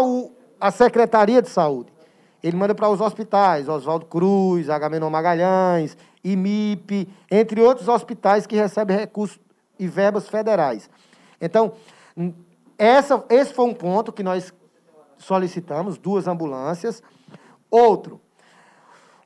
a 0.61 0.71
Secretaria 0.71 1.43
de 1.43 1.49
Saúde. 1.49 1.93
Ele 2.41 2.57
manda 2.57 2.73
para 2.73 2.89
os 2.89 3.01
hospitais, 3.01 3.69
Oswaldo 3.69 4.07
Cruz, 4.07 4.71
Agamenon 4.71 5.11
Magalhães, 5.11 5.97
IMIP, 6.23 7.09
entre 7.29 7.61
outros 7.61 7.89
hospitais 7.89 8.47
que 8.47 8.55
recebem 8.55 8.97
recursos 8.97 9.41
e 9.77 9.89
verbas 9.89 10.29
federais. 10.29 10.89
Então, 11.41 11.73
essa, 12.79 13.25
esse 13.29 13.53
foi 13.53 13.65
um 13.65 13.75
ponto 13.75 14.13
que 14.13 14.23
nós 14.23 14.55
solicitamos 15.19 15.99
duas 15.99 16.27
ambulâncias. 16.27 17.03
Outro, 17.71 18.21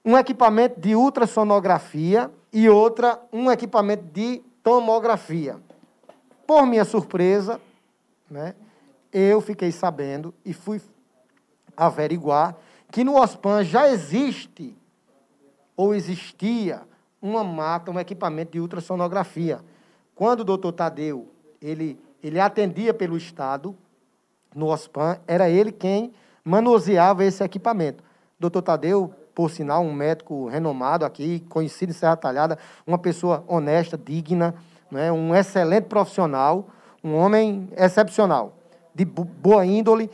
um 0.04 0.16
equipamento 0.16 0.80
de 0.80 0.94
ultrassonografia 0.94 2.30
e 2.52 2.68
outra, 2.68 3.20
um 3.32 3.50
equipamento 3.50 4.04
de 4.04 4.42
tomografia. 4.62 5.60
Por 6.46 6.66
minha 6.66 6.84
surpresa, 6.84 7.60
né, 8.30 8.54
eu 9.12 9.40
fiquei 9.40 9.70
sabendo 9.70 10.34
e 10.44 10.52
fui 10.52 10.80
averiguar 11.76 12.56
que 12.90 13.04
no 13.04 13.20
OSPAN 13.20 13.64
já 13.64 13.88
existe 13.88 14.76
ou 15.76 15.94
existia 15.94 16.82
uma 17.22 17.44
mata, 17.44 17.90
um 17.90 17.98
equipamento 17.98 18.52
de 18.52 18.60
ultrassonografia. 18.60 19.60
Quando 20.14 20.40
o 20.40 20.44
doutor 20.44 20.72
Tadeu 20.72 21.28
ele, 21.60 21.98
ele 22.22 22.40
atendia 22.40 22.92
pelo 22.92 23.16
Estado, 23.16 23.76
no 24.54 24.66
OSPAN, 24.66 25.18
era 25.26 25.48
ele 25.48 25.72
quem 25.72 26.12
manuseava 26.44 27.24
esse 27.24 27.42
equipamento. 27.42 28.02
Doutor 28.38 28.62
Tadeu, 28.62 29.12
por 29.34 29.50
sinal, 29.50 29.82
um 29.82 29.92
médico 29.92 30.48
renomado 30.48 31.04
aqui, 31.04 31.40
conhecido 31.48 31.90
em 31.90 31.94
Serra 31.94 32.16
Talhada, 32.16 32.58
uma 32.86 32.98
pessoa 32.98 33.44
honesta, 33.46 33.96
digna, 33.96 34.54
né, 34.90 35.12
um 35.12 35.34
excelente 35.34 35.84
profissional, 35.84 36.66
um 37.02 37.14
homem 37.14 37.68
excepcional, 37.76 38.52
de 38.94 39.04
boa 39.04 39.64
índole. 39.64 40.10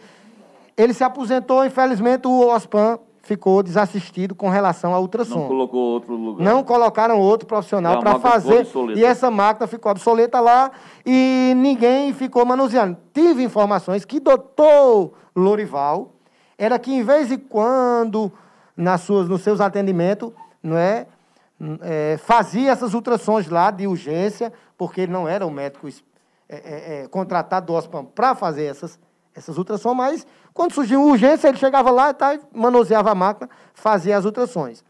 Ele 0.76 0.92
se 0.92 1.02
aposentou, 1.02 1.64
infelizmente, 1.64 2.26
o 2.26 2.48
OSPAN 2.48 2.98
ficou 3.26 3.62
desassistido 3.62 4.34
com 4.34 4.48
relação 4.48 4.94
ao 4.94 5.02
ultrassom. 5.02 5.40
Não 5.40 5.48
colocou 5.48 5.80
outro 5.92 6.14
lugar. 6.14 6.44
Não 6.44 6.62
colocaram 6.62 7.20
outro 7.20 7.46
profissional 7.46 8.00
para 8.00 8.18
fazer. 8.18 8.66
E 8.94 9.04
essa 9.04 9.30
máquina 9.30 9.66
ficou 9.66 9.90
obsoleta 9.90 10.40
lá 10.40 10.70
e 11.04 11.52
ninguém 11.56 12.12
ficou 12.14 12.44
manuseando. 12.46 12.96
Tive 13.12 13.42
informações 13.42 14.04
que 14.04 14.20
doutor 14.20 15.12
Lorival 15.34 16.12
era 16.56 16.78
que, 16.78 16.92
em 16.92 17.02
vez 17.02 17.28
de 17.28 17.36
quando, 17.36 18.32
nas 18.76 19.02
suas, 19.02 19.28
nos 19.28 19.42
seus 19.42 19.60
atendimentos, 19.60 20.32
não 20.62 20.76
é, 20.76 21.06
é 21.82 22.18
fazia 22.24 22.70
essas 22.70 22.94
ultrassons 22.94 23.48
lá 23.48 23.70
de 23.70 23.86
urgência, 23.86 24.52
porque 24.78 25.02
ele 25.02 25.12
não 25.12 25.28
era 25.28 25.46
um 25.46 25.50
médico 25.50 25.88
é, 25.88 26.56
é, 26.56 27.02
é 27.02 27.08
contratado 27.08 27.66
do 27.66 27.74
OSPAM 27.74 28.04
para 28.04 28.34
fazer 28.34 28.64
essas, 28.64 28.98
essas 29.36 29.58
ultrassons, 29.58 29.94
mas 29.94 30.26
quando 30.54 30.72
surgiu 30.72 31.02
urgência, 31.02 31.48
ele 31.48 31.58
chegava 31.58 31.90
lá 31.90 32.14
tá, 32.14 32.38
manuseava 32.52 33.10
a 33.10 33.14
máquina, 33.14 33.50
fazia 33.74 34.16
as 34.16 34.24
ultrassons. 34.24 34.82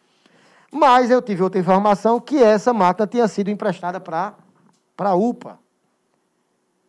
Mas 0.70 1.11
eu 1.11 1.20
tive 1.20 1.42
outra 1.42 1.61
informação 1.61 2.20
que 2.20 2.42
essa 2.42 2.72
máquina 2.72 3.07
tinha 3.07 3.26
sido 3.26 3.51
emprestada 3.51 3.99
para 3.99 4.34
a 4.99 5.14
UPA. 5.14 5.59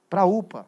Para 0.09 0.21
a 0.21 0.25
UPA. 0.25 0.65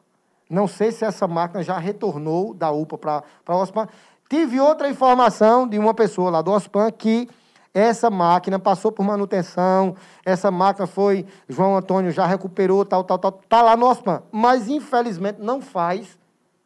Não 0.50 0.68
sei 0.68 0.92
se 0.92 1.06
essa 1.06 1.28
máquina 1.28 1.62
já 1.62 1.78
retornou 1.78 2.54
da 2.54 2.72
UPA 2.72 2.98
para 2.98 3.24
a 3.46 3.56
OSPAN. 3.56 3.88
Tive 4.28 4.60
outra 4.60 4.90
informação 4.90 5.68
de 5.68 5.78
uma 5.78 5.94
pessoa 5.94 6.32
lá 6.32 6.42
do 6.42 6.52
OSPAN 6.52 6.92
que 6.92 7.30
essa 7.72 8.10
máquina 8.10 8.58
passou 8.58 8.92
por 8.92 9.04
manutenção, 9.04 9.96
essa 10.26 10.50
máquina 10.50 10.88
foi, 10.88 11.26
João 11.48 11.78
Antônio 11.78 12.12
já 12.12 12.26
recuperou, 12.26 12.84
tal, 12.84 13.04
tal, 13.04 13.20
tal, 13.20 13.40
está 13.44 13.62
lá 13.62 13.78
no 13.78 13.88
OSPAN. 13.88 14.24
Mas, 14.32 14.68
infelizmente, 14.68 15.40
não 15.40 15.62
faz, 15.62 16.19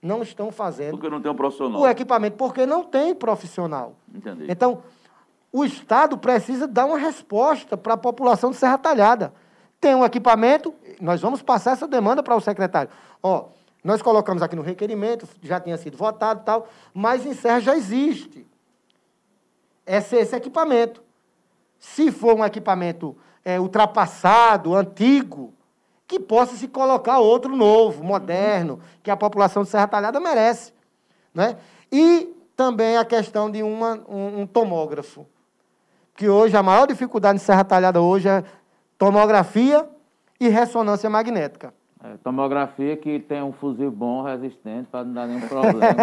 não 0.03 0.21
estão 0.21 0.51
fazendo. 0.51 0.91
Porque 0.91 1.09
não 1.09 1.21
tem 1.21 1.31
um 1.31 1.35
profissional. 1.35 1.81
O 1.81 1.87
equipamento, 1.87 2.35
porque 2.35 2.65
não 2.65 2.83
tem 2.83 3.15
profissional. 3.15 3.95
Entendi. 4.13 4.45
Então, 4.49 4.83
o 5.51 5.63
Estado 5.63 6.17
precisa 6.17 6.67
dar 6.67 6.85
uma 6.85 6.97
resposta 6.97 7.77
para 7.77 7.93
a 7.93 7.97
população 7.97 8.51
de 8.51 8.57
Serra 8.57 8.77
Talhada. 8.77 9.33
Tem 9.79 9.95
um 9.95 10.03
equipamento, 10.03 10.73
nós 10.99 11.21
vamos 11.21 11.41
passar 11.41 11.71
essa 11.71 11.87
demanda 11.87 12.21
para 12.21 12.35
o 12.35 12.41
secretário. 12.41 12.89
Ó, 13.21 13.45
nós 13.83 14.01
colocamos 14.01 14.43
aqui 14.43 14.55
no 14.55 14.61
requerimento, 14.61 15.27
já 15.41 15.59
tinha 15.59 15.77
sido 15.77 15.97
votado 15.97 16.41
e 16.41 16.43
tal, 16.43 16.67
mas 16.93 17.25
em 17.25 17.33
Serra 17.33 17.59
já 17.59 17.75
existe 17.75 18.45
esse, 19.85 20.15
esse 20.17 20.35
equipamento. 20.35 21.01
Se 21.79 22.11
for 22.11 22.35
um 22.35 22.45
equipamento 22.45 23.15
é, 23.43 23.59
ultrapassado, 23.59 24.75
antigo, 24.75 25.53
que 26.07 26.19
possa 26.19 26.55
se 26.55 26.67
colocar 26.67 27.19
outro 27.19 27.55
novo, 27.55 28.03
moderno, 28.03 28.79
que 29.01 29.09
a 29.09 29.17
população 29.17 29.63
de 29.63 29.69
Serra 29.69 29.87
Talhada 29.87 30.19
merece. 30.19 30.73
Né? 31.33 31.57
E 31.91 32.33
também 32.55 32.97
a 32.97 33.05
questão 33.05 33.49
de 33.49 33.63
uma, 33.63 33.99
um, 34.07 34.41
um 34.41 34.47
tomógrafo. 34.47 35.25
Que 36.15 36.29
hoje 36.29 36.55
a 36.55 36.61
maior 36.61 36.85
dificuldade 36.85 37.37
em 37.37 37.39
Serra 37.39 37.63
Talhada 37.63 38.01
hoje 38.01 38.27
é 38.29 38.43
tomografia 38.97 39.87
e 40.39 40.47
ressonância 40.47 41.09
magnética. 41.09 41.73
É, 42.03 42.17
tomografia 42.21 42.97
que 42.97 43.17
tem 43.17 43.41
um 43.41 43.53
fuzil 43.53 43.89
bom, 43.89 44.23
resistente, 44.23 44.89
para 44.91 45.05
não 45.05 45.13
dar 45.13 45.25
nenhum 45.25 45.47
problema. 45.47 45.95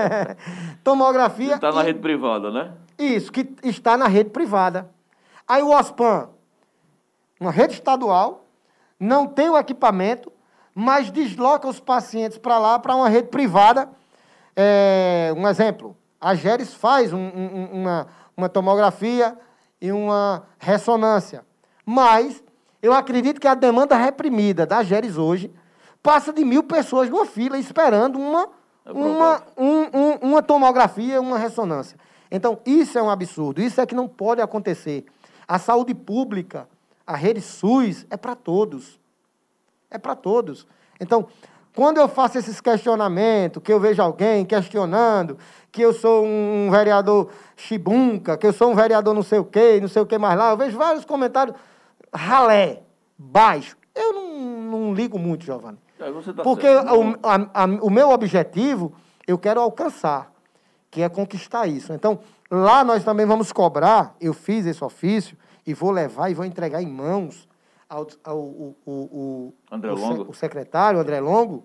tomografia. 0.82 1.56
Está 1.56 1.70
na 1.70 1.82
e... 1.82 1.86
rede 1.86 1.98
privada, 2.00 2.50
né? 2.50 2.72
Isso, 2.98 3.30
que 3.30 3.54
está 3.62 3.96
na 3.96 4.08
rede 4.08 4.30
privada. 4.30 4.88
Aí 5.46 5.62
o 5.62 5.70
OSPAN, 5.70 6.30
uma 7.38 7.50
rede 7.50 7.74
estadual, 7.74 8.41
não 9.02 9.26
tem 9.26 9.50
o 9.50 9.58
equipamento, 9.58 10.32
mas 10.72 11.10
desloca 11.10 11.66
os 11.66 11.80
pacientes 11.80 12.38
para 12.38 12.58
lá, 12.58 12.78
para 12.78 12.94
uma 12.94 13.08
rede 13.08 13.28
privada. 13.28 13.90
É, 14.54 15.34
um 15.36 15.46
exemplo, 15.48 15.96
a 16.20 16.34
Geres 16.34 16.72
faz 16.72 17.12
um, 17.12 17.18
um, 17.18 17.68
uma, 17.72 18.06
uma 18.36 18.48
tomografia 18.48 19.36
e 19.80 19.90
uma 19.90 20.44
ressonância. 20.56 21.44
Mas 21.84 22.42
eu 22.80 22.92
acredito 22.92 23.40
que 23.40 23.48
a 23.48 23.54
demanda 23.54 23.96
reprimida 23.96 24.64
da 24.64 24.84
Geres 24.84 25.16
hoje 25.18 25.52
passa 26.00 26.32
de 26.32 26.44
mil 26.44 26.62
pessoas 26.62 27.10
numa 27.10 27.26
fila 27.26 27.58
esperando 27.58 28.20
uma, 28.20 28.48
é 28.86 28.92
uma, 28.92 29.42
um, 29.58 29.80
um, 29.92 30.12
uma 30.22 30.42
tomografia, 30.42 31.20
uma 31.20 31.38
ressonância. 31.38 31.98
Então, 32.30 32.60
isso 32.64 32.96
é 32.98 33.02
um 33.02 33.10
absurdo, 33.10 33.60
isso 33.60 33.80
é 33.80 33.86
que 33.86 33.94
não 33.94 34.06
pode 34.06 34.40
acontecer. 34.40 35.04
A 35.46 35.58
saúde 35.58 35.92
pública, 35.92 36.68
a 37.12 37.16
rede 37.16 37.42
SUS, 37.42 38.06
é 38.08 38.16
para 38.16 38.34
todos. 38.34 38.98
É 39.90 39.98
para 39.98 40.16
todos. 40.16 40.66
Então, 40.98 41.28
quando 41.74 41.98
eu 41.98 42.08
faço 42.08 42.38
esses 42.38 42.58
questionamentos, 42.58 43.62
que 43.62 43.70
eu 43.70 43.78
vejo 43.78 44.00
alguém 44.02 44.46
questionando 44.46 45.36
que 45.70 45.82
eu 45.82 45.92
sou 45.92 46.24
um 46.24 46.70
vereador 46.70 47.30
chibunca, 47.54 48.38
que 48.38 48.46
eu 48.46 48.52
sou 48.52 48.70
um 48.70 48.74
vereador 48.74 49.14
não 49.14 49.22
sei 49.22 49.38
o 49.38 49.44
quê, 49.44 49.78
não 49.80 49.88
sei 49.88 50.00
o 50.00 50.06
que 50.06 50.16
mais 50.16 50.38
lá, 50.38 50.50
eu 50.50 50.56
vejo 50.56 50.78
vários 50.78 51.04
comentários 51.04 51.54
ralé, 52.14 52.82
baixo. 53.18 53.76
Eu 53.94 54.14
não, 54.14 54.38
não 54.38 54.94
ligo 54.94 55.18
muito, 55.18 55.44
Giovanni. 55.44 55.78
Tá 55.98 56.42
Porque 56.42 56.66
o, 56.66 57.18
a, 57.22 57.62
a, 57.62 57.66
o 57.82 57.90
meu 57.90 58.08
objetivo, 58.08 58.94
eu 59.26 59.38
quero 59.38 59.60
alcançar, 59.60 60.32
que 60.90 61.02
é 61.02 61.08
conquistar 61.10 61.66
isso. 61.66 61.92
Então, 61.92 62.20
lá 62.50 62.82
nós 62.82 63.04
também 63.04 63.26
vamos 63.26 63.52
cobrar, 63.52 64.14
eu 64.18 64.32
fiz 64.32 64.64
esse 64.64 64.82
ofício, 64.82 65.36
e 65.66 65.74
vou 65.74 65.90
levar 65.90 66.30
e 66.30 66.34
vou 66.34 66.44
entregar 66.44 66.82
em 66.82 66.86
mãos 66.86 67.48
ao, 67.88 68.06
ao, 68.24 68.36
ao, 68.36 68.74
ao 68.86 69.54
André 69.70 69.92
Longo. 69.92 70.30
o 70.30 70.34
secretário, 70.34 71.00
André 71.00 71.20
Longo, 71.20 71.64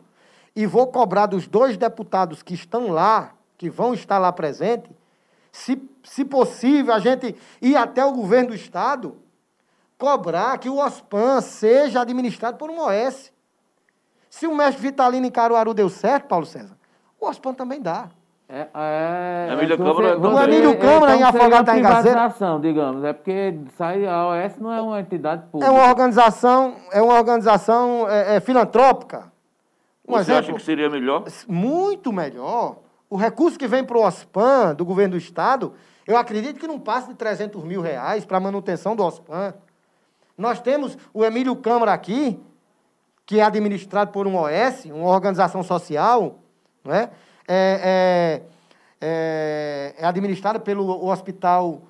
e 0.56 0.66
vou 0.66 0.88
cobrar 0.88 1.26
dos 1.28 1.48
dois 1.48 1.78
deputados 1.78 2.41
que 2.41 2.54
estão 2.54 2.88
lá, 2.88 3.34
que 3.58 3.70
vão 3.70 3.93
estar 3.93 4.18
lá 4.18 4.32
presentes, 4.32 4.91
se, 5.52 5.82
se 6.04 6.24
possível, 6.24 6.93
a 6.93 7.00
gente 7.00 7.36
ir 7.62 7.76
até 7.76 8.06
o 8.06 8.12
governo 8.12 8.50
do 8.50 8.56
Estado 8.56 9.18
cobrar 9.98 10.58
que 10.60 10.70
o 10.70 10.78
OSPAN 10.78 11.41
seja 11.41 12.02
administrado 12.02 12.58
por 12.58 12.70
um 12.70 12.80
OS. 12.80 13.32
Se 14.30 14.45
o 14.45 14.56
mestre 14.56 14.82
Vitalino 14.82 15.26
em 15.26 15.32
Caruaru 15.32 15.74
deu 15.74 15.89
certo, 15.89 16.28
Paulo 16.28 16.45
César, 16.45 16.78
o 17.20 17.28
OSPAN 17.28 17.56
também 17.56 17.82
dá. 17.82 18.10
É, 18.50 18.68
é, 18.74 19.50
Emílio 19.52 19.74
é, 19.74 19.78
Câmara, 19.78 20.18
você, 20.18 20.36
o 20.36 20.43
Emílio 20.43 20.80
Câmara 20.80 21.16
em 21.18 21.24
Afogado 21.24 21.66
da 21.66 21.78
Engazeira. 21.78 22.32
digamos, 22.62 23.04
é 23.04 23.12
porque 23.12 23.60
sai, 23.78 24.06
a 24.06 24.26
OS 24.26 24.58
não 24.58 24.72
é 24.72 24.82
uma 24.82 25.02
entidade 25.02 25.43
pública. 25.52 25.70
É 25.70 25.76
uma 25.76 25.89
organização, 25.89 26.76
é 26.93 27.02
uma 27.02 27.16
organização 27.16 28.10
é, 28.10 28.38
é, 28.38 28.39
filantrópica. 28.39 29.30
Um 30.08 30.14
Você 30.14 30.32
exemplo, 30.32 30.39
acha 30.39 30.54
que 30.54 30.62
seria 30.62 30.89
melhor? 30.89 31.26
Muito 31.45 32.14
melhor. 32.14 32.78
O 33.10 33.18
recurso 33.18 33.60
que 33.60 33.68
vem 33.68 33.84
para 33.84 33.98
o 33.98 34.06
OSPAN, 34.06 34.74
do 34.76 34.86
governo 34.86 35.12
do 35.12 35.18
Estado, 35.18 35.74
eu 36.06 36.16
acredito 36.16 36.58
que 36.58 36.68
não 36.68 36.80
passa 36.80 37.10
de 37.10 37.16
300 37.16 37.62
mil 37.66 37.82
reais 37.82 38.24
para 38.24 38.38
a 38.38 38.39
manutenção 38.39 38.95
do 38.95 39.04
OSPAN. 39.04 39.54
Nós 40.38 40.62
temos 40.62 40.98
o 41.14 41.26
Emílio 41.26 41.56
Câmara 41.58 41.91
aqui, 41.91 42.39
que 43.26 43.41
é 43.41 43.43
administrado 43.43 44.12
por 44.12 44.26
um 44.26 44.38
OS, 44.38 44.86
uma 44.86 45.10
organização 45.10 45.64
social, 45.64 46.39
não 46.82 46.93
é? 46.93 47.10
É, 47.48 48.41
é, 48.41 48.41
é, 49.00 49.95
é 49.98 50.06
administrado 50.06 50.60
pelo 50.60 51.08
Hospital 51.08 51.82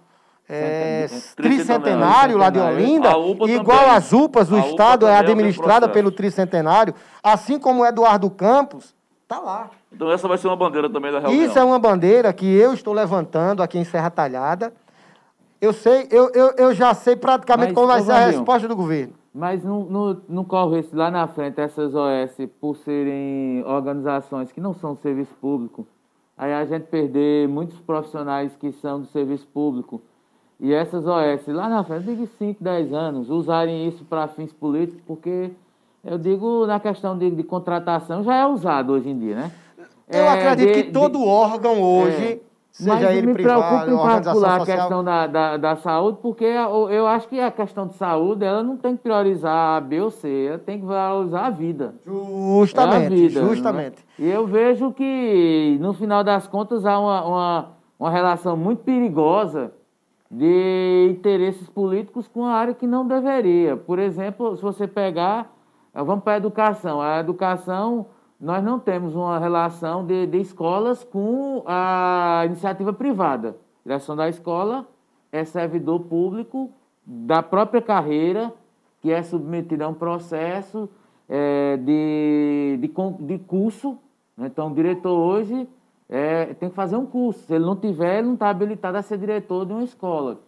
é, 0.49 1.07
Tricentenário, 1.35 2.37
lá 2.37 2.49
de 2.49 2.59
Olinda, 2.59 3.09
igual 3.49 3.79
também. 3.79 3.95
as 3.95 4.13
UPAs 4.13 4.47
do 4.47 4.55
a 4.55 4.59
Estado 4.59 5.05
UPA 5.05 5.13
é 5.13 5.17
administrada 5.17 5.89
pelo 5.89 6.09
Tricentenário, 6.09 6.93
assim 7.21 7.59
como 7.59 7.81
o 7.81 7.85
Eduardo 7.85 8.29
Campos, 8.29 8.95
está 9.23 9.39
lá. 9.39 9.69
Então 9.91 10.09
essa 10.11 10.27
vai 10.27 10.37
ser 10.37 10.47
uma 10.47 10.55
bandeira 10.55 10.89
também 10.89 11.11
da 11.11 11.19
reunião. 11.19 11.43
Isso 11.43 11.59
é 11.59 11.63
uma 11.63 11.79
bandeira 11.79 12.31
que 12.31 12.45
eu 12.45 12.73
estou 12.73 12.93
levantando 12.93 13.61
aqui 13.61 13.77
em 13.77 13.83
Serra 13.83 14.09
Talhada, 14.09 14.73
eu 15.59 15.73
sei, 15.73 16.07
eu, 16.11 16.31
eu, 16.33 16.53
eu 16.57 16.73
já 16.73 16.93
sei 16.93 17.15
praticamente 17.15 17.69
Mas, 17.69 17.73
qual 17.73 17.87
vai 17.87 18.01
ser 18.01 18.11
a 18.11 18.27
resposta 18.27 18.67
do 18.67 18.75
governo. 18.75 19.13
Mas 19.33 19.63
não, 19.63 19.83
não, 19.85 20.21
não 20.27 20.43
corre 20.43 20.79
esse 20.79 20.95
lá 20.95 21.11
na 21.11 21.27
frente, 21.27 21.59
essas 21.59 21.93
OS, 21.93 22.49
por 22.59 22.75
serem 22.77 23.63
organizações 23.65 24.51
que 24.51 24.59
não 24.59 24.73
são 24.73 24.95
serviço 24.95 25.33
público, 25.39 25.85
aí 26.37 26.53
a 26.53 26.65
gente 26.65 26.85
perder 26.85 27.47
muitos 27.47 27.79
profissionais 27.79 28.55
que 28.55 28.71
são 28.71 29.01
do 29.01 29.07
serviço 29.07 29.47
público. 29.47 30.01
E 30.59 30.73
essas 30.73 31.05
OS 31.05 31.47
lá 31.47 31.69
na 31.69 31.83
frente, 31.83 32.15
de 32.15 32.25
5, 32.25 32.63
10 32.63 32.93
anos, 32.93 33.29
usarem 33.29 33.87
isso 33.87 34.03
para 34.05 34.27
fins 34.27 34.51
políticos, 34.51 35.01
porque 35.05 35.51
eu 36.03 36.17
digo 36.17 36.65
na 36.65 36.79
questão 36.79 37.17
de, 37.17 37.29
de 37.29 37.43
contratação 37.43 38.23
já 38.23 38.35
é 38.35 38.47
usado 38.47 38.93
hoje 38.93 39.09
em 39.09 39.19
dia, 39.19 39.35
né? 39.35 39.51
Eu 40.09 40.23
é, 40.23 40.29
acredito 40.29 40.73
de, 40.73 40.83
que 40.83 40.91
todo 40.91 41.19
de, 41.19 41.25
órgão 41.25 41.81
hoje 41.81 42.23
é, 42.23 42.39
Seja 42.77 42.93
Mas 42.93 43.17
ele 43.17 43.25
me 43.25 43.33
privado, 43.33 43.59
preocupa 43.59 43.91
em 43.91 43.97
particular 43.97 44.61
a 44.61 44.65
questão 44.65 45.03
da, 45.03 45.25
da, 45.25 45.57
da, 45.57 45.75
saúde, 45.77 46.19
porque 46.21 46.45
eu 46.45 47.07
acho 47.07 47.27
que 47.27 47.39
a 47.39 47.49
questão 47.49 47.87
de 47.87 47.95
saúde, 47.95 48.45
ela 48.45 48.61
não 48.61 48.77
tem 48.77 48.95
que 48.95 49.01
priorizar 49.01 49.77
a 49.77 49.81
B 49.81 49.99
ou 49.99 50.11
C, 50.11 50.45
ela 50.47 50.59
tem 50.59 50.79
que 50.79 50.85
valorizar 50.85 51.47
a 51.47 51.49
vida. 51.49 51.95
Justamente, 52.05 53.03
é 53.03 53.05
a 53.05 53.09
vida, 53.09 53.41
justamente. 53.41 54.05
Né? 54.19 54.27
E 54.27 54.29
eu 54.29 54.45
vejo 54.45 54.91
que, 54.91 55.75
no 55.81 55.91
final 55.93 56.23
das 56.23 56.45
contas, 56.45 56.85
há 56.85 56.99
uma, 56.99 57.25
uma, 57.25 57.69
uma 57.99 58.11
relação 58.11 58.55
muito 58.55 58.83
perigosa 58.83 59.71
de 60.29 61.07
interesses 61.09 61.67
políticos 61.67 62.27
com 62.27 62.45
a 62.45 62.51
área 62.51 62.75
que 62.75 62.85
não 62.85 63.07
deveria. 63.07 63.75
Por 63.75 63.97
exemplo, 63.97 64.55
se 64.55 64.61
você 64.61 64.85
pegar, 64.85 65.51
vamos 65.95 66.23
para 66.23 66.33
a 66.33 66.37
educação. 66.37 67.01
A 67.01 67.21
educação 67.21 68.05
nós 68.39 68.63
não 68.63 68.79
temos 68.79 69.15
uma 69.15 69.39
relação 69.39 70.05
de, 70.05 70.27
de 70.27 70.39
escolas 70.39 71.03
com 71.03 71.63
a 71.65 72.43
iniciativa 72.45 72.93
privada. 72.93 73.57
A 73.83 73.89
direção 73.89 74.15
da 74.15 74.29
escola 74.29 74.87
é 75.31 75.43
servidor 75.43 76.01
público 76.01 76.71
da 77.05 77.41
própria 77.41 77.81
carreira, 77.81 78.53
que 79.01 79.11
é 79.11 79.23
submetida 79.23 79.85
a 79.85 79.87
um 79.87 79.93
processo 79.93 80.89
é, 81.27 81.77
de, 81.77 82.77
de, 82.79 83.25
de 83.25 83.39
curso. 83.39 83.97
Né? 84.35 84.47
Então, 84.47 84.71
o 84.71 84.75
diretor 84.75 85.17
hoje 85.17 85.67
é, 86.07 86.53
tem 86.53 86.69
que 86.69 86.75
fazer 86.75 86.95
um 86.95 87.05
curso. 87.05 87.39
Se 87.45 87.55
ele 87.55 87.65
não 87.65 87.75
tiver, 87.75 88.19
ele 88.19 88.27
não 88.27 88.33
está 88.35 88.49
habilitado 88.49 88.97
a 88.97 89.01
ser 89.01 89.17
diretor 89.17 89.65
de 89.65 89.73
uma 89.73 89.83
escola. 89.83 90.39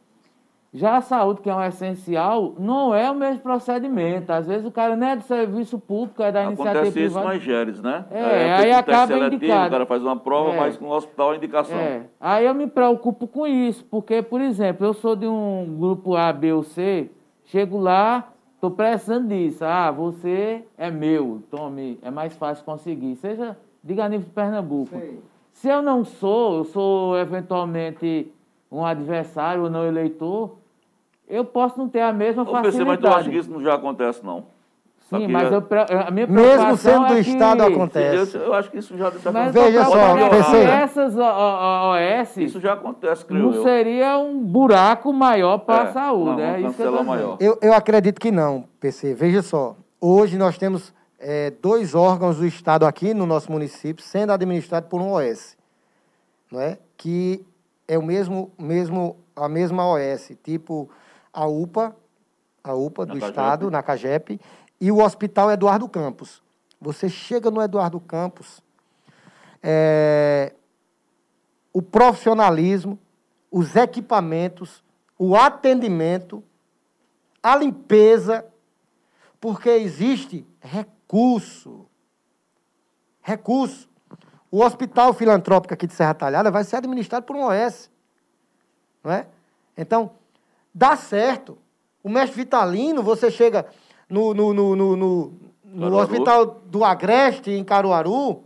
Já 0.71 0.97
a 0.97 1.01
saúde, 1.01 1.41
que 1.41 1.49
é 1.49 1.55
um 1.55 1.63
essencial, 1.63 2.53
não 2.59 2.93
é 2.93 3.09
o 3.09 3.15
mesmo 3.15 3.41
procedimento. 3.41 4.31
Às 4.31 4.45
vezes 4.45 4.67
o 4.67 4.71
cara 4.71 4.95
não 4.95 5.07
é 5.07 5.15
do 5.15 5.23
serviço 5.23 5.79
público, 5.79 6.21
é 6.21 6.31
da 6.31 6.43
Acontece 6.43 6.61
iniciativa 6.61 6.91
privada. 6.91 7.25
isso 7.25 7.33
nas 7.33 7.41
GERES, 7.41 7.81
né? 7.81 8.05
É, 8.11 8.19
é 8.19 8.53
aí 8.53 8.71
acaba 8.71 9.07
seletivo, 9.07 9.35
indicado. 9.35 9.67
O 9.67 9.71
cara 9.71 9.85
faz 9.87 10.03
uma 10.03 10.15
prova, 10.15 10.51
é. 10.51 10.57
mas 10.57 10.77
com 10.77 10.85
o 10.85 10.91
hospital 10.91 11.31
a 11.31 11.35
indicação. 11.37 11.75
É. 11.75 12.03
Aí 12.19 12.45
eu 12.45 12.53
me 12.53 12.67
preocupo 12.67 13.27
com 13.27 13.47
isso, 13.47 13.83
porque, 13.85 14.21
por 14.21 14.41
exemplo, 14.41 14.85
eu 14.85 14.93
sou 14.93 15.15
de 15.15 15.25
um 15.25 15.75
grupo 15.79 16.15
A, 16.15 16.31
B 16.31 16.53
ou 16.53 16.61
C, 16.61 17.09
chego 17.45 17.79
lá, 17.79 18.31
estou 18.53 18.69
precisando 18.69 19.27
disso. 19.27 19.65
Ah, 19.65 19.89
você 19.89 20.63
é 20.77 20.91
meu, 20.91 21.41
tome, 21.49 21.97
é 22.03 22.11
mais 22.11 22.35
fácil 22.35 22.63
conseguir. 22.63 23.15
Seja, 23.15 23.57
diga 23.83 24.05
a 24.05 24.09
nível 24.09 24.27
de 24.27 24.33
Pernambuco. 24.33 24.89
Sei. 24.91 25.19
Se 25.51 25.67
eu 25.67 25.81
não 25.81 26.05
sou, 26.05 26.59
eu 26.59 26.63
sou 26.63 27.17
eventualmente 27.17 28.31
um 28.71 28.85
adversário 28.85 29.63
ou 29.63 29.69
não 29.69 29.85
eleitor, 29.85 30.57
eu 31.27 31.45
posso 31.45 31.77
não 31.77 31.87
ter 31.87 32.01
a 32.01 32.13
mesma 32.13 32.43
Ô, 32.43 32.45
facilidade. 32.45 32.77
PC, 32.77 32.85
mas 32.85 32.99
tu 32.99 33.07
acha 33.07 33.29
que 33.29 33.37
isso 33.37 33.61
já 33.61 33.75
acontece, 33.75 34.25
não? 34.25 34.45
Sim, 35.09 35.27
mas 35.27 35.51
eu, 35.51 35.65
a 36.05 36.11
minha 36.11 36.27
Mesmo 36.27 36.77
sendo 36.77 37.07
do 37.07 37.13
é 37.15 37.19
Estado, 37.19 37.63
acontece. 37.63 38.37
Eu, 38.37 38.43
eu, 38.43 38.53
acho 38.53 38.69
que 38.69 38.77
isso 38.77 38.95
já, 38.95 39.11
mas 39.33 39.51
Veja 39.51 39.83
só, 39.85 40.29
PC. 40.29 40.57
essas 40.57 41.15
OS... 41.17 42.37
Isso 42.37 42.59
já 42.59 42.73
acontece, 42.73 43.25
creio 43.25 43.45
Não 43.45 43.53
eu. 43.55 43.63
seria 43.63 44.19
um 44.19 44.39
buraco 44.39 45.11
maior 45.11 45.57
para 45.59 45.85
é, 45.85 45.87
a 45.87 45.93
saúde. 45.93 46.39
Não, 46.39 46.39
é 46.39 46.61
isso 46.61 46.75
que 46.75 46.81
eu, 46.83 47.03
maior. 47.03 47.37
eu 47.39 47.57
Eu 47.59 47.73
acredito 47.73 48.21
que 48.21 48.31
não, 48.31 48.65
PC. 48.79 49.15
Veja 49.15 49.41
só. 49.41 49.75
Hoje 49.99 50.37
nós 50.37 50.59
temos 50.59 50.93
é, 51.19 51.51
dois 51.59 51.95
órgãos 51.95 52.37
do 52.37 52.45
Estado 52.45 52.85
aqui 52.85 53.11
no 53.11 53.25
nosso 53.25 53.51
município 53.51 54.03
sendo 54.03 54.31
administrados 54.31 54.87
por 54.87 55.01
um 55.01 55.13
OS. 55.13 55.57
Não 56.51 56.61
é? 56.61 56.77
Que 56.95 57.43
é 57.89 57.97
o 57.97 58.03
mesmo, 58.03 58.51
mesmo, 58.55 59.17
a 59.35 59.49
mesma 59.49 59.83
OS, 59.83 60.31
tipo 60.43 60.87
a 61.33 61.47
UPA, 61.47 61.95
a 62.63 62.75
UPA 62.75 63.03
do 63.03 63.17
Estado, 63.17 63.71
na 63.71 63.81
CAGEP, 63.81 64.39
e 64.79 64.91
o 64.91 65.03
Hospital 65.03 65.49
Eduardo 65.49 65.89
Campos. 65.89 66.39
Você 66.79 67.09
chega 67.09 67.49
no 67.49 67.59
Eduardo 67.59 67.99
Campos, 67.99 68.61
é, 69.63 70.53
o 71.73 71.81
profissionalismo, 71.81 72.99
os 73.49 73.75
equipamentos, 73.75 74.83
o 75.17 75.35
atendimento, 75.35 76.43
a 77.41 77.55
limpeza, 77.55 78.45
porque 79.41 79.69
existe 79.69 80.45
recurso. 80.61 81.87
Recurso. 83.19 83.88
O 84.51 84.63
Hospital 84.63 85.13
Filantrópico 85.13 85.73
aqui 85.73 85.85
de 85.85 85.93
Serra 85.93 86.13
Talhada 86.13 86.49
vai 86.49 86.63
ser 86.63 86.77
administrado 86.77 87.25
por 87.25 87.35
um 87.35 87.43
OS. 87.43 87.89
Não 89.03 89.11
é? 89.11 89.27
Então, 89.77 90.11
dá 90.73 90.95
certo. 90.95 91.57
O 92.03 92.09
mestre 92.09 92.35
Vitalino, 92.37 93.03
você 93.03 93.29
chega 93.29 93.65
no, 94.09 94.33
no, 94.33 94.53
no, 94.53 94.75
no, 94.75 94.95
no, 94.95 95.33
no 95.63 95.97
Hospital 95.97 96.45
do 96.65 96.83
Agreste, 96.83 97.51
em 97.51 97.63
Caruaru, 97.63 98.43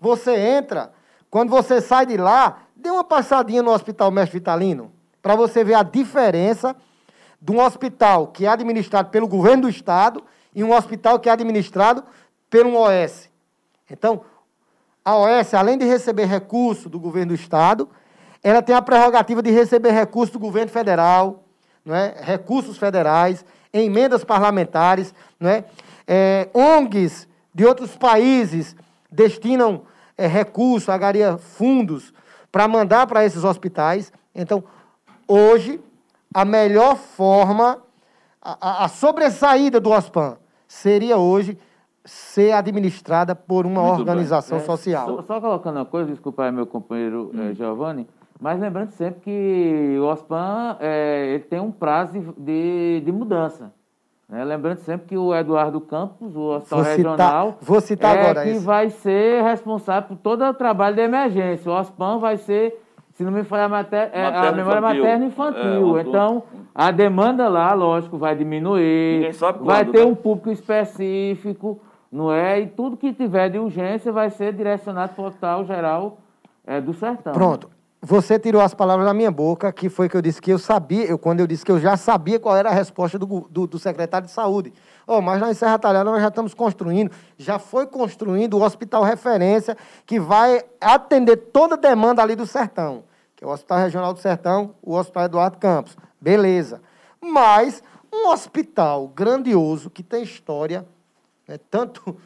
você 0.00 0.34
entra, 0.36 0.92
quando 1.30 1.50
você 1.50 1.80
sai 1.80 2.06
de 2.06 2.16
lá, 2.16 2.62
dê 2.74 2.90
uma 2.90 3.04
passadinha 3.04 3.62
no 3.62 3.72
Hospital 3.72 4.10
Mestre 4.10 4.38
Vitalino, 4.38 4.92
para 5.22 5.36
você 5.36 5.62
ver 5.62 5.74
a 5.74 5.82
diferença 5.82 6.74
de 7.40 7.52
um 7.52 7.60
hospital 7.60 8.28
que 8.28 8.46
é 8.46 8.48
administrado 8.48 9.10
pelo 9.10 9.28
governo 9.28 9.62
do 9.62 9.68
Estado 9.68 10.24
e 10.54 10.64
um 10.64 10.74
hospital 10.74 11.18
que 11.20 11.28
é 11.28 11.32
administrado 11.32 12.02
por 12.50 12.66
um 12.66 12.76
OS. 12.76 13.28
Então, 13.90 14.22
a 15.08 15.16
OS, 15.16 15.54
além 15.54 15.78
de 15.78 15.86
receber 15.86 16.26
recurso 16.26 16.86
do 16.86 17.00
governo 17.00 17.28
do 17.28 17.34
Estado, 17.34 17.88
ela 18.42 18.60
tem 18.60 18.76
a 18.76 18.82
prerrogativa 18.82 19.42
de 19.42 19.50
receber 19.50 19.90
recursos 19.90 20.30
do 20.30 20.38
governo 20.38 20.70
federal, 20.70 21.44
não 21.82 21.94
é? 21.94 22.14
recursos 22.20 22.76
federais, 22.76 23.42
emendas 23.72 24.22
parlamentares. 24.22 25.14
Não 25.40 25.48
é? 25.48 25.64
É, 26.06 26.48
ONGs 26.52 27.26
de 27.54 27.64
outros 27.64 27.96
países 27.96 28.76
destinam 29.10 29.84
é, 30.14 30.26
recursos, 30.26 30.90
agaria 30.90 31.38
fundos 31.38 32.12
para 32.52 32.68
mandar 32.68 33.06
para 33.06 33.24
esses 33.24 33.44
hospitais. 33.44 34.12
Então, 34.34 34.62
hoje, 35.26 35.80
a 36.34 36.44
melhor 36.44 36.96
forma, 36.96 37.82
a, 38.42 38.84
a 38.84 38.88
sobressaída 38.88 39.80
do 39.80 39.90
OSPAN 39.90 40.36
seria 40.66 41.16
hoje 41.16 41.56
ser 42.08 42.52
administrada 42.52 43.34
por 43.34 43.66
uma 43.66 43.82
Muito 43.82 44.00
organização 44.00 44.58
é, 44.58 44.60
social. 44.62 45.06
Só, 45.06 45.22
só, 45.22 45.40
colocando 45.40 45.76
uma 45.76 45.84
coisa, 45.84 46.10
desculpa 46.10 46.44
aí, 46.44 46.52
meu 46.52 46.66
companheiro 46.66 47.30
hum. 47.34 47.50
eh, 47.50 47.54
Giovanni, 47.54 48.06
mas 48.40 48.58
lembrando 48.58 48.90
sempre 48.90 49.20
que 49.20 49.98
o 50.00 50.04
OSPAN 50.04 50.76
é, 50.80 51.34
ele 51.34 51.44
tem 51.44 51.60
um 51.60 51.70
prazo 51.70 52.34
de, 52.38 53.02
de 53.04 53.12
mudança. 53.12 53.72
Né? 54.28 54.44
Lembrando 54.44 54.78
sempre 54.78 55.08
que 55.08 55.18
o 55.18 55.34
Eduardo 55.34 55.80
Campos, 55.80 56.34
o 56.34 56.56
hospital 56.56 56.78
vou 56.78 56.88
regional, 56.88 57.16
citar, 57.18 57.56
vou 57.60 57.80
citar 57.80 58.16
é 58.16 58.20
agora 58.20 58.42
que 58.44 58.50
isso. 58.50 58.64
vai 58.64 58.90
ser 58.90 59.42
responsável 59.42 60.08
por 60.08 60.16
todo 60.16 60.44
o 60.44 60.54
trabalho 60.54 60.96
de 60.96 61.02
emergência. 61.02 61.70
O 61.70 61.74
OSPAN 61.74 62.18
vai 62.18 62.36
ser, 62.36 62.80
se 63.12 63.22
não 63.22 63.32
me 63.32 63.42
falha 63.44 63.64
a, 63.64 63.68
mater, 63.68 64.10
é, 64.12 64.24
a 64.24 64.52
memória 64.52 64.80
materna 64.80 65.26
infantil. 65.26 65.98
É, 65.98 66.02
então, 66.02 66.42
a 66.74 66.90
demanda 66.90 67.48
lá, 67.48 67.74
lógico, 67.74 68.16
vai 68.16 68.34
diminuir. 68.34 69.30
vai 69.60 69.84
ter 69.84 70.04
né? 70.04 70.04
um 70.04 70.14
público 70.14 70.50
específico 70.50 71.80
não 72.10 72.32
é? 72.32 72.60
E 72.60 72.66
tudo 72.66 72.96
que 72.96 73.12
tiver 73.12 73.50
de 73.50 73.58
urgência 73.58 74.10
vai 74.12 74.30
ser 74.30 74.52
direcionado 74.52 75.14
para 75.14 75.22
o 75.22 75.26
Hospital 75.26 75.64
Geral 75.64 76.18
é, 76.66 76.80
do 76.80 76.92
Sertão. 76.94 77.32
Pronto. 77.32 77.70
Você 78.00 78.38
tirou 78.38 78.62
as 78.62 78.72
palavras 78.72 79.04
da 79.04 79.12
minha 79.12 79.30
boca, 79.30 79.72
que 79.72 79.88
foi 79.88 80.08
que 80.08 80.16
eu 80.16 80.22
disse 80.22 80.40
que 80.40 80.52
eu 80.52 80.58
sabia, 80.58 81.04
eu, 81.04 81.18
quando 81.18 81.40
eu 81.40 81.48
disse 81.48 81.64
que 81.64 81.72
eu 81.72 81.80
já 81.80 81.96
sabia 81.96 82.38
qual 82.38 82.56
era 82.56 82.68
a 82.68 82.72
resposta 82.72 83.18
do, 83.18 83.48
do, 83.50 83.66
do 83.66 83.78
secretário 83.78 84.26
de 84.26 84.32
saúde. 84.32 84.72
Oh, 85.04 85.20
mas 85.20 85.40
lá 85.40 85.50
em 85.50 85.54
Serra 85.54 85.80
Talhada 85.80 86.08
nós 86.08 86.22
já 86.22 86.28
estamos 86.28 86.54
construindo, 86.54 87.10
já 87.36 87.58
foi 87.58 87.88
construindo 87.88 88.54
o 88.56 88.62
hospital 88.62 89.02
referência, 89.02 89.76
que 90.06 90.20
vai 90.20 90.62
atender 90.80 91.36
toda 91.36 91.74
a 91.74 91.78
demanda 91.78 92.22
ali 92.22 92.36
do 92.36 92.46
Sertão, 92.46 93.02
que 93.34 93.42
é 93.42 93.46
o 93.46 93.50
Hospital 93.50 93.78
Regional 93.78 94.14
do 94.14 94.20
Sertão, 94.20 94.76
o 94.80 94.94
Hospital 94.94 95.24
Eduardo 95.24 95.58
Campos. 95.58 95.96
Beleza. 96.20 96.80
Mas 97.20 97.82
um 98.12 98.28
hospital 98.28 99.08
grandioso, 99.08 99.90
que 99.90 100.04
tem 100.04 100.22
história, 100.22 100.86
né? 101.48 101.58
Tanto, 101.70 102.16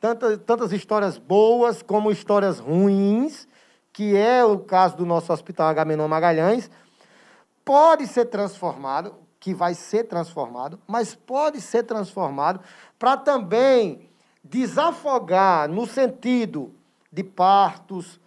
tantas, 0.00 0.38
tantas 0.44 0.72
histórias 0.72 1.16
boas 1.16 1.80
como 1.80 2.10
histórias 2.10 2.58
ruins, 2.58 3.46
que 3.92 4.16
é 4.16 4.44
o 4.44 4.58
caso 4.58 4.96
do 4.96 5.06
nosso 5.06 5.32
Hospital 5.32 5.68
Agamenon 5.68 6.08
Magalhães, 6.08 6.68
pode 7.64 8.06
ser 8.08 8.26
transformado, 8.26 9.14
que 9.38 9.54
vai 9.54 9.74
ser 9.74 10.04
transformado, 10.04 10.78
mas 10.86 11.14
pode 11.14 11.60
ser 11.60 11.84
transformado 11.84 12.60
para 12.98 13.16
também 13.16 14.08
desafogar 14.42 15.68
no 15.68 15.86
sentido 15.86 16.74
de 17.10 17.22
partos, 17.22 18.20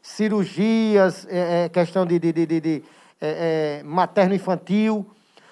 cirurgias, 0.00 1.26
é, 1.28 1.64
é, 1.64 1.68
questão 1.68 2.06
de, 2.06 2.18
de, 2.18 2.32
de, 2.32 2.60
de 2.60 2.84
é, 3.20 3.80
é 3.80 3.82
materno-infantil. 3.82 5.06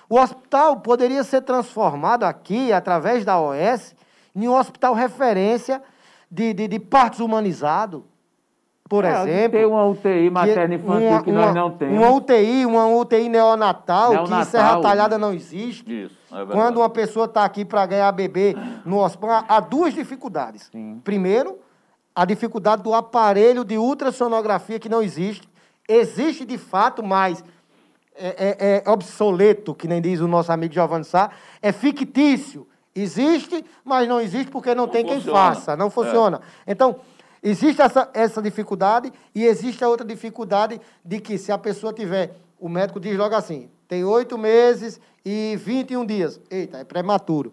O 0.08 0.18
hospital 0.20 0.80
poderia 0.80 1.24
ser 1.24 1.42
transformado 1.42 2.24
aqui, 2.24 2.72
através 2.72 3.24
da 3.24 3.40
OS, 3.40 3.95
em 4.36 4.46
um 4.46 4.54
hospital 4.54 4.92
referência 4.92 5.82
de, 6.30 6.52
de, 6.52 6.68
de 6.68 6.78
partos 6.78 7.20
humanizados, 7.20 8.02
por 8.88 9.04
é, 9.04 9.10
exemplo. 9.10 9.58
Tem 9.58 9.66
uma 9.66 9.84
UTI 9.86 10.30
materna 10.30 10.74
infantil 10.74 11.08
uma, 11.08 11.22
que 11.22 11.32
nós 11.32 11.54
não 11.54 11.70
temos. 11.72 11.98
Uma 11.98 12.10
UTI, 12.12 12.66
uma 12.66 12.86
UTI 12.86 13.28
neonatal, 13.28 14.10
neonatal 14.12 14.26
que 14.26 14.42
em 14.42 14.44
Serra 14.44 14.80
Talhada 14.80 15.18
não 15.18 15.32
existe. 15.32 16.04
Isso, 16.04 16.16
é 16.32 16.46
Quando 16.46 16.76
uma 16.76 16.90
pessoa 16.90 17.24
está 17.24 17.44
aqui 17.44 17.64
para 17.64 17.86
ganhar 17.86 18.12
bebê 18.12 18.54
no 18.84 18.98
hospital, 19.02 19.44
há 19.48 19.58
duas 19.58 19.94
dificuldades. 19.94 20.68
Sim. 20.70 21.00
Primeiro, 21.02 21.58
a 22.14 22.24
dificuldade 22.24 22.82
do 22.82 22.94
aparelho 22.94 23.64
de 23.64 23.76
ultrassonografia 23.76 24.78
que 24.78 24.88
não 24.88 25.02
existe. 25.02 25.48
Existe 25.88 26.44
de 26.44 26.58
fato, 26.58 27.02
mas 27.02 27.42
é, 28.14 28.56
é, 28.58 28.82
é 28.86 28.90
obsoleto, 28.90 29.74
que 29.74 29.88
nem 29.88 30.00
diz 30.00 30.20
o 30.20 30.28
nosso 30.28 30.52
amigo 30.52 30.72
Giovanni 30.72 31.04
Sá, 31.04 31.30
é 31.60 31.72
fictício. 31.72 32.66
Existe, 32.96 33.62
mas 33.84 34.08
não 34.08 34.18
existe 34.18 34.50
porque 34.50 34.74
não, 34.74 34.86
não 34.86 34.92
tem 34.92 35.04
funciona. 35.04 35.22
quem 35.22 35.32
faça, 35.32 35.76
não 35.76 35.90
funciona. 35.90 36.40
É. 36.66 36.72
Então, 36.72 36.96
existe 37.42 37.82
essa, 37.82 38.08
essa 38.14 38.40
dificuldade 38.40 39.12
e 39.34 39.44
existe 39.44 39.84
a 39.84 39.88
outra 39.88 40.06
dificuldade 40.06 40.80
de 41.04 41.20
que 41.20 41.36
se 41.36 41.52
a 41.52 41.58
pessoa 41.58 41.92
tiver, 41.92 42.34
o 42.58 42.70
médico 42.70 42.98
diz 42.98 43.14
logo 43.18 43.34
assim, 43.34 43.68
tem 43.86 44.02
oito 44.02 44.38
meses 44.38 44.98
e 45.22 45.56
21 45.62 46.06
dias. 46.06 46.40
Eita, 46.50 46.78
é 46.78 46.84
prematuro. 46.84 47.52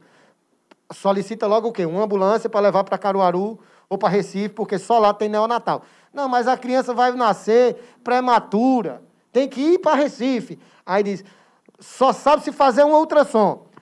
Solicita 0.94 1.46
logo 1.46 1.68
o 1.68 1.72
quê? 1.74 1.86
Uma 1.86 2.04
ambulância 2.04 2.50
para 2.50 2.62
levar 2.62 2.86
para 2.86 2.98
Caruaru 2.98 3.60
ou 3.89 3.98
para 3.98 4.10
Recife, 4.10 4.50
porque 4.50 4.80
só 4.80 4.98
lá 4.98 5.14
tem 5.14 5.28
neonatal. 5.28 5.84
Não, 6.14 6.30
mas 6.30 6.48
a 6.48 6.56
criança 6.56 6.94
vai 6.94 7.12
nascer 7.12 7.98
prematura, 8.02 9.02
tem 9.32 9.50
que 9.50 9.60
ir 9.60 9.80
para 9.80 9.96
Recife. 9.96 10.58
Aí 10.86 11.04
diz, 11.04 11.26
só 11.80 12.14
sabe 12.14 12.44
se 12.44 12.52
fazer 12.54 12.86
um 12.86 12.94
ultrassom. 12.96 13.72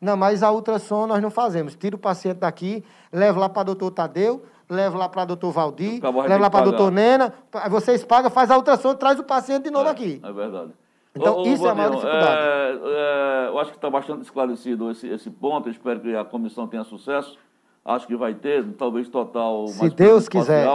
Não, 0.00 0.16
mas 0.16 0.42
a 0.42 0.50
ultrassom 0.50 1.06
nós 1.06 1.20
não 1.20 1.30
fazemos. 1.30 1.76
Tira 1.76 1.94
o 1.94 1.98
paciente 1.98 2.38
daqui, 2.38 2.82
leva 3.12 3.38
lá 3.38 3.48
para 3.48 3.62
o 3.62 3.64
doutor 3.66 3.90
Tadeu, 3.90 4.42
leva 4.68 4.96
lá 4.96 5.08
para 5.08 5.24
o 5.24 5.26
doutor 5.26 5.50
Valdir, 5.50 6.00
leva 6.02 6.38
lá 6.38 6.48
para 6.48 6.68
o 6.68 6.70
doutor 6.70 6.90
Nena, 6.90 7.34
vocês 7.68 8.04
pagam, 8.04 8.30
faz 8.30 8.50
a 8.50 8.56
ultrassom 8.56 8.92
e 8.92 8.96
traz 8.96 9.18
o 9.18 9.24
paciente 9.24 9.64
de 9.64 9.70
novo 9.70 9.88
é, 9.88 9.90
aqui. 9.90 10.20
É 10.22 10.32
verdade. 10.32 10.72
Então, 11.14 11.38
ô, 11.38 11.42
isso 11.42 11.64
ô, 11.64 11.66
é 11.66 11.70
a 11.70 11.74
maior 11.74 11.90
dificuldade. 11.90 12.40
É, 12.40 12.78
é, 12.84 13.48
eu 13.48 13.58
acho 13.58 13.70
que 13.72 13.76
está 13.76 13.90
bastante 13.90 14.22
esclarecido 14.22 14.90
esse, 14.90 15.08
esse 15.08 15.28
ponto. 15.28 15.68
Eu 15.68 15.72
espero 15.72 16.00
que 16.00 16.14
a 16.14 16.24
comissão 16.24 16.66
tenha 16.68 16.84
sucesso. 16.84 17.36
Acho 17.84 18.06
que 18.06 18.16
vai 18.16 18.34
ter, 18.34 18.64
talvez 18.74 19.08
total. 19.08 19.66
Se 19.68 19.90
Deus 19.90 20.28
quiser. 20.28 20.66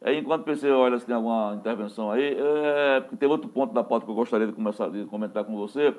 É, 0.00 0.14
enquanto 0.14 0.44
pensei, 0.44 0.70
olha, 0.70 0.98
se 0.98 1.06
tem 1.06 1.14
alguma 1.14 1.54
intervenção 1.56 2.10
aí, 2.10 2.36
é, 2.38 3.00
porque 3.00 3.16
tem 3.16 3.28
outro 3.28 3.48
ponto 3.48 3.72
da 3.72 3.82
pauta 3.82 4.04
que 4.04 4.12
eu 4.12 4.14
gostaria 4.14 4.46
de 4.46 4.52
começar 4.52 4.88
de 4.88 5.04
comentar 5.06 5.44
com 5.44 5.56
você. 5.56 5.94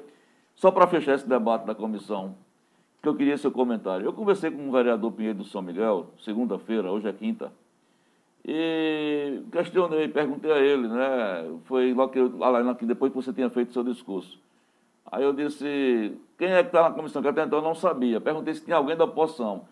Só 0.55 0.72
para 0.72 0.88
fechar 0.88 1.16
esse 1.16 1.28
debate 1.28 1.66
da 1.66 1.76
comissão, 1.76 2.36
que 3.08 3.10
eu 3.10 3.16
queria 3.16 3.38
seu 3.38 3.51
comentário. 3.51 4.05
Eu 4.05 4.14
conversei 4.14 4.51
com 4.51 4.68
o 4.68 4.72
vereador 4.72 5.12
Pinheiro 5.14 5.38
do 5.38 5.45
São 5.45 5.62
Miguel, 5.62 6.08
segunda-feira, 6.20 6.91
hoje 6.91 7.08
é 7.08 7.14
quinta, 7.14 7.51
e 8.45 9.41
questionei, 9.51 10.08
perguntei 10.08 10.51
a 10.51 10.58
ele, 10.58 10.88
né? 10.88 11.58
Foi 11.66 11.93
logo 11.93 12.12
que, 12.12 12.20
eu, 12.20 12.38
lá, 12.38 12.62
depois 12.82 13.12
que 13.12 13.16
você 13.16 13.34
tinha 13.34 13.49
feito 13.49 13.74
seu 13.74 13.84
discurso. 13.84 14.39
Aí 15.10 15.24
eu 15.24 15.34
disse, 15.34 16.18
quem 16.38 16.49
é 16.49 16.62
que 16.64 16.70
está 16.70 16.84
na 16.84 16.91
comissão? 16.91 17.22
Que 17.22 17.28
até 17.28 17.43
então 17.43 17.60
eu 17.60 17.64
não 17.64 17.76
sabia. 17.76 18.20
Perguntei 18.20 18.53
se 18.53 18.64
tinha 18.64 18.78
alguém 18.78 18.95
da 18.95 19.05
oposição. 19.05 19.66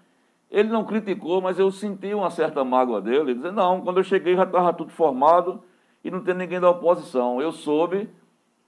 Ele 0.49 0.69
não 0.69 0.85
criticou, 0.85 1.41
mas 1.41 1.59
eu 1.59 1.71
senti 1.71 2.13
uma 2.13 2.29
certa 2.29 2.63
mágoa 2.63 3.01
dele. 3.01 3.31
Ele 3.31 3.35
disse, 3.35 3.51
não, 3.51 3.81
quando 3.81 3.97
eu 3.97 4.03
cheguei 4.03 4.35
já 4.35 4.43
estava 4.43 4.73
tudo 4.73 4.91
formado 4.91 5.61
e 6.03 6.11
não 6.11 6.21
tem 6.21 6.33
ninguém 6.33 6.59
da 6.59 6.69
oposição. 6.69 7.41
Eu 7.41 7.51
soube 7.51 8.09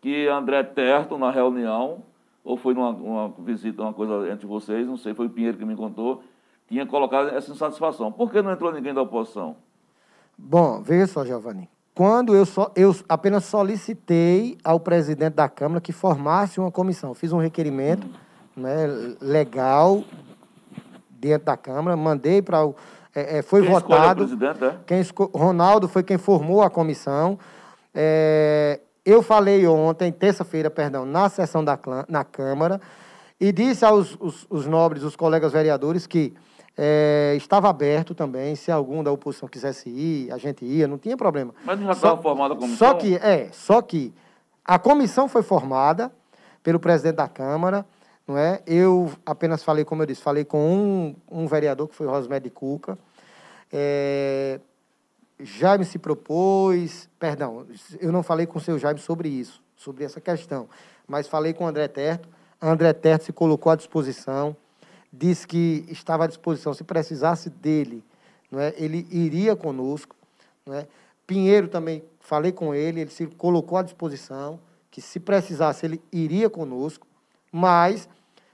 que 0.01 0.27
André 0.27 0.63
Terto, 0.63 1.17
na 1.17 1.31
reunião, 1.31 2.03
ou 2.47 2.55
foi 2.55 2.73
numa 2.73 2.91
uma 2.91 3.33
visita, 3.39 3.81
uma 3.81 3.91
coisa 3.91 4.31
entre 4.31 4.47
vocês, 4.47 4.87
não 4.87 4.95
sei, 4.95 5.13
foi 5.13 5.25
o 5.25 5.29
Pinheiro 5.29 5.57
que 5.57 5.65
me 5.65 5.75
contou, 5.75 6.23
tinha 6.65 6.85
colocado 6.85 7.27
essa 7.27 7.51
insatisfação. 7.51 8.09
Por 8.09 8.31
que 8.31 8.41
não 8.41 8.53
entrou 8.53 8.71
ninguém 8.71 8.93
da 8.93 9.01
oposição? 9.01 9.57
Bom, 10.37 10.81
veja 10.81 11.07
só, 11.07 11.25
Giovanni. 11.25 11.69
Quando 11.93 12.33
eu, 12.33 12.45
só, 12.45 12.71
eu 12.73 12.95
apenas 13.09 13.43
solicitei 13.43 14.57
ao 14.63 14.79
presidente 14.79 15.33
da 15.33 15.49
Câmara 15.49 15.81
que 15.81 15.91
formasse 15.91 16.57
uma 16.57 16.71
comissão, 16.71 17.13
fiz 17.13 17.33
um 17.33 17.39
requerimento 17.39 18.07
né, 18.55 18.87
legal 19.19 20.03
dentro 21.09 21.47
da 21.47 21.57
Câmara, 21.57 21.97
mandei 21.97 22.41
para 22.41 22.65
o. 22.65 22.75
É, 23.13 23.39
é, 23.39 23.41
foi 23.41 23.61
quem 23.61 23.71
votado. 23.71 24.23
O 24.23 24.27
presidente, 24.27 24.63
é? 24.63 24.77
quem 24.85 24.99
esco... 25.01 25.29
Ronaldo 25.33 25.89
foi 25.89 26.01
quem 26.01 26.17
formou 26.17 26.61
a 26.61 26.69
comissão. 26.69 27.37
É, 27.93 28.79
eu 29.09 29.23
falei 29.23 29.65
ontem, 29.65 30.11
terça-feira, 30.11 30.69
perdão, 30.69 31.05
na 31.05 31.29
sessão 31.29 31.63
da 31.63 31.79
na 32.09 32.25
Câmara, 32.25 32.81
e 33.39 33.53
disse 33.53 33.85
aos 33.85 34.17
os, 34.19 34.45
os 34.49 34.67
nobres, 34.67 35.01
os 35.01 35.15
colegas 35.15 35.53
vereadores, 35.53 36.05
que 36.05 36.33
é, 36.77 37.33
estava 37.37 37.69
aberto 37.69 38.13
também, 38.13 38.53
se 38.57 38.69
algum 38.69 39.01
da 39.01 39.09
oposição 39.09 39.47
quisesse 39.47 39.89
ir, 39.89 40.29
a 40.29 40.37
gente 40.37 40.65
ia, 40.65 40.89
não 40.89 40.97
tinha 40.97 41.15
problema. 41.15 41.55
Mas 41.63 41.79
já 41.79 41.91
estava 41.91 42.21
formada 42.21 42.53
a 42.53 42.57
comissão? 42.57 42.77
Só 42.77 42.93
que, 42.95 43.15
é, 43.15 43.47
só 43.53 43.81
que 43.81 44.13
a 44.65 44.77
comissão 44.77 45.29
foi 45.29 45.41
formada 45.41 46.11
pelo 46.61 46.77
presidente 46.77 47.15
da 47.15 47.29
Câmara, 47.29 47.85
não 48.27 48.37
é? 48.37 48.61
Eu 48.67 49.09
apenas 49.25 49.63
falei, 49.63 49.85
como 49.85 50.01
eu 50.01 50.05
disse, 50.05 50.21
falei 50.21 50.43
com 50.43 50.59
um, 50.59 51.15
um 51.31 51.47
vereador, 51.47 51.87
que 51.87 51.95
foi 51.95 52.07
Rosmédio 52.07 52.51
Cuca. 52.51 52.97
É, 53.71 54.59
Jaime 55.39 55.85
se 55.85 55.99
propôs, 55.99 57.07
perdão, 57.19 57.65
eu 57.99 58.11
não 58.11 58.23
falei 58.23 58.47
com 58.47 58.57
o 58.57 58.61
seu 58.61 58.79
Jaime 58.79 58.99
sobre 58.99 59.29
isso, 59.29 59.61
sobre 59.75 60.03
essa 60.03 60.19
questão, 60.19 60.67
mas 61.07 61.27
falei 61.27 61.53
com 61.53 61.65
o 61.65 61.67
André 61.67 61.87
Terto. 61.87 62.27
André 62.59 62.91
Terto 62.93 63.25
se 63.25 63.33
colocou 63.33 63.71
à 63.71 63.75
disposição, 63.75 64.55
disse 65.13 65.45
que 65.47 65.85
estava 65.89 66.23
à 66.23 66.27
disposição, 66.27 66.73
se 66.73 66.83
precisasse 66.83 67.49
dele, 67.49 68.03
não 68.51 68.59
é? 68.59 68.73
ele 68.77 69.07
iria 69.11 69.55
conosco. 69.55 70.15
Não 70.65 70.73
é? 70.73 70.87
Pinheiro 71.25 71.67
também, 71.67 72.03
falei 72.19 72.51
com 72.51 72.73
ele, 72.73 73.01
ele 73.01 73.11
se 73.11 73.27
colocou 73.27 73.77
à 73.77 73.83
disposição, 73.83 74.59
que 74.89 75.01
se 75.01 75.19
precisasse 75.19 75.85
ele 75.85 76.01
iria 76.11 76.49
conosco, 76.49 77.05
mas 77.51 78.07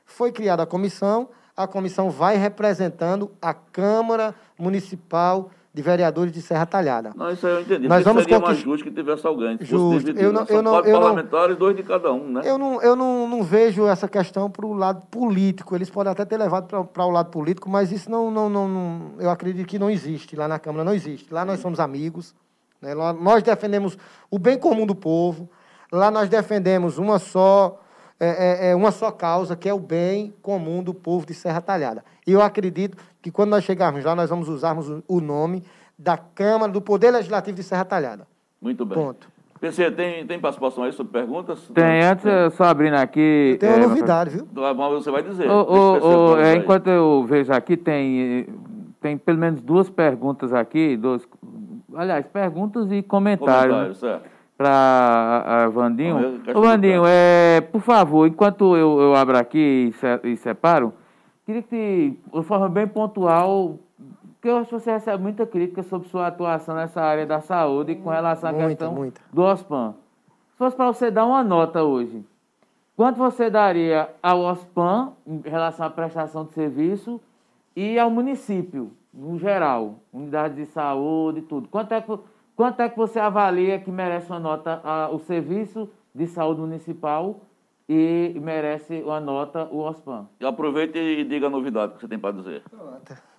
foi 0.06 0.32
criada 0.32 0.64
a 0.64 0.66
comissão, 0.66 1.30
a 1.56 1.68
comissão 1.68 2.10
vai 2.10 2.36
representando 2.36 3.32
a 3.42 3.54
Câmara 3.54 4.36
Municipal 4.58 5.52
de 5.74 5.82
Vereadores 5.82 6.32
de 6.32 6.40
Serra 6.40 6.68
Talhada. 6.68 7.14
Não, 7.16 7.32
isso 7.32 7.48
aí 7.48 7.54
eu 7.54 7.62
entendi. 7.62 7.88
Nós 7.88 8.04
vamos 8.04 8.24
seria 8.24 8.40
mais 8.40 8.60
justo 8.60 8.84
que 8.84 8.92
tivesse 8.92 9.26
alguém. 9.26 9.58
Justo. 9.60 10.12
Eu 10.12 10.32
não, 10.32 10.46
eu 10.48 10.62
não, 10.62 10.72
quatro 10.74 10.92
eu 10.92 11.00
parlamentares, 11.00 11.58
dois 11.58 11.76
de 11.76 11.82
cada 11.82 12.14
um, 12.14 12.30
né? 12.30 12.42
Eu 12.46 12.60
não, 12.60 12.80
eu 12.80 12.96
não, 12.96 13.28
não 13.28 13.44
vejo 13.44 13.88
essa 13.88 14.08
questão 14.08 14.52
para 14.52 14.68
o 14.68 14.74
lado 14.74 15.02
político. 15.10 15.76
Eles 15.76 15.90
podem 15.90 16.12
até 16.12 16.24
ter 16.26 16.38
levado 16.38 16.86
para 16.86 17.06
o 17.06 17.10
lado 17.10 17.32
político, 17.32 17.68
mas 17.68 17.92
isso 17.92 18.10
não, 18.12 18.30
não, 18.30 18.48
não, 18.50 18.68
não, 18.68 19.12
eu 19.18 19.32
acredito 19.32 19.66
que 19.66 19.80
não 19.80 19.90
existe. 19.90 20.36
Lá 20.36 20.48
na 20.48 20.60
Câmara 20.60 20.84
não 20.84 20.94
existe. 20.94 21.34
Lá 21.34 21.44
nós 21.44 21.60
somos 21.60 21.80
amigos. 21.80 22.36
Né? 22.80 22.94
Nós 22.94 23.42
defendemos 23.42 23.98
o 24.30 24.38
bem 24.38 24.60
comum 24.60 24.86
do 24.86 24.94
povo. 24.94 25.50
Lá 25.92 26.12
nós 26.12 26.30
defendemos 26.30 27.00
uma 27.00 27.18
só 27.18 27.83
é, 28.24 28.68
é, 28.68 28.72
é, 28.72 28.76
uma 28.76 28.92
só 28.92 29.12
causa, 29.12 29.56
que 29.56 29.68
é 29.68 29.74
o 29.74 29.80
bem 29.80 30.34
comum 30.42 30.82
do 30.82 30.94
povo 30.94 31.26
de 31.26 31.34
Serra 31.34 31.60
Talhada. 31.60 32.04
E 32.26 32.32
eu 32.32 32.42
acredito 32.42 32.98
que 33.22 33.30
quando 33.30 33.50
nós 33.50 33.64
chegarmos 33.64 34.04
lá, 34.04 34.16
nós 34.16 34.30
vamos 34.30 34.48
usarmos 34.48 34.90
o 35.08 35.20
nome 35.20 35.64
da 35.98 36.18
Câmara, 36.18 36.72
do 36.72 36.82
Poder 36.82 37.12
Legislativo 37.12 37.58
de 37.58 37.64
Serra 37.64 37.84
Talhada. 37.84 38.26
Muito 38.62 38.86
bem. 38.86 38.98
Ponto. 38.98 39.28
PC, 39.60 39.92
tem, 39.92 40.26
tem 40.26 40.40
participação 40.40 40.84
aí 40.84 40.92
sobre 40.92 41.14
perguntas? 41.14 41.70
Tem, 41.74 42.02
antes, 42.02 42.26
só 42.56 42.66
abrindo 42.66 42.96
aqui... 42.96 43.58
Tem 43.60 43.70
uma 43.70 43.78
é, 43.78 43.88
novidade, 43.88 44.30
viu? 44.32 44.48
Então, 44.52 44.92
você 44.92 45.12
vai 45.12 45.24
dizer. 45.24 45.50
O, 45.50 46.34
o, 46.34 46.38
é, 46.38 46.56
enquanto 46.56 46.88
eu 46.88 47.26
vejo 47.26 47.52
aqui, 47.54 47.78
tem, 47.78 48.48
tem 49.02 49.18
pelo 49.18 49.38
menos 49.38 49.62
duas 49.62 49.90
perguntas 49.90 50.54
aqui, 50.54 50.98
dois, 50.98 51.26
aliás, 51.96 52.26
perguntas 52.28 52.92
e 52.92 53.02
comentários. 53.02 53.74
Comentários, 53.74 54.00
certo 54.00 54.33
para 54.64 55.66
a 55.66 55.68
Vandinho. 55.68 56.42
Ô, 56.56 56.62
Vandinho, 56.62 57.04
é, 57.06 57.60
por 57.60 57.82
favor, 57.82 58.26
enquanto 58.26 58.78
eu, 58.78 59.02
eu 59.02 59.16
abro 59.16 59.38
aqui 59.38 59.94
e, 60.24 60.30
e 60.32 60.38
separo, 60.38 60.94
queria 61.46 61.62
que, 61.62 62.18
de 62.34 62.44
forma 62.44 62.70
bem 62.70 62.88
pontual, 62.88 63.78
porque 64.36 64.48
eu 64.48 64.58
acho 64.58 64.70
que 64.70 64.80
você 64.80 64.92
recebe 64.94 65.22
muita 65.22 65.46
crítica 65.46 65.84
sobre 65.84 66.08
sua 66.08 66.28
atuação 66.28 66.76
nessa 66.76 67.02
área 67.02 67.26
da 67.26 67.42
saúde 67.42 67.96
com 67.96 68.10
relação 68.10 68.50
à 68.50 68.54
muita, 68.54 68.68
questão 68.70 68.94
muita. 68.94 69.22
do 69.34 69.42
OSPAN. 69.42 69.96
Se 70.52 70.58
fosse 70.58 70.78
para 70.78 70.86
você 70.88 71.12
dar 71.12 71.26
uma 71.26 71.44
nota 71.44 71.84
hoje, 71.84 72.24
quanto 72.96 73.18
você 73.18 73.50
daria 73.50 74.10
ao 74.22 74.40
OSPAN 74.40 75.12
em 75.28 75.42
relação 75.44 75.86
à 75.86 75.90
prestação 75.90 76.46
de 76.46 76.54
serviço 76.54 77.20
e 77.76 78.00
ao 78.00 78.10
município, 78.10 78.92
no 79.14 79.38
geral, 79.38 79.96
unidade 80.14 80.56
de 80.56 80.66
saúde 80.68 81.40
e 81.40 81.42
tudo? 81.42 81.68
Quanto 81.68 81.92
é 81.92 82.00
que 82.00 82.12
Quanto 82.64 82.80
é 82.80 82.88
que 82.88 82.96
você 82.96 83.20
avalia 83.20 83.78
que 83.78 83.92
merece 83.92 84.32
uma 84.32 84.40
nota 84.40 84.80
a, 84.86 85.10
o 85.10 85.20
Serviço 85.20 85.90
de 86.16 86.26
Saúde 86.28 86.62
Municipal 86.62 87.42
e 87.90 88.40
merece 88.42 89.04
uma 89.04 89.20
nota 89.20 89.66
o 89.70 89.80
OSPAN? 89.80 90.30
Aproveite 90.42 90.98
e 90.98 91.26
diga 91.26 91.48
a 91.48 91.50
novidade 91.50 91.96
que 91.96 92.00
você 92.00 92.08
tem 92.08 92.18
para 92.18 92.32
dizer. 92.36 92.64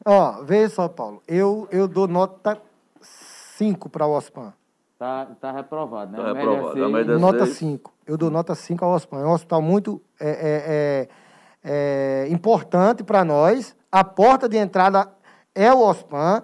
Ó, 0.04 0.42
veja 0.42 0.74
só, 0.74 0.88
Paulo. 0.88 1.22
Eu, 1.26 1.66
eu 1.70 1.88
dou 1.88 2.06
nota 2.06 2.60
5 3.00 3.88
para 3.88 4.06
o 4.06 4.14
OSPAN. 4.14 4.52
Tá, 4.98 5.26
tá 5.40 5.52
reprovado, 5.52 6.12
né? 6.12 6.18
Tá 6.18 6.32
reprovado. 6.34 7.18
nota 7.18 7.46
5. 7.46 7.94
Eu 8.06 8.18
dou 8.18 8.30
nota 8.30 8.54
5 8.54 8.84
ao 8.84 8.92
OSPAN. 8.92 9.20
É 9.20 9.26
um 9.26 9.32
hospital 9.32 9.62
muito 9.62 10.02
é, 10.20 10.28
é, 10.28 11.08
é, 11.64 12.28
é 12.28 12.28
importante 12.30 13.02
para 13.02 13.24
nós. 13.24 13.74
A 13.90 14.04
porta 14.04 14.46
de 14.46 14.58
entrada 14.58 15.08
é 15.54 15.72
o 15.72 15.80
OSPAN 15.80 16.42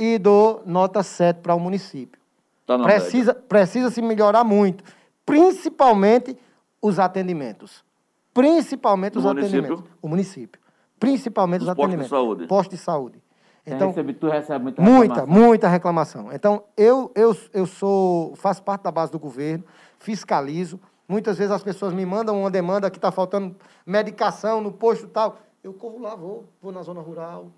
e 0.00 0.18
dou 0.18 0.62
nota 0.64 1.02
7 1.02 1.40
para 1.40 1.54
o 1.54 1.60
município. 1.60 2.18
Tá 2.66 2.78
precisa, 2.78 3.34
precisa 3.34 3.90
se 3.90 4.00
melhorar 4.00 4.42
muito, 4.44 4.82
principalmente 5.26 6.34
os 6.80 6.98
atendimentos. 6.98 7.84
Principalmente 8.32 9.18
os 9.18 9.24
município? 9.24 9.58
atendimentos. 9.58 9.90
O 10.00 10.08
município. 10.08 10.60
Principalmente 10.98 11.60
os, 11.60 11.66
os 11.66 11.68
atendimentos. 11.68 12.08
Postos 12.08 12.28
de 12.28 12.36
saúde. 12.38 12.46
Postos 12.46 12.78
de 12.78 12.84
saúde. 12.84 13.22
Então, 13.66 13.88
recebi, 13.88 14.14
tu 14.14 14.28
recebe 14.28 14.64
muita 14.64 14.82
reclamação. 14.82 15.26
Muita, 15.26 15.26
muita 15.26 15.68
reclamação. 15.68 16.32
Então, 16.32 16.64
eu, 16.78 17.12
eu, 17.14 17.36
eu 17.52 17.66
sou, 17.66 18.34
faço 18.36 18.62
parte 18.62 18.82
da 18.82 18.90
base 18.90 19.12
do 19.12 19.18
governo, 19.18 19.64
fiscalizo. 19.98 20.80
Muitas 21.06 21.36
vezes 21.36 21.52
as 21.52 21.62
pessoas 21.62 21.92
me 21.92 22.06
mandam 22.06 22.40
uma 22.40 22.50
demanda 22.50 22.90
que 22.90 22.96
está 22.96 23.12
faltando 23.12 23.54
medicação 23.84 24.62
no 24.62 24.72
posto 24.72 25.04
e 25.04 25.08
tal. 25.08 25.38
Eu 25.62 25.74
corro 25.74 25.98
lá, 25.98 26.14
vou, 26.14 26.46
vou 26.62 26.72
na 26.72 26.82
zona 26.82 27.02
rural, 27.02 27.48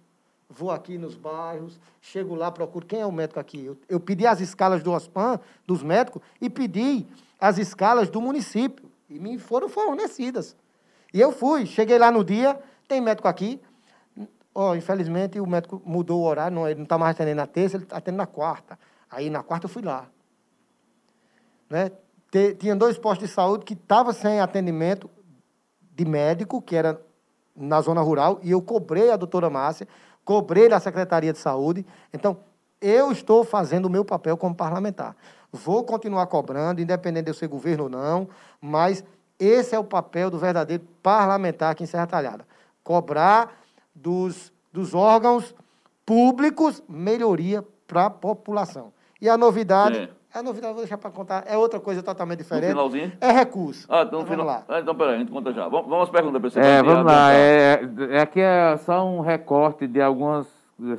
vou 0.53 0.71
aqui 0.71 0.99
nos 0.99 1.17
bairros, 1.17 1.81
chego 2.01 2.35
lá, 2.35 2.51
procuro 2.51 2.87
quem 2.87 3.01
é 3.01 3.07
o 3.07 3.13
médico 3.13 3.41
aqui. 3.41 3.65
Eu, 3.65 3.77
eu 3.89 3.99
pedi 3.99 4.27
as 4.27 4.41
escalas 4.41 4.83
do 4.83 4.93
OSPAN, 4.93 5.41
dos 5.67 5.83
médicos, 5.83 6.23
e 6.41 6.49
pedi 6.51 7.07
as 7.41 7.59
escalas 7.59 8.09
do 8.09 8.21
município. 8.21 8.91
E 9.09 9.19
me 9.19 9.39
foram 9.39 9.69
fornecidas. 9.69 10.57
E 11.13 11.21
eu 11.21 11.33
fui, 11.33 11.67
cheguei 11.67 11.99
lá 11.99 12.11
no 12.11 12.25
dia, 12.25 12.59
tem 12.89 13.01
médico 13.01 13.29
aqui. 13.29 13.61
Oh, 14.55 14.75
infelizmente 14.75 15.41
o 15.41 15.47
médico 15.47 15.83
mudou 15.85 16.21
o 16.21 16.25
horário, 16.25 16.55
não, 16.55 16.67
ele 16.67 16.77
não 16.77 16.85
está 16.85 16.99
mais 16.99 17.15
atendendo 17.15 17.37
na 17.37 17.47
terça, 17.47 17.77
ele 17.77 17.85
está 17.85 17.97
atendendo 17.97 18.19
na 18.19 18.27
quarta. 18.27 18.79
Aí 19.11 19.31
na 19.31 19.43
quarta 19.43 19.67
eu 19.67 19.71
fui 19.71 19.83
lá. 19.83 20.07
Né? 21.69 21.91
Tinha 22.59 22.77
dois 22.77 22.99
postos 22.99 23.29
de 23.29 23.35
saúde 23.35 23.65
que 23.65 23.75
estavam 23.75 24.13
sem 24.13 24.41
atendimento 24.41 25.11
de 25.95 26.05
médico, 26.05 26.61
que 26.61 26.77
era 26.77 27.01
na 27.55 27.81
zona 27.81 28.01
rural, 28.01 28.41
e 28.43 28.51
eu 28.51 28.63
cobrei 28.63 29.11
a 29.11 29.17
doutora 29.17 29.51
Márcia 29.51 29.87
cobrei 30.25 30.69
da 30.69 30.81
Secretaria 30.81 31.33
de 31.33 31.39
Saúde. 31.39 31.87
Então, 32.13 32.39
eu 32.81 33.13
estou 33.13 33.45
fazendo 33.45 33.87
o 33.87 33.91
meu 33.91 34.05
papel 34.05 34.37
como 34.37 34.55
parlamentar. 34.55 35.17
vou 35.53 35.85
continuar 35.85 36.27
cobrando, 36.27 36.81
independente 36.81 37.25
de 37.25 37.31
eu 37.31 37.35
ser 37.35 37.47
governo 37.47 37.85
ou 37.85 37.91
não, 37.91 38.29
mas 38.61 39.05
esse 39.39 39.75
é 39.75 39.79
o 39.79 39.85
papel 39.85 40.31
do 40.31 40.39
verdadeiro 40.39 40.83
parlamentar 41.03 41.73
aqui 41.73 41.85
em 41.85 41.87
Serra 41.87 42.07
Talhada. 42.07 42.47
Cobrar 42.83 43.61
dos, 43.95 44.53
dos 44.73 44.95
órgãos 44.95 45.55
públicos 46.07 46.83
melhoria 46.89 47.65
para 47.87 48.07
a 48.07 48.11
população. 48.11 48.93
E 49.21 49.29
a 49.29 49.37
novidade. 49.37 49.99
É. 49.99 50.22
A 50.35 50.43
novidade, 50.43 50.73
vou 50.73 50.83
deixar 50.83 50.97
para 50.97 51.11
contar, 51.11 51.45
é 51.47 51.59
outra 51.59 51.79
coisa 51.79 52.03
totalmente 52.03 52.39
diferente. 52.39 52.69
No 52.69 52.71
finalzinho? 52.71 53.13
É 53.21 53.31
recurso. 53.31 53.87
Ah, 53.89 54.03
então, 54.03 54.21
então 54.21 54.31
final... 54.31 54.47
lá. 54.47 54.63
Ah, 54.67 54.81
então 54.81 54.95
peraí, 54.95 55.17
a 55.17 55.19
gente 55.19 55.31
conta 55.31 55.53
já. 55.53 55.69
Vamos, 55.69 55.91
vamos 55.91 56.05
às 56.05 56.11
perguntas, 56.11 56.41
pessoal. 56.41 56.65
É, 56.65 56.83
vamos 56.83 57.05
lá. 57.05 57.33
É, 57.35 57.89
é, 58.13 58.21
aqui 58.21 58.41
é 58.41 58.77
só 58.79 59.05
um 59.07 59.21
recorte 59.21 59.87
de 59.87 60.01
algumas 60.01 60.47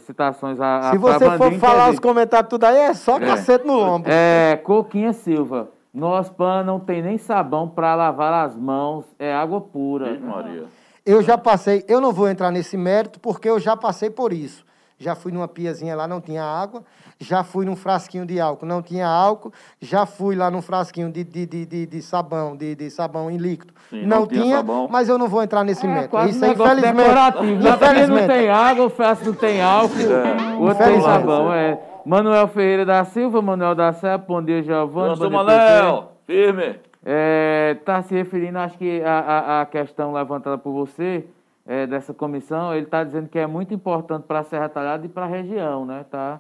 citações 0.06 0.60
a, 0.62 0.92
Se 0.92 0.98
você 1.00 1.38
for 1.38 1.52
falar 1.54 1.90
os 1.90 2.00
comentários 2.00 2.50
tudo 2.50 2.64
aí, 2.66 2.78
é 2.78 2.94
só 2.94 3.18
é. 3.18 3.22
cacete 3.22 3.66
no 3.66 3.74
lombo. 3.74 4.08
É, 4.08 4.60
Coquinha 4.64 5.14
Silva. 5.14 5.70
Nosso 5.92 6.32
pan 6.34 6.64
não 6.64 6.80
tem 6.80 7.02
nem 7.02 7.18
sabão 7.18 7.68
para 7.68 7.96
lavar 7.96 8.46
as 8.46 8.56
mãos, 8.56 9.06
é 9.18 9.34
água 9.34 9.62
pura. 9.62 10.18
Maria. 10.20 10.66
Eu 11.06 11.22
já 11.22 11.38
passei, 11.38 11.84
eu 11.88 12.00
não 12.00 12.14
vou 12.14 12.30
entrar 12.30 12.50
nesse 12.50 12.78
mérito 12.78 13.20
porque 13.20 13.50
eu 13.50 13.60
já 13.60 13.76
passei 13.76 14.10
por 14.10 14.32
isso. 14.32 14.64
Já 14.98 15.16
fui 15.16 15.32
numa 15.32 15.48
piazinha 15.48 15.96
lá, 15.96 16.08
não 16.08 16.22
tinha 16.22 16.44
água. 16.44 16.84
Já 17.20 17.44
fui 17.44 17.66
num 17.66 17.76
frasquinho 17.76 18.26
de 18.26 18.40
álcool, 18.40 18.66
não 18.66 18.82
tinha 18.82 19.08
álcool. 19.08 19.52
Já 19.82 20.06
fui 20.06 20.36
lá 20.36 20.50
num 20.52 20.62
frasquinho 20.62 21.12
de, 21.12 21.24
de, 21.24 21.46
de, 21.46 21.66
de, 21.66 21.86
de 21.86 22.02
sabão, 22.02 22.56
de, 22.56 22.76
de 22.76 22.90
sabão 22.90 23.30
em 23.30 23.38
líquido. 23.38 23.74
Sim, 23.90 24.06
não, 24.06 24.22
não, 24.22 24.28
tinha, 24.28 24.64
tinha 24.64 24.88
mas 24.90 25.10
eu 25.10 25.18
não 25.18 25.28
vou 25.28 25.42
entrar 25.44 25.64
nesse 25.64 25.86
é, 25.86 25.90
método. 25.90 26.30
Isso 26.30 26.44
é 26.44 26.50
infelizmente. 26.50 26.96
Decorativo. 26.96 27.68
Infelizmente. 27.68 28.10
não 28.10 28.28
tem 28.28 28.50
água, 28.50 28.86
o 28.86 28.90
frasco 28.90 29.26
não 29.26 29.34
tem 29.34 29.62
álcool, 29.62 30.00
é. 30.00 30.56
o 30.56 30.62
outro 30.64 30.84
tem 30.84 31.02
sabão. 31.02 31.54
É. 31.54 31.80
Manuel 32.06 32.48
Ferreira 32.50 32.86
da 32.86 33.06
Silva, 33.06 33.42
Manuel 33.42 33.76
da 33.76 33.94
Serra, 33.94 34.18
bom 34.18 34.44
dia, 34.44 34.62
Giovanni. 34.62 35.10
Nossa, 35.10 35.30
Manuel, 35.30 36.12
firme. 36.26 36.80
Está 37.06 37.98
é, 37.98 38.02
se 38.04 38.16
referindo, 38.16 38.58
acho 38.60 38.78
que 38.78 39.02
a, 39.04 39.20
a, 39.20 39.62
a 39.62 39.66
questão 39.66 40.14
levantada 40.14 40.58
por 40.58 40.72
você 40.72 41.26
é, 41.66 41.88
dessa 41.88 42.14
comissão, 42.14 42.74
ele 42.74 42.86
está 42.86 43.04
dizendo 43.04 43.30
que 43.30 43.40
é 43.40 43.48
muito 43.48 43.74
importante 43.74 44.24
para 44.24 44.40
a 44.40 44.44
Serra 44.44 44.68
Talhada 44.68 45.06
e 45.06 45.10
para 45.10 45.26
a 45.26 45.30
região, 45.30 45.86
né? 45.86 46.02
Está 46.02 46.40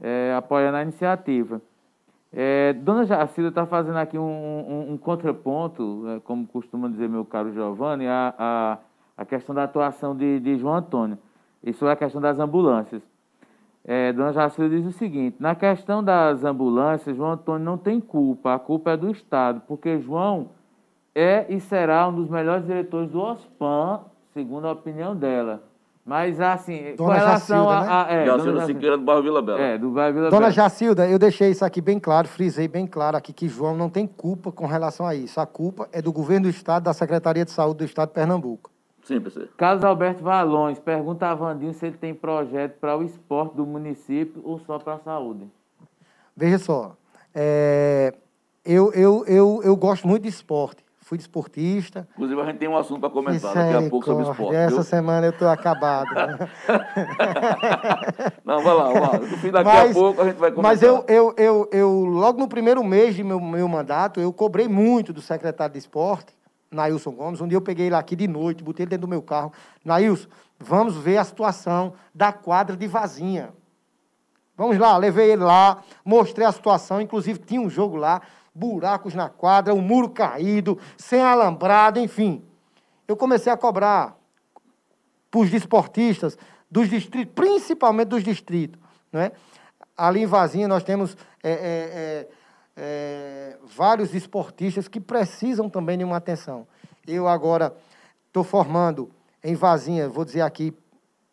é, 0.00 0.34
apoiando 0.36 0.76
a 0.76 0.82
iniciativa. 0.82 1.60
É, 2.32 2.72
Dona 2.74 3.04
Jacilda 3.04 3.48
está 3.48 3.66
fazendo 3.66 3.96
aqui 3.96 4.16
um, 4.16 4.22
um, 4.22 4.92
um 4.92 4.96
contraponto, 4.96 6.04
é, 6.08 6.20
como 6.20 6.46
costuma 6.46 6.88
dizer 6.88 7.08
meu 7.08 7.24
caro 7.24 7.52
Giovanni, 7.52 8.06
a, 8.06 8.34
a, 8.38 8.78
a 9.16 9.24
questão 9.24 9.52
da 9.52 9.64
atuação 9.64 10.16
de, 10.16 10.38
de 10.38 10.56
João 10.56 10.76
Antônio. 10.76 11.18
Isso 11.62 11.86
é 11.86 11.92
a 11.92 11.96
questão 11.96 12.20
das 12.20 12.38
ambulâncias. 12.38 13.02
É, 13.84 14.12
Dona 14.12 14.32
Jacilda 14.32 14.76
diz 14.76 14.86
o 14.86 14.92
seguinte: 14.92 15.36
na 15.40 15.56
questão 15.56 16.04
das 16.04 16.44
ambulâncias, 16.44 17.16
João 17.16 17.32
Antônio 17.32 17.64
não 17.64 17.76
tem 17.76 18.00
culpa, 18.00 18.54
a 18.54 18.58
culpa 18.58 18.92
é 18.92 18.96
do 18.96 19.10
Estado, 19.10 19.62
porque 19.66 19.98
João 19.98 20.50
é 21.12 21.46
e 21.48 21.58
será 21.58 22.06
um 22.06 22.14
dos 22.14 22.28
melhores 22.28 22.64
diretores 22.64 23.10
do 23.10 23.20
OSPAN 23.20 24.02
segundo 24.32 24.66
a 24.66 24.72
opinião 24.72 25.14
dela. 25.14 25.62
Mas, 26.04 26.40
assim, 26.40 26.94
Dona 26.96 26.96
com 26.96 27.06
relação 27.06 27.64
Jacilda, 27.68 27.92
a... 27.92 28.02
a 28.02 28.06
né? 28.06 28.22
é, 28.22 28.26
Jacilda 28.26 28.66
Siqueira 28.66 28.98
do 28.98 29.04
bairro 29.04 29.22
Vila 29.22 29.42
Bela. 29.42 29.60
É, 29.60 29.78
do 29.78 29.90
bairro 29.90 30.14
Vila 30.14 30.30
Dona 30.30 30.40
Bela. 30.40 30.52
Jacilda, 30.52 31.08
eu 31.08 31.18
deixei 31.18 31.50
isso 31.50 31.64
aqui 31.64 31.80
bem 31.80 32.00
claro, 32.00 32.26
frisei 32.26 32.66
bem 32.66 32.86
claro 32.86 33.16
aqui 33.16 33.32
que 33.32 33.48
João 33.48 33.76
não 33.76 33.90
tem 33.90 34.06
culpa 34.06 34.50
com 34.50 34.66
relação 34.66 35.06
a 35.06 35.14
isso. 35.14 35.38
A 35.40 35.46
culpa 35.46 35.88
é 35.92 36.00
do 36.00 36.12
governo 36.12 36.46
do 36.46 36.50
Estado, 36.50 36.84
da 36.84 36.92
Secretaria 36.92 37.44
de 37.44 37.50
Saúde 37.50 37.78
do 37.78 37.84
Estado 37.84 38.08
de 38.08 38.14
Pernambuco. 38.14 38.70
Sim, 39.04 39.20
professor. 39.20 39.48
Carlos 39.56 39.84
Alberto 39.84 40.22
Valões 40.22 40.78
pergunta 40.78 41.26
a 41.26 41.34
Vandinho 41.34 41.74
se 41.74 41.86
ele 41.86 41.96
tem 41.96 42.14
projeto 42.14 42.78
para 42.78 42.96
o 42.96 43.02
esporte 43.02 43.56
do 43.56 43.66
município 43.66 44.40
ou 44.44 44.58
só 44.60 44.78
para 44.78 44.94
a 44.94 44.98
saúde. 44.98 45.46
Veja 46.36 46.58
só, 46.58 46.96
é, 47.34 48.14
eu, 48.64 48.92
eu, 48.92 49.24
eu, 49.26 49.60
eu 49.62 49.76
gosto 49.76 50.08
muito 50.08 50.22
de 50.22 50.28
esporte 50.28 50.82
fui 51.10 51.18
desportista. 51.18 52.08
Inclusive, 52.12 52.40
a 52.40 52.44
gente 52.44 52.58
tem 52.58 52.68
um 52.68 52.76
assunto 52.76 53.00
para 53.00 53.10
comentar 53.10 53.52
daqui 53.52 53.84
a 53.84 53.90
pouco 53.90 54.06
sobre 54.06 54.30
esporte. 54.30 54.54
Essa 54.54 54.74
viu? 54.76 54.84
semana 54.84 55.26
eu 55.26 55.30
estou 55.30 55.48
acabado. 55.48 56.06
Não, 58.46 58.62
vai 58.62 58.74
lá, 58.74 58.92
vai. 58.92 59.18
No 59.18 59.26
fim, 59.38 59.50
daqui 59.50 59.64
mas, 59.64 59.90
a 59.90 59.94
pouco 59.94 60.22
a 60.22 60.24
gente 60.26 60.36
vai 60.36 60.52
comentar. 60.52 60.70
Mas 60.70 60.82
eu, 60.84 61.04
eu, 61.08 61.34
eu, 61.36 61.68
eu, 61.72 62.04
logo 62.04 62.38
no 62.38 62.46
primeiro 62.46 62.84
mês 62.84 63.16
de 63.16 63.24
meu, 63.24 63.40
meu 63.40 63.66
mandato, 63.66 64.20
eu 64.20 64.32
cobrei 64.32 64.68
muito 64.68 65.12
do 65.12 65.20
secretário 65.20 65.72
de 65.72 65.80
esporte, 65.80 66.32
Nailson 66.70 67.10
Gomes. 67.10 67.40
Um 67.40 67.48
dia 67.48 67.56
eu 67.56 67.62
peguei 67.62 67.86
ele 67.86 67.96
aqui 67.96 68.14
de 68.14 68.28
noite, 68.28 68.62
botei 68.62 68.84
ele 68.84 68.90
dentro 68.90 69.08
do 69.08 69.10
meu 69.10 69.20
carro. 69.20 69.52
Nailson, 69.84 70.28
vamos 70.60 70.96
ver 70.96 71.16
a 71.16 71.24
situação 71.24 71.94
da 72.14 72.32
quadra 72.32 72.76
de 72.76 72.86
Vazinha. 72.86 73.52
Vamos 74.56 74.78
lá, 74.78 74.96
levei 74.96 75.32
ele 75.32 75.42
lá, 75.42 75.82
mostrei 76.04 76.46
a 76.46 76.52
situação, 76.52 77.00
inclusive 77.00 77.40
tinha 77.40 77.60
um 77.60 77.68
jogo 77.68 77.96
lá 77.96 78.22
buracos 78.54 79.14
na 79.14 79.28
quadra, 79.28 79.74
o 79.74 79.80
muro 79.80 80.10
caído, 80.10 80.78
sem 80.96 81.20
alambrado, 81.20 81.98
enfim. 81.98 82.44
Eu 83.06 83.16
comecei 83.16 83.52
a 83.52 83.56
cobrar 83.56 84.16
para 85.30 85.40
os 85.40 85.50
desportistas 85.50 86.36
dos 86.70 86.88
distritos, 86.88 87.32
principalmente 87.34 88.08
dos 88.08 88.22
distritos. 88.22 88.80
Não 89.12 89.20
é? 89.20 89.32
Ali 89.96 90.22
em 90.22 90.26
Vazinha 90.26 90.68
nós 90.68 90.82
temos 90.82 91.16
é, 91.42 91.50
é, 91.50 91.56
é, 91.56 92.28
é 92.76 93.58
vários 93.76 94.14
esportistas 94.14 94.88
que 94.88 95.00
precisam 95.00 95.68
também 95.68 95.98
de 95.98 96.04
uma 96.04 96.16
atenção. 96.16 96.66
Eu 97.06 97.28
agora 97.28 97.74
estou 98.26 98.44
formando 98.44 99.10
em 99.42 99.54
Vazinha, 99.54 100.08
vou 100.08 100.24
dizer 100.24 100.42
aqui 100.42 100.74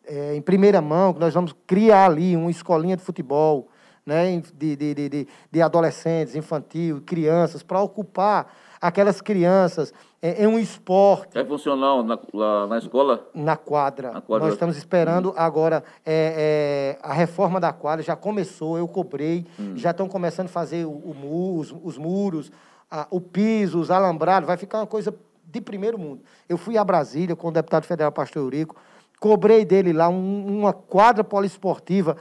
é, 0.04 0.34
em 0.34 0.42
primeira 0.42 0.80
mão, 0.80 1.12
que 1.12 1.20
nós 1.20 1.34
vamos 1.34 1.54
criar 1.66 2.06
ali 2.06 2.34
uma 2.34 2.50
escolinha 2.50 2.96
de 2.96 3.02
futebol, 3.02 3.68
né, 4.08 4.42
de, 4.54 4.74
de, 4.74 4.94
de, 4.94 5.28
de 5.52 5.62
adolescentes, 5.62 6.34
infantil, 6.34 7.02
crianças, 7.04 7.62
para 7.62 7.80
ocupar 7.82 8.50
aquelas 8.80 9.20
crianças 9.20 9.92
em, 10.22 10.44
em 10.44 10.46
um 10.46 10.58
esporte. 10.58 11.36
É 11.36 11.44
funcional 11.44 12.02
na, 12.02 12.18
na 12.66 12.78
escola? 12.78 13.28
Na 13.34 13.54
quadra. 13.54 14.12
na 14.12 14.22
quadra. 14.22 14.46
Nós 14.46 14.54
estamos 14.54 14.78
esperando 14.78 15.34
agora 15.36 15.84
é, 16.06 16.96
é, 16.96 17.06
a 17.06 17.12
reforma 17.12 17.60
da 17.60 17.70
quadra, 17.70 18.02
já 18.02 18.16
começou, 18.16 18.78
eu 18.78 18.88
cobrei, 18.88 19.46
hum. 19.60 19.76
já 19.76 19.90
estão 19.90 20.08
começando 20.08 20.46
a 20.46 20.50
fazer 20.50 20.86
o, 20.86 20.90
o 20.90 21.58
os, 21.58 21.74
os, 21.84 21.98
muros, 21.98 22.50
a, 22.90 23.06
o 23.10 23.20
piso, 23.20 23.78
os 23.78 23.90
alambrados, 23.90 24.46
vai 24.46 24.56
ficar 24.56 24.78
uma 24.78 24.86
coisa 24.86 25.14
de 25.44 25.60
primeiro 25.60 25.98
mundo. 25.98 26.22
Eu 26.48 26.56
fui 26.56 26.78
a 26.78 26.84
Brasília 26.84 27.36
com 27.36 27.48
o 27.48 27.52
deputado 27.52 27.84
federal 27.84 28.10
Pastor 28.10 28.42
Eurico, 28.42 28.74
cobrei 29.20 29.64
dele 29.66 29.92
lá 29.92 30.08
um, 30.08 30.60
uma 30.60 30.72
quadra 30.72 31.22
poliesportiva 31.22 32.16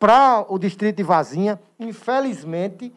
para 0.00 0.46
o 0.48 0.58
distrito 0.58 0.96
de 0.96 1.02
Vazinha. 1.02 1.60
Infelizmente, 1.78 2.92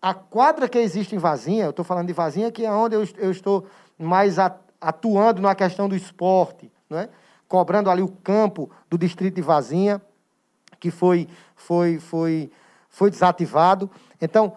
a 0.00 0.12
quadra 0.12 0.68
que 0.68 0.78
existe 0.78 1.16
em 1.16 1.18
Vazinha, 1.18 1.64
eu 1.64 1.70
estou 1.70 1.84
falando 1.84 2.06
de 2.06 2.12
Vazinha, 2.12 2.52
que 2.52 2.64
é 2.64 2.70
onde 2.70 2.94
eu, 2.94 3.08
eu 3.16 3.30
estou 3.30 3.66
mais 3.98 4.36
atuando 4.78 5.40
na 5.40 5.54
questão 5.54 5.88
do 5.88 5.96
esporte, 5.96 6.70
é? 6.90 7.08
cobrando 7.48 7.90
ali 7.90 8.02
o 8.02 8.08
campo 8.08 8.70
do 8.90 8.98
distrito 8.98 9.36
de 9.36 9.42
Vazinha, 9.42 10.00
que 10.78 10.90
foi, 10.90 11.26
foi, 11.54 11.98
foi, 11.98 12.50
foi 12.90 13.10
desativado. 13.10 13.90
Então, 14.20 14.52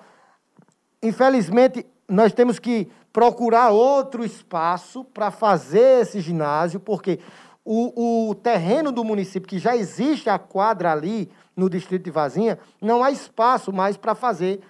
infelizmente, 1.02 1.86
nós 2.10 2.34
temos 2.34 2.60
que 2.60 2.92
procurar 3.14 3.70
outro 3.70 4.26
espaço 4.26 5.06
para 5.06 5.32
fazer 5.32 6.02
esse 6.02 6.20
ginásio, 6.20 6.80
porque 6.80 7.20
o, 7.64 8.30
o 8.30 8.36
terreno 8.36 8.92
do 8.92 9.04
município, 9.04 9.48
que 9.48 9.60
já 9.60 9.78
existe 9.78 10.30
a 10.30 10.38
quadra 10.38 10.92
ali, 10.92 11.32
no 11.60 11.70
distrito 11.70 12.06
de 12.06 12.12
Vazinha, 12.12 12.58
não 12.82 13.04
há 13.04 13.12
espaço 13.12 13.72
mais 13.74 13.98
para 13.98 14.16
fazer 14.16 14.62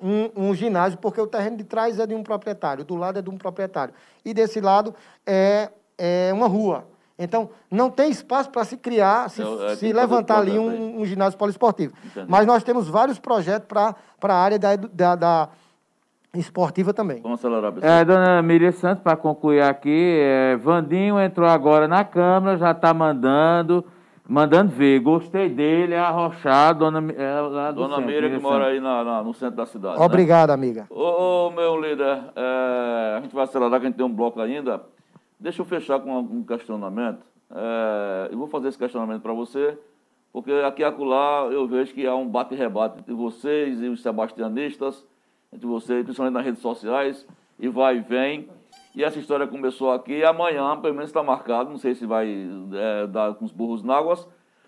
um, 0.00 0.48
um, 0.48 0.54
ginásio, 0.54 0.98
porque 0.98 1.20
o 1.20 1.26
terreno 1.26 1.58
de 1.58 1.64
trás 1.64 1.98
é 1.98 2.06
de 2.06 2.14
um 2.14 2.22
proprietário, 2.22 2.84
do 2.84 2.96
lado 2.96 3.18
é 3.18 3.22
de 3.22 3.28
um 3.28 3.36
proprietário. 3.36 3.92
E 4.24 4.32
desse 4.32 4.60
lado 4.60 4.94
é, 5.26 5.70
é 5.98 6.30
uma 6.32 6.48
rua. 6.48 6.86
Então, 7.18 7.50
não 7.70 7.90
tem 7.90 8.10
espaço 8.10 8.48
para 8.48 8.64
se 8.64 8.76
criar, 8.76 9.28
se, 9.28 9.42
é, 9.42 9.76
se 9.76 9.92
levantar 9.92 10.38
ali 10.38 10.56
um, 10.56 11.00
um, 11.00 11.04
ginásio 11.04 11.36
poliesportivo. 11.36 11.92
Entendi. 12.04 12.26
Mas 12.30 12.46
nós 12.46 12.62
temos 12.62 12.88
vários 12.88 13.18
projetos 13.18 13.66
para 13.66 13.94
a 14.22 14.40
área 14.40 14.58
da, 14.58 14.76
da, 14.76 15.16
da, 15.16 15.48
esportiva 16.34 16.94
também. 16.94 17.20
Vamos 17.20 17.40
acelerar. 17.40 17.74
É, 17.82 18.04
dona 18.04 18.40
Miriam 18.40 18.70
Santos, 18.70 19.02
para 19.02 19.16
concluir 19.16 19.62
aqui, 19.62 20.20
é, 20.22 20.56
Vandinho 20.56 21.20
entrou 21.20 21.48
agora 21.48 21.88
na 21.88 22.04
Câmara, 22.04 22.56
já 22.56 22.70
está 22.70 22.94
mandando 22.94 23.84
mandando 24.28 24.70
ver. 24.70 25.00
Gostei 25.00 25.48
dele, 25.48 25.94
é 25.94 25.98
arrochado, 25.98 26.80
dona, 26.80 27.12
é 27.12 27.40
lá 27.40 27.72
do 27.72 27.80
Dona 27.80 27.96
centro, 27.96 28.10
Mira, 28.10 28.30
que 28.30 28.38
mora 28.38 28.66
aí 28.66 28.78
na, 28.78 29.02
na, 29.02 29.22
no 29.24 29.32
centro 29.32 29.56
da 29.56 29.64
cidade. 29.66 30.00
Obrigado, 30.00 30.48
né? 30.48 30.54
amiga. 30.54 30.86
Ô, 30.90 31.46
ô, 31.46 31.50
meu 31.50 31.80
líder, 31.80 32.24
é, 32.36 33.14
a 33.16 33.20
gente 33.22 33.34
vai 33.34 33.44
acelerar, 33.44 33.80
que 33.80 33.86
a 33.86 33.88
gente 33.88 33.96
tem 33.96 34.04
um 34.04 34.12
bloco 34.12 34.38
ainda. 34.40 34.82
Deixa 35.40 35.62
eu 35.62 35.64
fechar 35.64 35.98
com 36.00 36.18
um 36.18 36.44
questionamento. 36.44 37.20
É, 37.50 38.28
eu 38.30 38.36
vou 38.36 38.46
fazer 38.46 38.68
esse 38.68 38.78
questionamento 38.78 39.22
para 39.22 39.32
você, 39.32 39.78
porque 40.32 40.52
aqui 40.52 40.82
e 40.82 40.84
acolá 40.84 41.48
eu 41.50 41.66
vejo 41.66 41.94
que 41.94 42.06
há 42.06 42.14
um 42.14 42.28
bate-rebate 42.28 42.98
entre 42.98 43.14
vocês 43.14 43.80
e 43.80 43.88
os 43.88 44.02
sebastianistas, 44.02 45.06
entre 45.50 45.66
vocês, 45.66 46.04
principalmente 46.04 46.34
nas 46.34 46.44
redes 46.44 46.60
sociais, 46.60 47.26
e 47.58 47.68
vai 47.68 47.96
e 47.96 48.00
vem. 48.00 48.48
E 48.98 49.04
essa 49.04 49.16
história 49.16 49.46
começou 49.46 49.92
aqui 49.92 50.24
amanhã, 50.24 50.76
pelo 50.80 50.92
menos 50.92 51.10
está 51.10 51.22
marcado, 51.22 51.70
não 51.70 51.78
sei 51.78 51.94
se 51.94 52.04
vai 52.04 52.48
é, 52.72 53.06
dar 53.06 53.32
com 53.34 53.44
os 53.44 53.52
burros 53.52 53.80
náguas, 53.80 54.26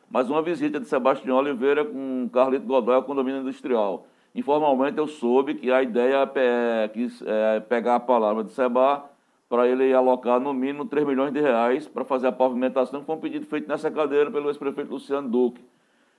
mas 0.08 0.30
uma 0.30 0.40
visita 0.40 0.78
de 0.78 0.86
Sebastião 0.86 1.36
Oliveira 1.36 1.84
com 1.84 2.30
Carlito 2.32 2.64
Godoy 2.64 2.94
ao 2.94 3.02
condomínio 3.02 3.40
industrial. 3.40 4.06
informalmente 4.32 4.98
eu 4.98 5.08
soube 5.08 5.54
que 5.54 5.72
a 5.72 5.82
ideia 5.82 6.30
é, 6.36 6.90
é 7.26 7.58
pegar 7.58 7.96
a 7.96 8.00
palavra 8.00 8.44
de 8.44 8.52
Seba 8.52 9.04
para 9.48 9.66
ele 9.66 9.92
alocar 9.92 10.38
no 10.38 10.54
mínimo 10.54 10.84
3 10.84 11.04
milhões 11.04 11.32
de 11.32 11.40
reais 11.40 11.88
para 11.88 12.04
fazer 12.04 12.28
a 12.28 12.32
pavimentação, 12.32 13.00
que 13.00 13.06
foi 13.06 13.16
um 13.16 13.20
pedido 13.20 13.46
feito 13.46 13.66
nessa 13.66 13.90
cadeira 13.90 14.30
pelo 14.30 14.48
ex-prefeito 14.48 14.92
Luciano 14.92 15.28
Duque. 15.28 15.60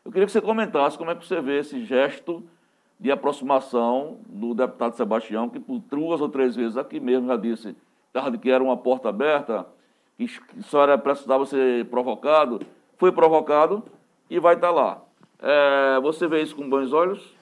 Eu 0.03 0.11
queria 0.11 0.25
que 0.25 0.33
você 0.33 0.41
comentasse 0.41 0.97
como 0.97 1.11
é 1.11 1.15
que 1.15 1.25
você 1.25 1.39
vê 1.39 1.59
esse 1.59 1.85
gesto 1.85 2.43
de 2.99 3.09
aproximação 3.09 4.17
do 4.27 4.53
deputado 4.53 4.97
Sebastião, 4.97 5.47
que 5.47 5.61
por 5.61 5.79
duas 5.79 6.19
ou 6.19 6.27
três 6.27 6.57
vezes 6.57 6.75
aqui 6.75 6.99
mesmo 6.99 7.29
já 7.29 7.37
disse 7.37 7.73
que 8.41 8.51
era 8.51 8.63
uma 8.63 8.77
porta 8.77 9.09
aberta, 9.09 9.65
que 10.17 10.27
só 10.63 10.83
era 10.83 10.97
precisava 10.97 11.45
ser 11.45 11.85
provocado, 11.85 12.61
foi 12.97 13.11
provocado 13.11 13.83
e 14.29 14.39
vai 14.39 14.55
estar 14.55 14.71
lá. 14.71 15.01
É, 15.39 15.99
você 16.01 16.27
vê 16.27 16.41
isso 16.41 16.55
com 16.55 16.69
bons 16.69 16.93
olhos? 16.93 17.35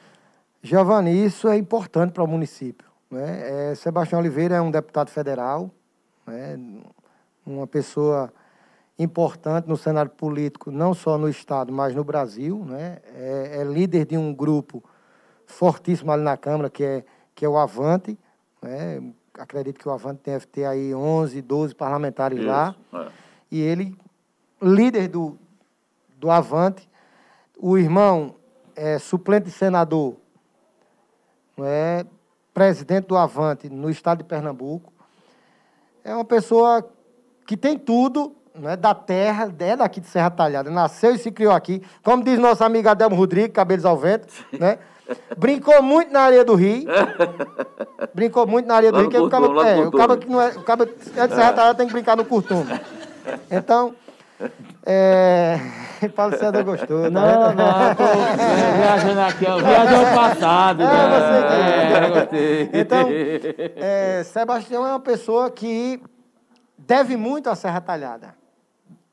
Giovanni, 0.61 1.26
isso 1.26 1.47
é 1.47 1.57
importante 1.57 2.11
para 2.11 2.24
o 2.24 2.28
município. 2.28 2.88
Né? 3.09 3.72
É, 3.72 3.76
Sebastião 3.76 4.20
Oliveira 4.20 4.55
é 4.55 4.61
um 4.61 4.72
deputado 4.72 5.09
federal, 5.09 5.72
né? 6.26 6.57
uma 7.45 7.65
pessoa 7.65 8.32
importante 8.97 9.67
no 9.67 9.78
cenário 9.78 10.11
político, 10.11 10.72
não 10.72 10.93
só 10.93 11.17
no 11.17 11.30
Estado, 11.30 11.72
mas 11.72 11.95
no 11.95 12.03
Brasil. 12.03 12.63
Né? 12.65 12.99
É, 13.15 13.59
é, 13.61 13.63
líder 13.63 14.05
de 14.05 14.17
um 14.17 14.34
grupo 14.34 14.84
fortíssimo 15.45 16.11
ali 16.11 16.24
na 16.24 16.38
Câmara, 16.38 16.70
que 16.70 16.84
é, 16.84 17.05
que 17.34 17.45
é 17.45 17.49
o 17.49 17.57
Avante. 17.57 18.17
Né? 18.61 19.13
Acredito 19.39 19.79
que 19.79 19.87
o 19.87 19.91
Avante 19.91 20.21
deve 20.25 20.45
ter 20.45 20.65
aí 20.65 20.93
11, 20.93 21.41
12 21.41 21.73
parlamentares 21.73 22.37
Isso, 22.37 22.47
lá. 22.47 22.75
É. 22.93 23.07
E 23.49 23.61
ele, 23.61 23.97
líder 24.61 25.07
do, 25.07 25.37
do 26.17 26.29
Avante, 26.29 26.87
o 27.57 27.77
irmão 27.77 28.35
é 28.75 28.99
suplente 28.99 29.49
senador, 29.49 30.15
é 31.57 32.05
presidente 32.53 33.07
do 33.07 33.17
Avante 33.17 33.69
no 33.69 33.89
estado 33.89 34.19
de 34.19 34.23
Pernambuco, 34.25 34.91
é 36.03 36.13
uma 36.13 36.25
pessoa 36.25 36.87
que 37.45 37.55
tem 37.55 37.77
tudo, 37.77 38.35
né, 38.53 38.75
da 38.75 38.93
terra, 38.93 39.53
é 39.59 39.75
daqui 39.75 40.01
de 40.01 40.07
Serra 40.07 40.29
Talhada, 40.29 40.69
nasceu 40.69 41.13
e 41.13 41.17
se 41.17 41.31
criou 41.31 41.53
aqui, 41.53 41.81
como 42.03 42.23
diz 42.23 42.37
nosso 42.37 42.63
amigo 42.63 42.89
Adelmo 42.89 43.15
Rodrigues, 43.15 43.53
cabelos 43.53 43.85
ao 43.85 43.97
vento, 43.97 44.27
né? 44.51 44.79
Brincou 45.38 45.82
muito 45.82 46.12
na 46.12 46.22
areia 46.22 46.45
do 46.45 46.55
rio. 46.55 46.86
Brincou 48.14 48.45
muito 48.47 48.66
na 48.66 48.76
areia 48.76 48.91
do 48.91 48.99
rio, 48.99 49.10
que 49.10 49.18
o 49.18 49.30
cabo, 49.30 49.62
é, 49.62 49.88
o 49.88 49.91
cabo 49.91 50.18
que 50.18 50.30
não 50.30 50.41
é, 50.41 50.49
o 50.49 50.64
cabo 50.64 50.84
é 50.84 51.28
de 51.28 51.36
Serra 51.36 51.53
Talhada 51.53 51.76
tem 51.76 51.88
que 51.88 51.93
brincar 51.93 52.16
no 52.16 52.26
curtume. 52.26 52.80
Então, 53.49 53.95
é... 54.86 55.60
Paulo 56.16 56.38
César 56.38 56.64
gostou. 56.64 57.03
Tá 57.03 57.10
não, 57.10 57.53
não, 57.53 57.95
tô 57.95 58.03
viajando 58.78 59.20
aqui, 59.22 59.45
ó. 59.45 59.57
Viajou 59.57 60.05
passado. 60.16 60.84
É, 60.84 60.86
né? 60.86 61.89
você 61.89 62.05
é, 62.05 62.10
gostei. 62.10 62.70
Então, 62.74 63.07
é, 63.76 64.24
Sebastião 64.24 64.88
é 64.88 64.91
uma 64.91 64.99
pessoa 64.99 65.51
que 65.51 66.01
deve 66.78 67.18
muito 67.18 67.49
à 67.49 67.55
Serra 67.55 67.82
Talhada. 67.82 68.34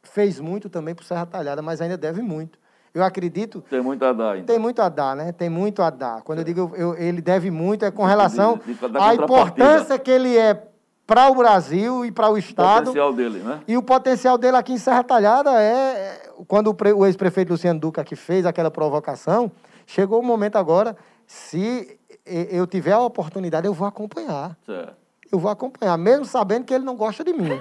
Fez 0.03 0.39
muito 0.39 0.69
também 0.69 0.95
para 0.95 1.05
Serra 1.05 1.27
Talhada, 1.27 1.61
mas 1.61 1.81
ainda 1.81 1.97
deve 1.97 2.23
muito. 2.23 2.59
Eu 2.97 3.05
acredito. 3.05 3.63
Tem 3.69 3.83
muito 3.83 4.03
a 4.07 4.13
dar. 4.15 4.39
Então. 4.39 4.47
Tem 4.47 4.59
muito 4.59 4.81
a 4.81 4.89
dar, 4.89 5.15
né? 5.15 5.31
Tem 5.31 5.51
muito 5.51 5.83
a 5.83 5.91
dar. 5.91 6.23
Quando 6.23 6.39
é. 6.39 6.41
eu 6.41 6.45
digo 6.47 6.73
eu, 6.75 6.97
ele 6.97 7.21
deve 7.21 7.51
muito, 7.51 7.85
é 7.85 7.91
com 7.91 8.05
relação 8.05 8.59
à 8.99 9.15
importância 9.15 9.99
que 9.99 10.11
ele 10.11 10.35
é 10.35 10.67
para 11.07 11.29
o 11.29 11.35
Brasil 11.35 12.07
e 12.07 12.11
para 12.11 12.31
o 12.31 12.39
Estado. 12.39 12.85
O 12.85 12.95
potencial 12.95 13.13
dele, 13.13 13.39
né? 13.41 13.61
E 13.69 13.77
o 13.77 13.83
potencial 13.83 14.39
dele 14.39 14.57
aqui 14.57 14.73
em 14.73 14.79
Serra 14.79 15.05
Talhada 15.05 15.61
é. 15.61 16.23
Quando 16.49 16.69
o, 16.69 16.99
o 16.99 17.05
ex-prefeito 17.05 17.53
Luciano 17.53 17.79
Duca 17.79 18.03
que 18.03 18.17
fez 18.17 18.47
aquela 18.47 18.71
provocação, 18.71 19.53
chegou 19.87 20.19
o 20.21 20.25
momento 20.25 20.57
agora, 20.57 20.97
se 21.27 21.99
eu 22.25 22.67
tiver 22.67 22.93
a 22.93 23.01
oportunidade, 23.01 23.67
eu 23.67 23.75
vou 23.75 23.87
acompanhar. 23.87 24.57
Certo. 24.65 24.95
Eu 25.31 25.39
vou 25.39 25.51
acompanhar, 25.51 25.99
mesmo 25.99 26.25
sabendo 26.25 26.65
que 26.65 26.73
ele 26.73 26.85
não 26.85 26.97
gosta 26.97 27.23
de 27.23 27.35
mim. 27.35 27.61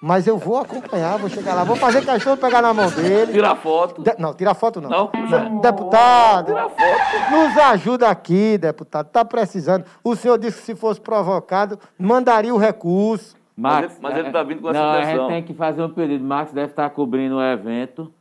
Mas 0.00 0.26
eu 0.26 0.36
vou 0.36 0.58
acompanhar, 0.58 1.18
vou 1.18 1.28
chegar 1.28 1.54
lá, 1.54 1.64
vou 1.64 1.76
fazer 1.76 2.04
questão 2.04 2.34
de 2.34 2.40
pegar 2.40 2.60
na 2.60 2.74
mão 2.74 2.90
dele. 2.90 3.32
Tirar 3.32 3.56
foto. 3.56 4.02
De... 4.02 4.14
Não, 4.18 4.34
tirar 4.34 4.54
foto 4.54 4.80
não. 4.80 4.90
Não? 4.90 5.10
não. 5.30 5.60
Deputado, 5.60 6.46
tirar 6.46 6.68
foto. 6.68 7.30
nos 7.30 7.56
ajuda 7.56 8.08
aqui, 8.08 8.58
deputado. 8.58 9.06
Está 9.06 9.24
precisando. 9.24 9.84
O 10.04 10.14
senhor 10.14 10.38
disse 10.38 10.58
que 10.58 10.66
se 10.66 10.74
fosse 10.74 11.00
provocado, 11.00 11.78
mandaria 11.98 12.54
o 12.54 12.58
recurso. 12.58 13.34
Max, 13.56 13.98
mas 14.02 14.18
ele 14.18 14.26
está 14.26 14.42
vindo 14.42 14.60
com 14.60 14.68
essa 14.68 14.78
não, 14.78 14.90
intenção. 14.90 15.08
a 15.08 15.18
gente 15.18 15.28
tem 15.28 15.42
que 15.42 15.54
fazer 15.54 15.82
um 15.82 15.88
pedido. 15.88 16.22
Max 16.22 16.52
deve 16.52 16.72
estar 16.72 16.90
cobrindo 16.90 17.36
o 17.36 17.42
evento. 17.42 18.12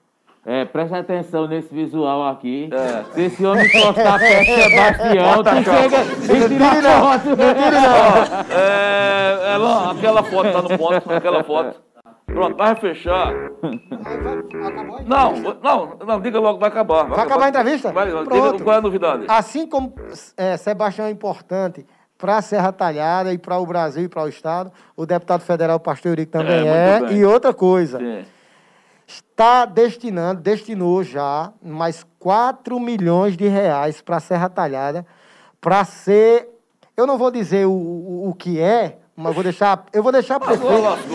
É, 0.47 0.63
presta 0.63 0.99
atenção 0.99 1.47
nesse 1.47 1.73
visual 1.73 2.27
aqui. 2.27 2.69
É. 2.71 3.03
Se 3.13 3.21
esse 3.23 3.43
homem 3.43 3.65
encostar 3.65 4.19
perto 4.19 4.45
de 4.45 4.61
Sebastião, 4.61 5.43
tu 5.43 5.63
chega 5.63 6.03
e 6.21 6.49
tira 6.49 6.99
foto. 6.99 7.29
Não 7.29 7.53
tire 7.55 7.79
não. 7.81 8.55
É, 8.55 9.55
Elon, 9.55 9.89
aquela 9.89 10.23
foto 10.23 10.51
tá 10.51 10.61
no 10.61 10.77
ponto, 10.77 11.13
aquela 11.13 11.43
foto. 11.43 11.81
Pronto, 12.27 12.57
vai 12.57 12.75
fechar. 12.75 13.33
Não, 15.07 15.33
não, 15.63 15.97
não, 16.05 16.21
diga 16.21 16.39
logo, 16.39 16.59
vai 16.59 16.69
acabar. 16.69 17.05
Vai, 17.05 17.15
vai 17.15 17.25
acabar 17.25 17.45
a 17.45 17.49
entrevista? 17.49 17.91
Vai, 17.91 18.05
diga 18.05 18.63
qual 18.63 18.75
é 18.75 18.77
a 18.77 18.81
novidade. 18.81 19.25
Assim 19.27 19.65
como 19.65 19.95
é, 20.37 20.57
Sebastião 20.57 21.07
é 21.07 21.09
importante 21.09 21.83
para 22.19 22.37
a 22.37 22.41
Serra 22.43 22.71
Talhada 22.71 23.33
e 23.33 23.37
para 23.39 23.57
o 23.57 23.65
Brasil 23.65 24.03
e 24.03 24.07
para 24.07 24.23
o 24.23 24.27
Estado, 24.27 24.71
o 24.95 25.07
deputado 25.07 25.41
federal 25.41 25.79
Pastor 25.79 26.11
Eurico 26.11 26.31
também 26.31 26.67
é. 26.67 27.01
é. 27.01 27.13
E 27.13 27.25
outra 27.25 27.51
coisa. 27.51 27.97
Sim 27.97 28.34
está 29.07 29.65
destinando, 29.65 30.41
destinou 30.41 31.03
já 31.03 31.51
mais 31.61 32.05
4 32.19 32.79
milhões 32.79 33.37
de 33.37 33.47
reais 33.47 34.01
para 34.01 34.17
a 34.17 34.19
Serra 34.19 34.49
Talhada, 34.49 35.05
para 35.61 35.83
ser, 35.85 36.49
eu 36.95 37.05
não 37.05 37.17
vou 37.17 37.31
dizer 37.31 37.65
o, 37.65 37.71
o, 37.71 38.29
o, 38.29 38.33
que 38.33 38.59
é, 38.59 38.97
mas 39.15 39.33
vou 39.33 39.43
deixar, 39.43 39.85
eu 39.93 40.03
vou 40.03 40.11
deixar 40.11 40.35
a 40.35 40.39
prefeita, 40.39 40.73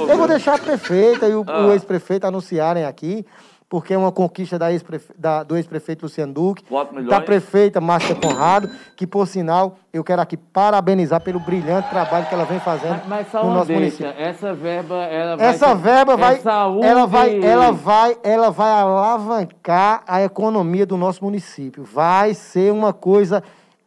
eu 0.08 0.16
vou 0.16 0.28
deixar 0.28 0.54
a 0.54 0.58
prefeita 0.58 1.28
e 1.28 1.34
o, 1.34 1.44
ah. 1.46 1.66
o 1.66 1.72
ex-prefeito 1.72 2.26
anunciarem 2.26 2.84
aqui, 2.84 3.26
porque 3.70 3.94
é 3.94 3.98
uma 3.98 4.10
conquista 4.10 4.58
da 4.58 4.72
ex 4.72 4.84
da, 5.16 5.44
do 5.44 5.56
ex-prefeito 5.56 6.02
Luciano 6.02 6.32
Duque, 6.32 6.64
da 7.08 7.20
prefeita 7.20 7.80
Márcia 7.80 8.16
Conrado, 8.16 8.68
que, 8.96 9.06
por 9.06 9.28
sinal, 9.28 9.78
eu 9.92 10.02
quero 10.02 10.20
aqui 10.20 10.36
parabenizar 10.36 11.20
pelo 11.20 11.38
brilhante 11.38 11.88
trabalho 11.88 12.26
que 12.26 12.34
ela 12.34 12.44
vem 12.44 12.58
fazendo 12.58 13.00
mas, 13.06 13.28
mas 13.32 13.44
no 13.44 13.54
nosso 13.54 13.66
deixa. 13.66 13.80
município. 13.80 14.12
Essa 14.18 14.52
verba, 14.52 14.96
ela 15.04 15.36
vai... 15.36 15.46
Essa 15.46 15.74
verba 15.76 16.16
vai, 16.16 16.34
é 16.34 16.86
ela 16.86 17.06
vai, 17.06 17.44
ela 17.44 17.70
vai, 17.70 18.16
ela 18.24 18.50
vai 18.50 18.72
alavancar 18.72 20.02
a 20.04 20.20
economia 20.20 20.84
do 20.84 20.96
nosso 20.96 21.22
município. 21.22 21.84
Vai 21.84 22.34
ser 22.34 22.72
uma 22.72 22.92
coisa 22.92 23.40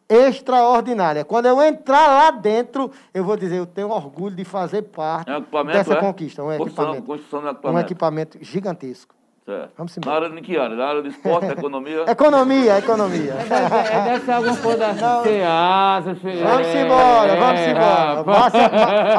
extraordinária. 0.08 1.26
Quando 1.26 1.44
eu 1.44 1.62
entrar 1.62 2.06
lá 2.06 2.30
dentro, 2.30 2.90
eu 3.12 3.22
vou 3.22 3.36
dizer, 3.36 3.58
eu 3.58 3.66
tenho 3.66 3.90
orgulho 3.90 4.34
de 4.34 4.44
fazer 4.46 4.80
parte 4.80 5.30
é 5.30 5.64
dessa 5.64 5.92
é? 5.92 6.00
conquista. 6.00 6.42
Um 6.42 6.52
equipamento, 6.52 7.20
um 7.64 7.78
equipamento 7.78 8.38
gigantesco. 8.40 9.14
Certo. 9.44 9.72
Vamos 9.76 9.96
embora. 9.98 10.20
Na 10.20 10.26
área 10.26 10.36
de 10.36 10.42
que 10.42 10.56
área? 10.56 10.74
Na 10.76 10.86
área 10.86 11.02
de 11.02 11.08
esporte, 11.08 11.46
economia? 11.52 12.04
economia, 12.08 12.78
economia. 12.78 13.32
É, 13.32 13.44
deve, 13.44 13.76
é, 13.76 14.04
deve 14.04 14.24
ser 14.24 14.32
alguma 14.32 14.56
coisa 14.56 14.78
da 14.78 14.94
SEASA. 14.94 16.14
Vamos 16.14 16.74
embora, 16.74 17.36
vamos 17.36 17.60
embora. 17.60 18.24
Márcia, 18.24 18.66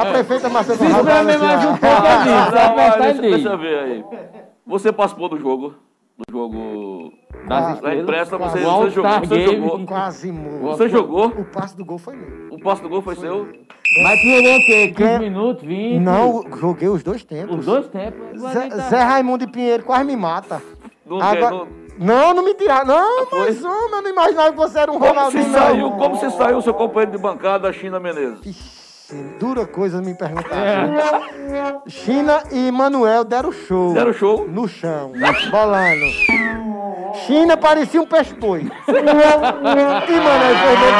a 0.00 0.06
prefeita 0.06 0.48
Marcela 0.48 0.78
Se 0.78 0.84
espreme 0.84 1.36
mais 1.36 1.64
um 1.64 1.76
pouco 1.76 2.06
é 2.06 3.08
disso, 3.12 3.22
deixa 3.22 3.48
eu 3.50 3.58
ver 3.58 3.78
aí. 3.78 4.04
Você 4.66 4.92
participou 4.92 5.28
do 5.28 5.38
jogo? 5.38 5.85
Do 6.16 6.24
jogo 6.32 7.12
das 7.46 7.78
da 7.80 7.94
imprensa, 7.94 8.38
você, 8.38 8.58
você, 8.58 8.90
jogou, 8.90 9.20
você 9.20 9.40
jogou. 9.44 9.86
Quase 9.86 10.32
morto. 10.32 10.60
Você 10.62 10.88
jogou? 10.88 11.26
O 11.26 11.44
passe 11.44 11.76
do 11.76 11.84
gol 11.84 11.98
foi 11.98 12.16
meu. 12.16 12.54
O 12.54 12.58
passe 12.58 12.80
do 12.80 12.88
gol 12.88 13.02
foi, 13.02 13.14
foi 13.16 13.28
seu? 13.28 13.44
Meu. 13.44 13.54
Mas 14.02 14.20
tu 14.20 14.26
jogou 14.26 14.56
o 14.56 14.64
quê? 14.64 14.94
15 14.96 15.18
minutos, 15.18 15.64
20? 15.64 16.00
Não, 16.00 16.42
joguei 16.58 16.88
os 16.88 17.02
dois 17.02 17.22
tempos. 17.22 17.58
Os 17.58 17.66
dois 17.66 17.86
tempos? 17.88 18.40
Zé, 18.50 18.70
Zé 18.70 19.02
Raimundo 19.02 19.44
de 19.44 19.52
Pinheiro 19.52 19.84
quase 19.84 20.04
me 20.04 20.16
mata. 20.16 20.62
Não, 21.04 21.20
Agora... 21.20 21.50
não... 21.50 21.68
não, 21.98 22.34
não 22.34 22.44
me 22.44 22.54
tirar. 22.54 22.86
Não, 22.86 22.96
ah, 22.96 23.26
mas 23.32 23.62
homem, 23.62 23.90
eu 23.92 24.02
não 24.02 24.10
imaginava 24.10 24.52
que 24.52 24.56
você 24.56 24.78
era 24.78 24.90
um 24.90 24.98
Ronaldinho. 24.98 25.44
Como 25.44 25.54
se 25.54 25.58
saiu, 25.58 25.90
como 25.90 26.16
se 26.16 26.30
saiu 26.30 26.62
seu 26.62 26.72
companheiro 26.72 27.12
de 27.12 27.18
bancada, 27.18 27.70
China 27.74 28.00
Menezes? 28.00 28.40
Ixi, 28.44 28.85
dura 29.38 29.66
coisa 29.66 30.00
me 30.00 30.14
perguntar. 30.14 30.56
É. 30.56 31.88
China 31.88 32.42
e 32.50 32.70
Manuel 32.70 33.24
deram 33.24 33.52
show. 33.52 33.94
Deram 33.94 34.12
show? 34.12 34.48
No 34.48 34.66
chão, 34.66 35.12
bolando. 35.50 36.06
China 37.26 37.56
parecia 37.56 38.00
um 38.00 38.06
peixe-boi. 38.06 38.62
e 38.88 38.92
Manuel 38.92 39.40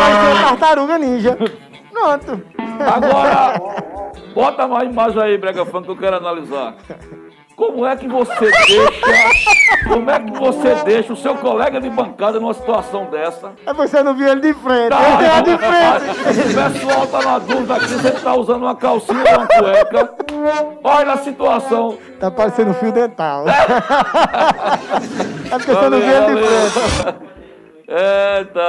parecia 0.00 0.30
uma 0.30 0.48
tartaruga 0.48 0.98
ninja. 0.98 1.36
Pronto. 1.92 2.42
Agora, 2.80 3.60
bota 4.34 4.66
mais 4.68 4.88
imagem 4.90 5.22
aí, 5.22 5.38
Brega 5.38 5.64
Funk, 5.64 5.84
que 5.86 5.90
eu 5.92 5.96
quero 5.96 6.16
analisar. 6.16 6.74
Como 7.56 7.86
é 7.86 7.96
que 7.96 8.06
você 8.06 8.50
deixa. 8.50 9.88
Como 9.88 10.10
é 10.10 10.20
que 10.20 10.30
você 10.32 10.74
deixa 10.84 11.12
o 11.14 11.16
seu 11.16 11.34
colega 11.36 11.80
de 11.80 11.88
bancada 11.88 12.38
numa 12.38 12.52
situação 12.52 13.06
dessa? 13.06 13.52
É 13.64 13.72
você 13.72 14.02
não 14.02 14.14
viu 14.14 14.28
ele 14.28 14.42
de 14.42 14.52
frente. 14.52 14.90
Tá, 14.90 15.38
ele 15.38 15.42
de 15.42 15.58
frente. 15.58 16.50
O 16.50 16.54
pessoal 16.72 17.06
tá 17.06 17.22
na 17.22 17.38
dúvida 17.38 17.76
aqui, 17.76 17.86
você 17.86 18.10
tá 18.10 18.34
usando 18.34 18.62
uma 18.62 18.76
calcinha 18.76 19.24
ou 19.24 19.38
uma 19.38 19.46
cueca. 19.46 20.14
Olha 20.84 21.12
a 21.12 21.16
situação. 21.18 21.96
Tá 22.20 22.30
parecendo 22.30 22.72
um 22.72 22.74
fio 22.74 22.92
dental. 22.92 23.46
é 23.48 23.54
porque 25.56 25.72
você 25.72 25.88
não 25.88 25.98
viu 25.98 26.10
ele 26.10 26.34
de 26.34 26.42
frente. 26.46 27.36
Eita, 27.88 28.60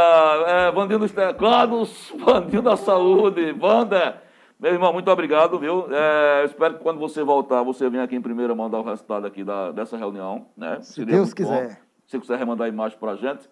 é, 0.47 0.71
Vandinho 0.71 0.99
dos 0.99 1.11
Teclados, 1.11 2.13
Vandinho 2.23 2.61
da 2.61 2.77
Saúde, 2.77 3.53
Wanda. 3.59 4.26
Meu 4.60 4.74
irmão, 4.74 4.91
muito 4.91 5.10
obrigado, 5.12 5.60
viu? 5.60 5.88
É, 5.93 6.45
espero 6.45 6.76
que 6.76 6.84
quando 6.84 6.99
você 6.99 7.24
voltar, 7.24 7.62
você 7.62 7.88
venha 7.89 8.03
aqui 8.03 8.16
em 8.16 8.22
primeira 8.22 8.55
mão 8.55 8.70
dar 8.70 8.80
o 8.80 8.84
resultado 8.84 9.28
aqui 9.28 9.43
da, 9.43 9.72
dessa 9.72 9.95
reunião, 9.95 10.47
né? 10.58 10.80
Se 10.82 10.93
Seria 10.93 11.16
Deus 11.16 11.34
quiser. 11.34 11.68
Bom. 11.68 11.76
Se 12.08 12.12
você 12.12 12.20
quiser 12.20 12.39
remandar 12.39 12.66
a 12.66 12.70
imagem 12.70 12.97
para 12.97 13.12
a 13.12 13.16
gente. 13.16 13.47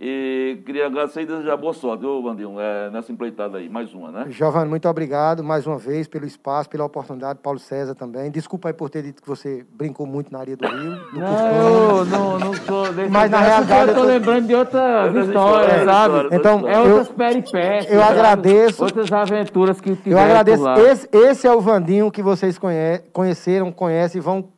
E 0.00 0.62
queria 0.64 0.86
agradecer 0.86 1.22
e 1.22 1.26
desejar 1.26 1.56
boa 1.56 1.72
sorte, 1.72 2.02
viu, 2.02 2.22
Vandinho, 2.22 2.60
é, 2.60 2.88
nessa 2.88 3.10
empleitada 3.10 3.58
aí, 3.58 3.68
mais 3.68 3.92
uma, 3.92 4.12
né? 4.12 4.26
Giovanni, 4.28 4.70
muito 4.70 4.88
obrigado 4.88 5.42
mais 5.42 5.66
uma 5.66 5.76
vez 5.76 6.06
pelo 6.06 6.24
espaço, 6.24 6.70
pela 6.70 6.84
oportunidade, 6.84 7.40
Paulo 7.42 7.58
César 7.58 7.96
também. 7.96 8.30
Desculpa 8.30 8.68
aí 8.68 8.72
por 8.72 8.88
ter 8.88 9.02
dito 9.02 9.20
que 9.20 9.28
você 9.28 9.66
brincou 9.72 10.06
muito 10.06 10.32
na 10.32 10.38
areia 10.38 10.56
do 10.56 10.68
Rio. 10.68 11.00
Não, 11.14 12.04
não, 12.04 12.38
não 12.38 12.54
sou 12.54 12.92
desse 12.92 13.10
Mas 13.10 13.28
na 13.28 13.40
realidade. 13.40 13.90
Eu 13.90 13.94
tô, 13.96 14.02
lembrando 14.04 14.46
de 14.46 14.54
outras 14.54 15.16
histórias, 15.16 15.72
é, 15.72 15.84
sabe? 15.84 16.28
Então, 16.30 16.68
é 16.68 16.78
outras 16.78 17.08
peripécias. 17.08 17.92
Eu 17.92 18.00
agradeço. 18.00 18.84
Outras 18.84 19.10
aventuras 19.10 19.80
que 19.80 19.96
tiveram. 19.96 20.16
Eu 20.16 20.24
agradeço. 20.24 20.68
Esse, 20.78 21.08
esse 21.12 21.46
é 21.48 21.52
o 21.52 21.60
Vandinho 21.60 22.08
que 22.12 22.22
vocês 22.22 22.56
conhe 22.56 23.00
conheceram, 23.12 23.72
conhecem 23.72 24.20
e 24.20 24.22
vão 24.22 24.48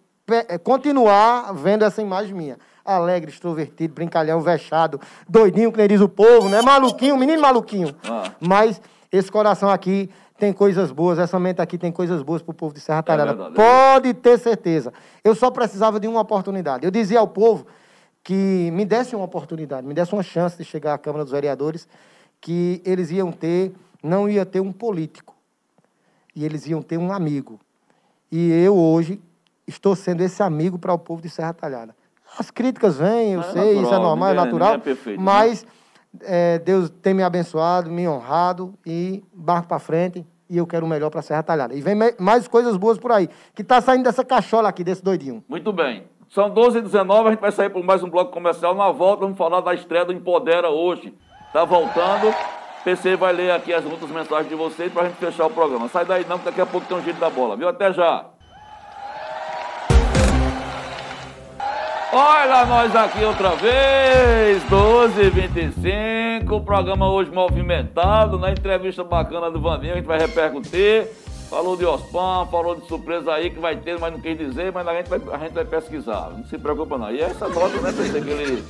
continuar 0.63 1.55
vendo 1.55 1.83
essa 1.83 2.03
imagem 2.03 2.35
minha 2.35 2.59
alegre, 2.97 3.31
extrovertido, 3.31 3.95
brincalhão, 3.95 4.41
vexado, 4.41 5.01
doidinho, 5.29 5.71
que 5.71 5.79
nem 5.79 5.89
diz 5.89 6.01
o 6.01 6.09
povo, 6.09 6.49
né? 6.49 6.63
Maluquinho, 6.63 7.17
menino 7.17 7.41
maluquinho. 7.41 7.95
Ah. 8.05 8.33
Mas 8.41 8.81
esse 9.13 9.31
coração 9.31 9.71
aqui 9.71 10.11
tem 10.39 10.53
coisas 10.53 10.91
boas, 10.91 11.19
essa 11.19 11.39
mente 11.39 11.61
aqui 11.61 11.77
tem 11.77 11.93
coisas 11.93 12.23
boas 12.23 12.41
para 12.41 12.51
o 12.51 12.55
povo 12.55 12.73
de 12.73 12.81
Serra 12.81 13.03
Talhada. 13.03 13.33
É 13.33 13.35
verdade, 13.35 13.55
Pode 13.55 14.15
ter 14.15 14.39
certeza. 14.39 14.93
Eu 15.23 15.35
só 15.35 15.51
precisava 15.51 16.01
de 16.01 16.09
uma 16.09 16.21
oportunidade. 16.21 16.85
Eu 16.85 16.91
dizia 16.91 17.19
ao 17.19 17.29
povo 17.29 17.67
que 18.25 18.71
me 18.73 18.85
desse 18.85 19.15
uma 19.15 19.25
oportunidade, 19.25 19.87
me 19.87 19.95
desse 19.95 20.13
uma 20.13 20.23
chance 20.23 20.57
de 20.57 20.65
chegar 20.65 20.95
à 20.95 20.99
Câmara 20.99 21.25
dos 21.25 21.33
Vereadores, 21.33 21.87
que 22.41 22.81
eles 22.85 23.11
iam 23.11 23.31
ter, 23.31 23.73
não 24.03 24.29
ia 24.29 24.47
ter 24.47 24.61
um 24.61 24.73
político, 24.73 25.35
e 26.35 26.45
eles 26.45 26.67
iam 26.67 26.81
ter 26.81 26.97
um 26.97 27.13
amigo. 27.13 27.61
E 28.33 28.51
eu 28.51 28.77
hoje 28.77 29.21
estou 29.67 29.95
sendo 29.95 30.23
esse 30.23 30.43
amigo 30.43 30.79
para 30.79 30.93
o 30.93 30.99
povo 30.99 31.21
de 31.21 31.29
Serra 31.29 31.53
Talhada. 31.53 31.95
As 32.39 32.51
críticas 32.51 32.99
vêm, 32.99 33.33
eu 33.33 33.41
é 33.41 33.45
sei, 33.45 33.55
natural, 33.55 33.83
isso 33.83 33.95
é 33.95 33.99
normal, 33.99 34.29
é 34.31 34.35
natural. 34.35 34.75
É 34.75 34.79
perfeito, 34.79 35.21
mas 35.21 35.65
né? 35.65 35.71
é, 36.23 36.59
Deus 36.59 36.91
tem 36.91 37.15
me 37.15 37.23
abençoado, 37.23 37.91
me 37.91 38.09
honrado 38.09 38.75
e 38.87 39.23
barco 39.33 39.69
para 39.69 39.79
frente. 39.79 40.27
E 40.49 40.57
eu 40.57 40.67
quero 40.67 40.85
o 40.85 40.89
melhor 40.89 41.11
para 41.11 41.23
Serra 41.23 41.45
Talhada. 41.45 41.75
E 41.75 41.81
vem 41.81 41.95
mais 42.19 42.49
coisas 42.49 42.77
boas 42.77 42.99
por 42.99 43.13
aí. 43.13 43.29
Que 43.55 43.63
está 43.63 43.81
saindo 43.81 44.03
dessa 44.03 44.25
cachola 44.25 44.69
aqui, 44.69 44.83
desse 44.83 45.01
doidinho. 45.01 45.45
Muito 45.49 45.73
bem. 45.73 46.09
São 46.29 46.51
12h19, 46.53 47.27
a 47.27 47.31
gente 47.31 47.41
vai 47.41 47.53
sair 47.53 47.71
por 47.71 47.85
mais 47.85 48.03
um 48.03 48.11
bloco 48.11 48.33
comercial. 48.33 48.75
Na 48.75 48.91
volta, 48.91 49.23
vamos 49.23 49.39
falar 49.39 49.61
da 49.61 49.73
estreia 49.75 50.05
do 50.05 50.13
Empodera 50.13 50.69
hoje. 50.69 51.15
Está 51.47 51.65
voltando. 51.65 52.35
PC 52.85 53.17
vai 53.17 53.33
ler 53.33 53.51
aqui 53.51 53.75
as 53.75 53.85
outras 53.85 54.11
mensagens 54.11 54.49
de 54.49 54.55
vocês 54.55 54.93
para 54.93 55.03
a 55.03 55.05
gente 55.07 55.19
fechar 55.19 55.47
o 55.47 55.51
programa. 55.51 55.89
Sai 55.89 56.05
daí 56.05 56.25
não, 56.29 56.39
que 56.39 56.47
daqui 56.47 56.61
a 56.61 56.67
pouco 56.67 56.87
tem 56.87 56.97
um 56.97 57.03
giro 57.03 57.19
da 57.19 57.29
bola. 57.29 57.57
Viu? 57.57 57.69
Até 57.69 57.93
já. 57.93 58.27
Olha 62.13 62.67
nós 62.67 62.97
aqui 62.97 63.25
outra 63.25 63.51
vez, 63.51 64.61
12h25, 64.65 66.51
o 66.51 66.61
programa 66.61 67.09
hoje 67.09 67.31
movimentado, 67.31 68.37
na 68.37 68.51
entrevista 68.51 69.05
bacana 69.05 69.49
do 69.49 69.61
Vandinho, 69.61 69.93
a 69.93 69.97
gente 69.97 70.07
vai 70.07 70.19
repercutir. 70.19 71.07
Falou 71.49 71.77
de 71.77 71.87
Ospan, 71.87 72.49
falou 72.51 72.75
de 72.75 72.85
surpresa 72.89 73.33
aí 73.33 73.49
que 73.51 73.61
vai 73.61 73.77
ter, 73.77 73.97
mas 74.01 74.13
não 74.13 74.21
quis 74.21 74.37
dizer, 74.37 74.73
mas 74.73 74.89
a 74.89 74.95
gente 74.95 75.09
vai, 75.09 75.21
a 75.33 75.39
gente 75.39 75.53
vai 75.53 75.65
pesquisar. 75.65 76.31
Não 76.37 76.45
se 76.47 76.59
preocupa 76.59 76.99
não. 76.99 77.13
E 77.13 77.21
essa 77.21 77.49
nota, 77.49 77.81
né, 77.81 77.93
PC, 77.93 78.21
que 78.21 78.31
ele, 78.31 78.65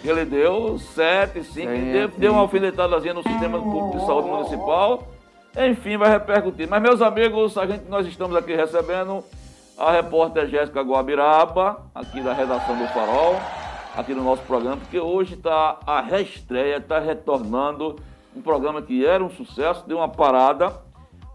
que 0.00 0.08
ele 0.08 0.24
deu, 0.24 0.78
7, 0.78 1.42
5, 1.42 1.68
deu, 1.92 2.08
deu 2.16 2.32
uma 2.32 2.42
alfinetadazinha 2.42 3.14
no 3.14 3.22
sistema 3.24 3.58
público 3.58 3.98
de 3.98 4.06
saúde 4.06 4.28
municipal. 4.28 5.08
Enfim, 5.56 5.96
vai 5.96 6.10
repercutir. 6.10 6.68
Mas, 6.68 6.80
meus 6.80 7.02
amigos, 7.02 7.58
a 7.58 7.66
gente, 7.66 7.88
nós 7.88 8.06
estamos 8.06 8.36
aqui 8.36 8.54
recebendo 8.54 9.24
a 9.78 9.92
repórter 9.92 10.48
Jéssica 10.48 10.80
Guabiraba, 10.80 11.82
aqui 11.94 12.20
da 12.22 12.32
redação 12.32 12.76
do 12.78 12.86
Farol, 12.88 13.36
aqui 13.94 14.14
no 14.14 14.24
nosso 14.24 14.42
programa, 14.42 14.78
porque 14.78 14.98
hoje 14.98 15.34
está 15.34 15.78
a 15.86 16.00
reestreia, 16.00 16.76
está 16.76 16.98
retornando 16.98 17.96
um 18.34 18.40
programa 18.40 18.80
que 18.80 19.04
era 19.04 19.22
um 19.22 19.30
sucesso, 19.30 19.86
deu 19.86 19.98
uma 19.98 20.08
parada, 20.08 20.72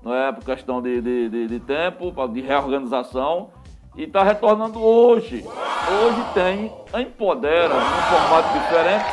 não 0.02 0.14
é 0.14 0.32
por 0.32 0.44
questão 0.44 0.82
de, 0.82 1.02
de, 1.02 1.30
de, 1.30 1.48
de 1.48 1.60
tempo, 1.60 2.12
de 2.30 2.42
reorganização, 2.42 3.50
e 3.96 4.04
está 4.04 4.24
retornando 4.24 4.82
hoje. 4.82 5.46
Hoje 5.46 6.24
tem 6.34 6.74
Empodera, 7.00 7.74
num 7.74 7.80
formato 7.80 8.54
diferente. 8.54 9.06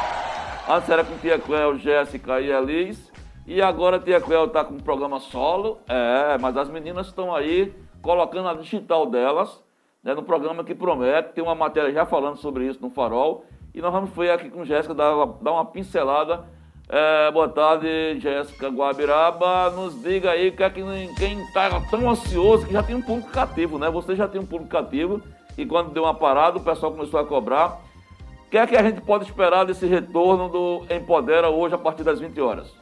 Antes 0.68 0.88
era 0.88 1.04
com 1.04 1.16
Tia 1.18 1.38
Cléo, 1.38 1.78
Jéssica 1.78 2.40
e 2.40 2.50
Elis, 2.50 3.10
e 3.46 3.60
agora 3.60 3.98
Tia 3.98 4.20
Cléo 4.20 4.44
está 4.44 4.64
com 4.64 4.74
um 4.74 4.80
programa 4.80 5.20
solo, 5.20 5.78
é, 5.88 6.38
mas 6.38 6.56
as 6.56 6.68
meninas 6.68 7.08
estão 7.08 7.34
aí 7.34 7.74
colocando 8.02 8.48
a 8.48 8.54
digital 8.54 9.06
delas 9.06 9.62
né, 10.02 10.14
no 10.14 10.22
programa 10.22 10.64
que 10.64 10.74
promete. 10.74 11.32
Tem 11.32 11.42
uma 11.42 11.54
matéria 11.54 11.92
já 11.92 12.06
falando 12.06 12.36
sobre 12.36 12.66
isso 12.66 12.80
no 12.80 12.90
Farol. 12.90 13.44
E 13.74 13.80
nós 13.80 13.92
vamos 13.92 14.10
foi 14.10 14.30
aqui 14.30 14.50
com 14.50 14.64
Jéssica 14.64 14.94
dar, 14.94 15.14
dar 15.40 15.52
uma 15.52 15.64
pincelada. 15.64 16.44
É, 16.88 17.30
boa 17.30 17.48
tarde, 17.48 18.18
Jéssica 18.18 18.68
Guabiraba. 18.68 19.70
Nos 19.70 20.02
diga 20.02 20.30
aí 20.30 20.50
que 20.50 20.62
é 20.62 20.70
que 20.70 20.82
quem 21.18 21.42
está 21.42 21.80
tão 21.90 22.08
ansioso 22.08 22.66
que 22.66 22.72
já 22.72 22.82
tem 22.82 22.96
um 22.96 23.02
público 23.02 23.30
cativo, 23.30 23.78
né? 23.78 23.90
Você 23.90 24.16
já 24.16 24.26
tem 24.26 24.40
um 24.40 24.46
público 24.46 24.70
cativo 24.70 25.22
e 25.56 25.66
quando 25.66 25.92
deu 25.92 26.04
uma 26.04 26.14
parada 26.14 26.56
o 26.56 26.64
pessoal 26.64 26.92
começou 26.92 27.20
a 27.20 27.26
cobrar. 27.26 27.80
O 28.46 28.50
que 28.50 28.56
é 28.56 28.66
que 28.66 28.74
a 28.74 28.82
gente 28.82 29.02
pode 29.02 29.24
esperar 29.24 29.66
desse 29.66 29.84
retorno 29.84 30.48
do 30.48 30.86
Empodera 30.90 31.50
hoje 31.50 31.74
a 31.74 31.78
partir 31.78 32.02
das 32.02 32.18
20 32.18 32.40
horas? 32.40 32.74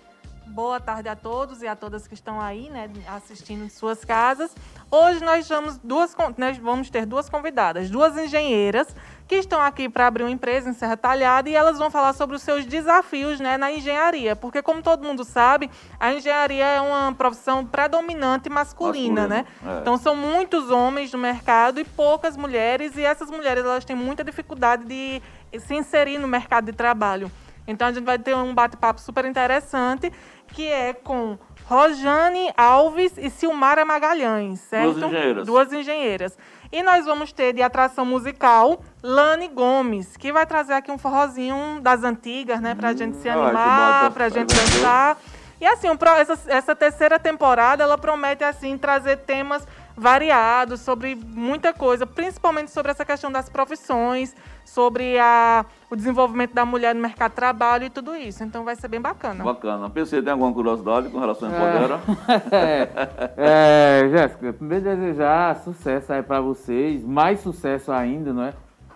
Boa 0.47 0.79
tarde 0.79 1.09
a 1.09 1.17
todos 1.17 1.61
e 1.61 1.67
a 1.67 1.75
todas 1.75 2.07
que 2.07 2.15
estão 2.15 2.41
aí, 2.41 2.71
né, 2.71 2.89
assistindo 3.09 3.65
em 3.65 3.69
suas 3.69 4.05
casas. 4.05 4.55
Hoje 4.89 5.23
nós 5.25 5.49
vamos, 5.49 5.79
duas, 5.79 6.17
nós 6.39 6.57
vamos 6.59 6.89
ter 6.89 7.05
duas 7.05 7.29
convidadas, 7.29 7.91
duas 7.91 8.17
engenheiras 8.17 8.95
que 9.27 9.35
estão 9.35 9.61
aqui 9.61 9.89
para 9.89 10.07
abrir 10.07 10.23
uma 10.23 10.31
empresa 10.31 10.71
em 10.71 10.73
Serra 10.73 10.97
Talhada 10.97 11.51
e 11.51 11.55
elas 11.57 11.77
vão 11.77 11.91
falar 11.91 12.13
sobre 12.13 12.37
os 12.37 12.43
seus 12.43 12.65
desafios 12.65 13.41
né, 13.41 13.57
na 13.57 13.73
engenharia. 13.73 14.37
Porque, 14.37 14.63
como 14.63 14.81
todo 14.83 15.05
mundo 15.05 15.25
sabe, 15.25 15.69
a 15.99 16.15
engenharia 16.15 16.65
é 16.65 16.81
uma 16.81 17.13
profissão 17.13 17.67
predominante 17.67 18.49
masculina, 18.49 19.27
né? 19.27 19.45
É. 19.67 19.81
Então, 19.81 19.97
são 19.99 20.15
muitos 20.15 20.71
homens 20.71 21.13
no 21.13 21.19
mercado 21.19 21.81
e 21.81 21.85
poucas 21.85 22.37
mulheres, 22.37 22.97
e 22.97 23.05
essas 23.05 23.29
mulheres 23.29 23.65
elas 23.65 23.85
têm 23.85 23.97
muita 23.97 24.23
dificuldade 24.23 24.85
de 24.85 25.21
se 25.59 25.75
inserir 25.75 26.19
no 26.19 26.29
mercado 26.29 26.67
de 26.67 26.73
trabalho. 26.73 27.29
Então, 27.67 27.89
a 27.89 27.93
gente 27.93 28.05
vai 28.05 28.21
ter 28.21 28.37
um 28.37 28.55
bate-papo 28.55 29.01
super 29.01 29.25
interessante 29.25 30.13
que 30.49 30.69
é 30.69 30.93
com 30.93 31.37
Rojane 31.69 32.53
Alves 32.57 33.13
e 33.19 33.29
Silmara 33.29 33.85
Magalhães, 33.85 34.61
certo? 34.61 34.95
Duas 34.95 35.03
engenheiras. 35.03 35.47
Duas 35.47 35.73
engenheiras. 35.73 36.39
E 36.71 36.83
nós 36.83 37.05
vamos 37.07 37.33
ter 37.33 37.53
de 37.53 37.61
atração 37.61 38.07
musical 38.07 38.81
Lani 39.03 39.49
Gomes, 39.49 40.17
que 40.17 40.33
vai 40.33 40.47
trazer 40.47 40.75
aqui 40.75 40.93
um 40.93 40.99
forrozinho 40.99 41.81
das 41.81 42.05
antigas, 42.05 42.61
né? 42.61 42.75
Pra 42.75 42.91
hum, 42.91 42.97
gente 42.97 43.17
se 43.17 43.29
animar, 43.29 44.13
pra 44.13 44.29
gente 44.29 44.55
dançar. 44.55 45.17
E 45.61 45.67
assim, 45.67 45.89
essa, 46.19 46.39
essa 46.47 46.77
terceira 46.77 47.19
temporada, 47.19 47.83
ela 47.83 47.99
promete, 47.99 48.45
assim, 48.45 48.79
trazer 48.79 49.17
temas 49.19 49.67
variados 49.97 50.81
sobre 50.81 51.15
muita 51.15 51.73
coisa, 51.73 52.07
principalmente 52.07 52.71
sobre 52.71 52.93
essa 52.93 53.05
questão 53.05 53.33
das 53.33 53.49
profissões, 53.49 54.37
sobre 54.65 55.19
a, 55.19 55.65
o 55.91 55.97
desenvolvimento 55.97 56.53
da 56.53 56.67
mulher 56.67 56.95
no 56.95 57.01
mercado 57.01 57.31
de 57.31 57.37
trabalho 57.37 57.85
e 57.85 57.91
tudo 57.91 58.15
isso. 58.15 58.45
Então 58.45 58.63
vai 58.65 58.77
ser 58.77 58.89
bem 58.89 59.01
bacana. 59.01 59.43
Bacana. 59.43 59.89
PC, 59.89 60.23
tem 60.23 60.33
alguma 60.33 60.53
curiosidade 60.53 61.09
com 61.09 61.19
relação 61.19 61.49
a 61.49 61.53
Empodera? 61.53 62.01
É, 62.53 62.89
é, 63.37 64.09
Jéssica, 64.11 64.53
primeiro 64.53 64.85
desejar 64.85 65.57
sucesso 65.57 66.13
aí 66.13 66.23
para 66.23 66.41
vocês, 66.41 67.03
mais 67.03 67.41
sucesso 67.41 67.91
ainda, 67.91 68.33
não 68.33 68.43
é? 68.43 68.55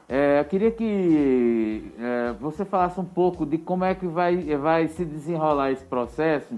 É, 0.09 0.41
eu 0.41 0.45
queria 0.45 0.71
que 0.71 1.93
é, 1.99 2.33
você 2.41 2.65
falasse 2.65 2.99
um 2.99 3.05
pouco 3.05 3.47
de 3.47 3.57
como 3.57 3.85
é 3.85 3.95
que 3.95 4.07
vai, 4.07 4.37
vai 4.57 4.89
se 4.89 5.05
desenrolar 5.05 5.71
esse 5.71 5.85
processo 5.85 6.57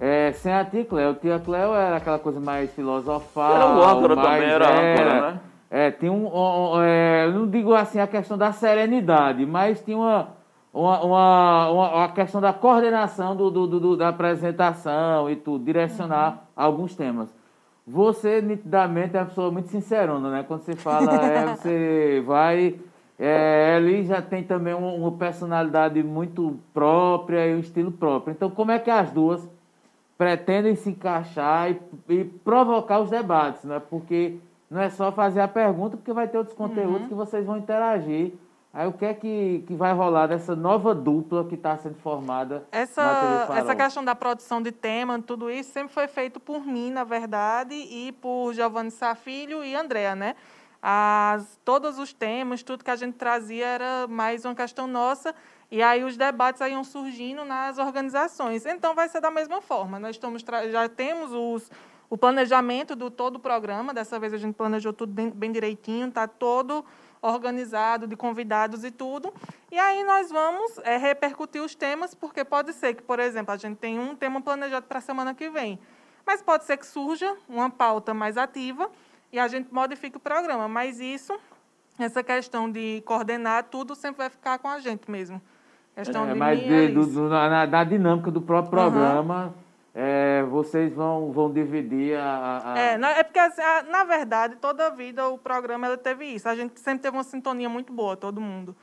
é, 0.00 0.32
sem 0.32 0.50
a 0.50 0.64
tia 0.64 0.82
Cleo. 0.82 1.14
Tia 1.14 1.38
Cleo 1.38 1.74
era 1.74 1.96
aquela 1.96 2.18
coisa 2.18 2.40
mais 2.40 2.72
filosofal. 2.72 3.54
Era 3.54 3.66
o 3.66 3.84
âncora 3.84 4.16
também, 4.16 4.48
era, 4.48 4.64
era 4.64 4.94
âncora, 4.94 5.32
né? 5.32 5.40
É, 5.70 5.90
tem 5.90 6.08
um. 6.08 6.26
um 6.26 6.82
é, 6.82 7.30
não 7.30 7.46
digo 7.46 7.74
assim 7.74 8.00
a 8.00 8.06
questão 8.06 8.38
da 8.38 8.50
serenidade, 8.50 9.44
mas 9.44 9.80
tinha 9.82 9.98
uma, 9.98 10.28
uma, 10.72 11.04
uma, 11.04 11.70
uma, 11.70 12.08
questão 12.08 12.40
da 12.40 12.52
coordenação 12.52 13.36
do, 13.36 13.50
do, 13.50 13.66
do, 13.66 13.96
da 13.96 14.08
apresentação 14.08 15.28
e 15.28 15.36
tudo, 15.36 15.64
direcionar 15.64 16.30
uhum. 16.30 16.38
alguns 16.56 16.96
temas. 16.96 17.28
Você, 17.86 18.40
nitidamente, 18.40 19.16
é 19.16 19.20
uma 19.20 19.26
pessoa 19.26 19.50
muito 19.50 19.68
sincerona, 19.68 20.30
né? 20.30 20.44
Quando 20.48 20.62
você 20.62 20.74
fala, 20.74 21.14
é, 21.14 21.46
você 21.54 22.22
vai. 22.26 22.74
É, 23.18 23.76
ele 23.76 24.04
já 24.04 24.22
tem 24.22 24.42
também 24.42 24.72
uma, 24.72 24.92
uma 24.92 25.12
personalidade 25.12 26.02
muito 26.02 26.58
própria 26.72 27.46
e 27.46 27.54
um 27.54 27.58
estilo 27.58 27.92
próprio. 27.92 28.32
Então, 28.32 28.48
como 28.48 28.70
é 28.70 28.78
que 28.78 28.90
as 28.90 29.10
duas 29.10 29.46
pretendem 30.20 30.76
se 30.76 30.90
encaixar 30.90 31.70
e, 31.70 31.80
e 32.10 32.24
provocar 32.24 33.00
os 33.00 33.08
debates, 33.08 33.64
né? 33.64 33.80
Porque 33.88 34.36
não 34.70 34.82
é 34.82 34.90
só 34.90 35.10
fazer 35.10 35.40
a 35.40 35.48
pergunta, 35.48 35.96
porque 35.96 36.12
vai 36.12 36.28
ter 36.28 36.36
outros 36.36 36.54
conteúdos 36.54 37.02
uhum. 37.02 37.08
que 37.08 37.14
vocês 37.14 37.46
vão 37.46 37.56
interagir 37.56 38.34
Aí 38.72 38.86
o 38.86 38.92
que 38.92 39.04
é 39.04 39.12
que, 39.12 39.64
que 39.66 39.74
vai 39.74 39.92
rolar 39.92 40.28
dessa 40.28 40.54
nova 40.54 40.94
dupla 40.94 41.44
que 41.44 41.56
está 41.56 41.76
sendo 41.76 41.96
formada 41.96 42.64
essa? 42.70 43.48
Essa 43.56 43.74
questão 43.74 44.04
da 44.04 44.14
produção 44.14 44.62
de 44.62 44.70
tema, 44.70 45.20
tudo 45.20 45.50
isso 45.50 45.72
sempre 45.72 45.92
foi 45.92 46.06
feito 46.06 46.38
por 46.38 46.64
mim, 46.64 46.92
na 46.92 47.02
verdade, 47.02 47.74
e 47.74 48.12
por 48.20 48.54
Giovanni 48.54 48.92
Safilho 48.92 49.64
e 49.64 49.74
Andréa, 49.74 50.14
né? 50.14 50.36
As, 50.80 51.58
todos 51.64 51.98
os 51.98 52.12
temas, 52.12 52.62
tudo 52.62 52.84
que 52.84 52.90
a 52.90 52.96
gente 52.96 53.14
trazia 53.14 53.66
era 53.66 54.06
mais 54.08 54.44
uma 54.44 54.54
questão 54.54 54.86
nossa, 54.86 55.34
e 55.70 55.82
aí 55.82 56.02
os 56.02 56.16
debates 56.16 56.60
iam 56.62 56.82
surgindo 56.82 57.44
nas 57.44 57.78
organizações. 57.78 58.66
Então 58.66 58.94
vai 58.94 59.08
ser 59.08 59.20
da 59.20 59.30
mesma 59.30 59.60
forma. 59.60 60.00
Nós 60.00 60.16
estamos 60.16 60.42
já 60.42 60.88
temos 60.88 61.30
os, 61.32 61.70
o 62.08 62.18
planejamento 62.18 62.96
do 62.96 63.08
todo 63.08 63.36
o 63.36 63.38
programa, 63.38 63.94
dessa 63.94 64.18
vez 64.18 64.34
a 64.34 64.36
gente 64.36 64.54
planejou 64.54 64.92
tudo 64.92 65.12
bem, 65.12 65.52
direitinho, 65.52 66.08
está 66.08 66.26
todo 66.26 66.84
organizado, 67.22 68.08
de 68.08 68.16
convidados 68.16 68.82
e 68.82 68.90
tudo. 68.90 69.32
E 69.70 69.78
aí 69.78 70.02
nós 70.02 70.30
vamos 70.30 70.78
é, 70.78 70.96
repercutir 70.96 71.62
os 71.62 71.74
temas, 71.74 72.14
porque 72.14 72.44
pode 72.44 72.72
ser 72.72 72.94
que, 72.94 73.02
por 73.02 73.20
exemplo, 73.20 73.54
a 73.54 73.56
gente 73.56 73.76
tem 73.76 73.98
um 73.98 74.16
tema 74.16 74.40
planejado 74.40 74.86
para 74.86 74.98
a 74.98 75.02
semana 75.02 75.34
que 75.34 75.48
vem, 75.50 75.78
mas 76.26 76.42
pode 76.42 76.64
ser 76.64 76.78
que 76.78 76.86
surja 76.86 77.36
uma 77.48 77.70
pauta 77.70 78.12
mais 78.12 78.36
ativa 78.36 78.90
e 79.32 79.38
a 79.38 79.46
gente 79.46 79.72
modifique 79.72 80.16
o 80.16 80.20
programa. 80.20 80.66
Mas 80.66 80.98
isso, 80.98 81.38
essa 81.96 82.24
questão 82.24 82.68
de 82.68 83.02
coordenar 83.06 83.64
tudo, 83.64 83.94
sempre 83.94 84.18
vai 84.18 84.30
ficar 84.30 84.58
com 84.58 84.68
a 84.68 84.80
gente 84.80 85.08
mesmo. 85.08 85.40
É, 85.96 86.34
mas 86.34 86.60
de, 86.60 86.88
do, 86.88 87.06
do, 87.06 87.28
na, 87.28 87.66
na, 87.66 87.84
dinâmica 87.84 88.30
do 88.30 88.40
próprio 88.40 88.80
uhum. 88.80 88.90
programa 88.90 89.54
é, 89.94 90.42
vocês 90.44 90.92
vão, 90.92 91.32
vão 91.32 91.52
dividir 91.52 92.16
a, 92.16 92.62
a... 92.64 92.78
É, 92.78 93.18
é 93.18 93.22
porque, 93.24 93.38
assim, 93.38 93.60
na 93.90 94.04
verdade, 94.04 94.56
toda 94.56 94.86
a 94.86 94.90
vida 94.90 95.28
o 95.28 95.36
programa 95.38 95.86
ela 95.86 95.96
teve 95.96 96.24
isso. 96.24 96.48
A 96.48 96.54
gente 96.54 96.78
sempre 96.78 97.02
teve 97.02 97.16
uma 97.16 97.24
sintonia 97.24 97.68
muito 97.68 97.92
boa, 97.92 98.16
todo 98.16 98.40
mundo, 98.40 98.74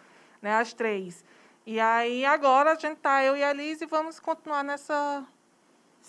né? 0.42 0.56
As 0.56 0.74
três. 0.74 1.24
E 1.66 1.80
aí, 1.80 2.26
agora, 2.26 2.72
a 2.72 2.76
gente 2.76 2.98
tá, 2.98 3.24
eu 3.24 3.36
e 3.36 3.44
a 3.44 3.54
Liz, 3.54 3.82
e 3.82 3.86
vamos 3.86 4.20
continuar 4.20 4.64
nessa... 4.64 5.24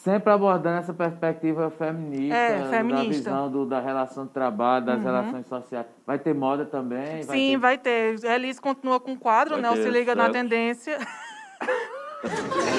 Sempre 0.03 0.33
abordando 0.33 0.79
essa 0.79 0.95
perspectiva 0.95 1.71
feminista, 1.71 2.37
é, 2.37 2.69
feminista. 2.71 3.03
da 3.03 3.09
visão 3.09 3.51
do, 3.51 3.67
da 3.67 3.81
relação 3.81 4.27
de 4.27 4.31
trabalho, 4.31 4.87
das 4.87 4.99
uhum. 4.99 5.05
relações 5.05 5.47
sociais. 5.49 5.87
Vai 6.07 6.21
ter 6.21 6.33
moda 6.33 6.65
também? 6.65 7.23
Vai 7.25 7.37
Sim, 7.37 7.51
ter... 7.51 7.57
vai 7.57 7.79
ter. 7.79 8.27
A 8.27 8.39
Liz 8.39 8.61
continua 8.61 9.01
com 9.01 9.15
o 9.15 9.19
quadro, 9.19 9.61
vai 9.61 9.63
né? 9.63 9.77
Ter, 9.77 9.83
Se 9.83 9.91
liga 9.91 10.15
certo. 10.15 10.19
na 10.19 10.31
tendência. 10.31 10.99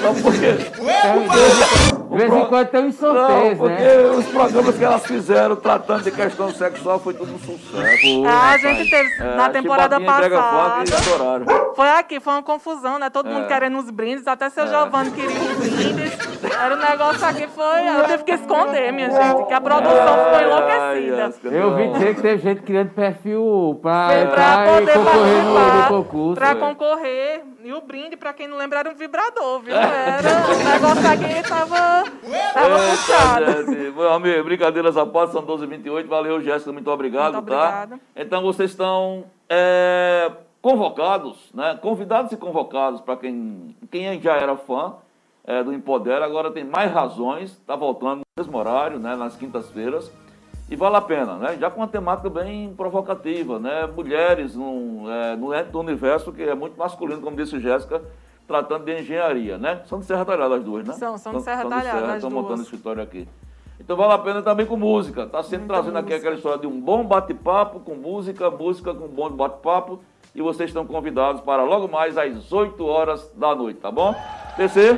Não, 0.02 0.14
porque. 0.22 1.99
De 2.10 2.16
vez 2.16 2.32
em 2.32 2.46
quando 2.46 2.68
tem 2.68 2.84
um 2.84 2.92
sorteio, 2.92 3.56
porque 3.56 3.82
né? 3.82 4.10
os 4.10 4.26
programas 4.26 4.76
que 4.76 4.84
elas 4.84 5.06
fizeram 5.06 5.54
tratando 5.54 6.02
de 6.02 6.10
questão 6.10 6.50
sexual 6.50 6.98
foi 6.98 7.14
tudo 7.14 7.32
um 7.32 7.38
sucesso. 7.38 8.24
Ah, 8.26 8.50
a 8.50 8.58
gente 8.58 8.90
teve 8.90 9.22
é, 9.22 9.36
na 9.36 9.48
temporada 9.48 10.00
passada. 10.00 10.84
Foi 11.76 11.88
aqui, 11.90 12.18
foi 12.18 12.32
uma 12.32 12.42
confusão, 12.42 12.98
né? 12.98 13.08
Todo 13.10 13.28
é. 13.28 13.32
mundo 13.32 13.46
querendo 13.46 13.78
os 13.78 13.90
brindes, 13.90 14.26
até 14.26 14.50
seu 14.50 14.64
é. 14.64 14.66
Giovanni 14.66 15.12
queria 15.12 15.40
os 15.40 15.56
brindes. 15.58 16.18
Era 16.60 16.74
um 16.74 16.78
negócio 16.78 17.24
aqui, 17.24 17.46
foi. 17.46 17.88
Eu 17.88 18.04
tive 18.06 18.24
que 18.24 18.32
esconder, 18.32 18.92
minha 18.92 19.10
gente, 19.10 19.46
que 19.46 19.54
a 19.54 19.60
produção 19.60 20.24
ficou 20.24 20.40
enlouquecida. 20.40 21.34
Eu 21.44 21.76
vi 21.76 21.92
dizer 21.92 22.14
que 22.16 22.22
teve 22.22 22.42
gente 22.42 22.62
criando 22.62 22.90
perfil 22.90 23.78
pra, 23.80 24.08
pra 24.26 24.64
poder 24.66 24.92
concorrer 24.94 25.44
no, 25.44 25.76
no 25.76 25.88
concurso. 25.88 26.34
Pra 26.34 26.54
concorrer. 26.56 27.42
E 27.62 27.72
o 27.74 27.80
brinde, 27.82 28.16
pra 28.16 28.32
quem 28.32 28.48
não 28.48 28.56
lembra, 28.56 28.78
era 28.78 28.90
um 28.90 28.94
vibrador, 28.94 29.60
viu? 29.60 29.74
Era. 29.74 30.28
O 30.50 30.64
negócio 30.64 31.10
aqui 31.10 31.48
tava. 31.48 32.04
tava 32.54 32.78
é, 32.78 32.90
puxado. 32.90 33.70
Meu 33.94 34.12
amigo, 34.12 34.44
brincadeiras 34.44 34.96
à 34.96 35.04
parte, 35.04 35.32
são 35.32 35.42
12h28. 35.44 36.06
Valeu, 36.06 36.40
Jéssica, 36.40 36.72
muito 36.72 36.90
obrigado, 36.90 37.34
muito 37.34 37.48
tá? 37.48 37.88
Então 38.16 38.42
vocês 38.42 38.70
estão 38.70 39.24
é, 39.48 40.32
convocados, 40.62 41.50
né? 41.52 41.78
Convidados 41.82 42.32
e 42.32 42.36
convocados 42.36 43.02
para 43.02 43.16
quem, 43.16 43.76
quem 43.90 44.20
já 44.22 44.36
era 44.36 44.56
fã 44.56 44.94
é, 45.44 45.62
do 45.62 45.72
Empodera, 45.72 46.24
agora 46.24 46.50
tem 46.50 46.64
mais 46.64 46.90
razões, 46.90 47.50
está 47.50 47.76
voltando 47.76 48.20
no 48.20 48.42
mesmo 48.42 48.56
horário, 48.56 48.98
né? 48.98 49.16
Nas 49.16 49.36
quintas-feiras. 49.36 50.10
E 50.70 50.76
vale 50.76 50.94
a 50.94 51.00
pena, 51.00 51.34
né? 51.34 51.58
Já 51.58 51.68
com 51.68 51.80
uma 51.80 51.88
temática 51.88 52.30
bem 52.30 52.72
provocativa, 52.74 53.58
né? 53.58 53.86
Mulheres 53.86 54.54
no, 54.54 55.10
é, 55.10 55.34
no 55.34 55.50
do 55.64 55.80
universo 55.80 56.32
que 56.32 56.44
é 56.44 56.54
muito 56.54 56.78
masculino, 56.78 57.20
como 57.20 57.36
disse 57.36 57.58
Jéssica, 57.58 58.00
tratando 58.46 58.84
de 58.84 59.00
engenharia, 59.00 59.58
né? 59.58 59.82
São 59.86 59.98
de 59.98 60.06
Serra 60.06 60.24
Talhada 60.24 60.54
as 60.54 60.62
duas, 60.62 60.86
né? 60.86 60.94
São, 60.94 61.18
são 61.18 61.32
de 61.34 61.42
Serra 61.42 61.68
Talhada 61.68 62.14
Estão 62.14 62.30
montando 62.30 62.62
escritório 62.62 63.02
aqui. 63.02 63.26
Então 63.80 63.96
vale 63.96 64.12
a 64.12 64.18
pena 64.18 64.42
também 64.42 64.64
com 64.64 64.76
música. 64.76 65.24
Está 65.24 65.42
sempre 65.42 65.66
Muita 65.66 65.74
trazendo 65.74 65.94
música. 65.94 66.14
aqui 66.14 66.20
aquela 66.20 66.36
história 66.36 66.58
de 66.58 66.66
um 66.68 66.80
bom 66.80 67.04
bate-papo 67.04 67.80
com 67.80 67.96
música, 67.96 68.48
música 68.48 68.94
com 68.94 69.08
bom 69.08 69.28
bate-papo. 69.30 69.98
E 70.32 70.40
vocês 70.40 70.70
estão 70.70 70.86
convidados 70.86 71.40
para 71.40 71.64
logo 71.64 71.88
mais 71.88 72.16
às 72.16 72.52
8 72.52 72.86
horas 72.86 73.28
da 73.34 73.52
noite, 73.56 73.80
tá 73.80 73.90
bom? 73.90 74.14
TC? 74.56 74.96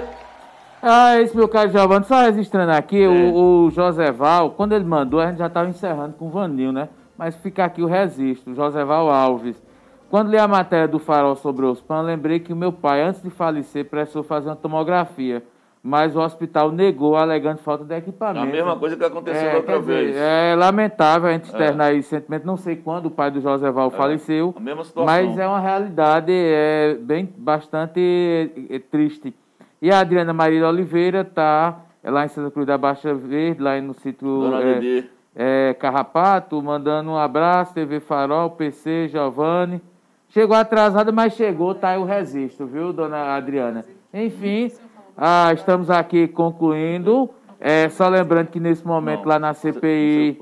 Ah, 0.83 1.21
esse 1.21 1.37
meu 1.37 1.49
caro 1.49 1.71
Giovanni, 1.71 2.05
só 2.05 2.23
registrando 2.23 2.73
aqui, 2.73 3.07
o, 3.07 3.67
o 3.67 3.71
Joseval, 3.71 4.51
quando 4.51 4.73
ele 4.73 4.85
mandou, 4.85 5.21
a 5.21 5.29
gente 5.29 5.39
já 5.39 5.47
estava 5.47 5.69
encerrando 5.71 6.15
com 6.15 6.27
o 6.27 6.31
Vanil, 6.31 6.73
né? 6.73 6.89
Mas 7.17 7.37
fica 7.37 7.65
aqui 7.65 7.81
o 7.81 7.87
registro, 7.87 8.53
Joseval 8.53 9.09
Alves. 9.09 9.63
Quando 10.11 10.31
li 10.31 10.37
a 10.37 10.49
matéria 10.49 10.89
do 10.89 10.99
Farol 10.99 11.37
sobre 11.37 11.65
o 11.65 11.75
PAN, 11.77 12.03
lembrei 12.03 12.41
que 12.41 12.53
o 12.53 12.57
meu 12.57 12.73
pai, 12.73 13.01
antes 13.01 13.23
de 13.23 13.31
falecer, 13.31 13.85
precisou 13.85 14.25
fazer 14.25 14.49
uma 14.49 14.57
tomografia. 14.57 15.43
Mas 15.83 16.15
o 16.15 16.21
hospital 16.21 16.71
negou, 16.71 17.17
alegando 17.17 17.59
falta 17.59 17.85
de 17.85 17.95
equipamento. 17.95 18.47
A 18.47 18.47
mesma 18.47 18.77
coisa 18.77 18.97
que 18.97 19.05
aconteceu 19.05 19.51
é, 19.51 19.57
outra 19.57 19.81
vez. 19.81 20.15
é 20.17 20.55
lamentável 20.57 21.29
a 21.29 21.33
gente 21.33 21.45
externar 21.45 21.93
é. 21.93 21.97
esse 21.97 22.09
sentimento. 22.09 22.45
Não 22.45 22.57
sei 22.57 22.77
quando 22.77 23.07
o 23.07 23.11
pai 23.11 23.31
do 23.31 23.41
Joseval 23.41 23.89
é. 23.89 23.91
faleceu. 23.91 24.55
A 24.57 24.61
mesma 24.61 24.85
situação. 24.85 25.07
Mas 25.07 25.39
é 25.39 25.47
uma 25.47 25.61
realidade 25.61 26.33
é, 26.33 26.97
bem, 27.01 27.33
bastante 27.37 28.51
é, 28.69 28.79
triste. 28.79 29.35
E 29.83 29.91
a 29.91 29.99
Adriana 29.99 30.33
Maria 30.33 30.69
Oliveira 30.69 31.23
está 31.23 31.81
lá 32.05 32.25
em 32.25 32.29
Santa 32.29 32.53
Cruz 32.53 32.65
da 32.65 32.79
Baixa 32.79 33.13
Verde, 33.13 33.61
lá 33.61 33.81
no 33.81 33.93
sítio 33.95 34.55
é, 34.55 35.05
é, 35.35 35.75
Carrapato, 35.75 36.63
mandando 36.63 37.11
um 37.11 37.17
abraço, 37.17 37.75
TV 37.75 37.99
Farol, 37.99 38.51
PC, 38.51 39.09
Giovanni. 39.09 39.83
Chegou 40.29 40.57
atrasada, 40.57 41.11
mas 41.11 41.33
chegou, 41.33 41.75
tá 41.75 41.89
aí 41.89 41.99
o 41.99 42.05
registro, 42.05 42.65
viu, 42.65 42.93
dona 42.93 43.35
Adriana? 43.35 43.85
Enfim, 44.15 44.71
ah, 45.17 45.51
estamos 45.53 45.91
aqui 45.91 46.29
concluindo. 46.29 47.29
É, 47.59 47.89
só 47.89 48.09
lembrando 48.09 48.51
que 48.51 48.61
nesse 48.61 48.87
momento 48.87 49.23
Não, 49.23 49.31
lá 49.31 49.39
na 49.41 49.53
CPI 49.53 50.39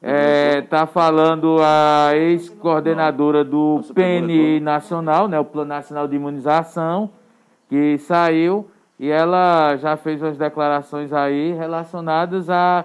está 0.00 0.82
é, 0.82 0.86
falando 0.86 1.58
a 1.60 2.10
ex-coordenadora 2.16 3.44
do 3.44 3.82
PNI 3.94 4.58
Nacional, 4.58 5.28
né, 5.28 5.38
o 5.38 5.44
Plano 5.44 5.68
Nacional 5.68 6.08
de 6.08 6.16
Imunização, 6.16 7.10
que 7.68 7.96
saiu 7.98 8.68
e 9.00 9.08
ela 9.08 9.78
já 9.78 9.96
fez 9.96 10.20
umas 10.20 10.36
declarações 10.36 11.10
aí 11.10 11.52
relacionadas 11.54 12.50
a 12.50 12.84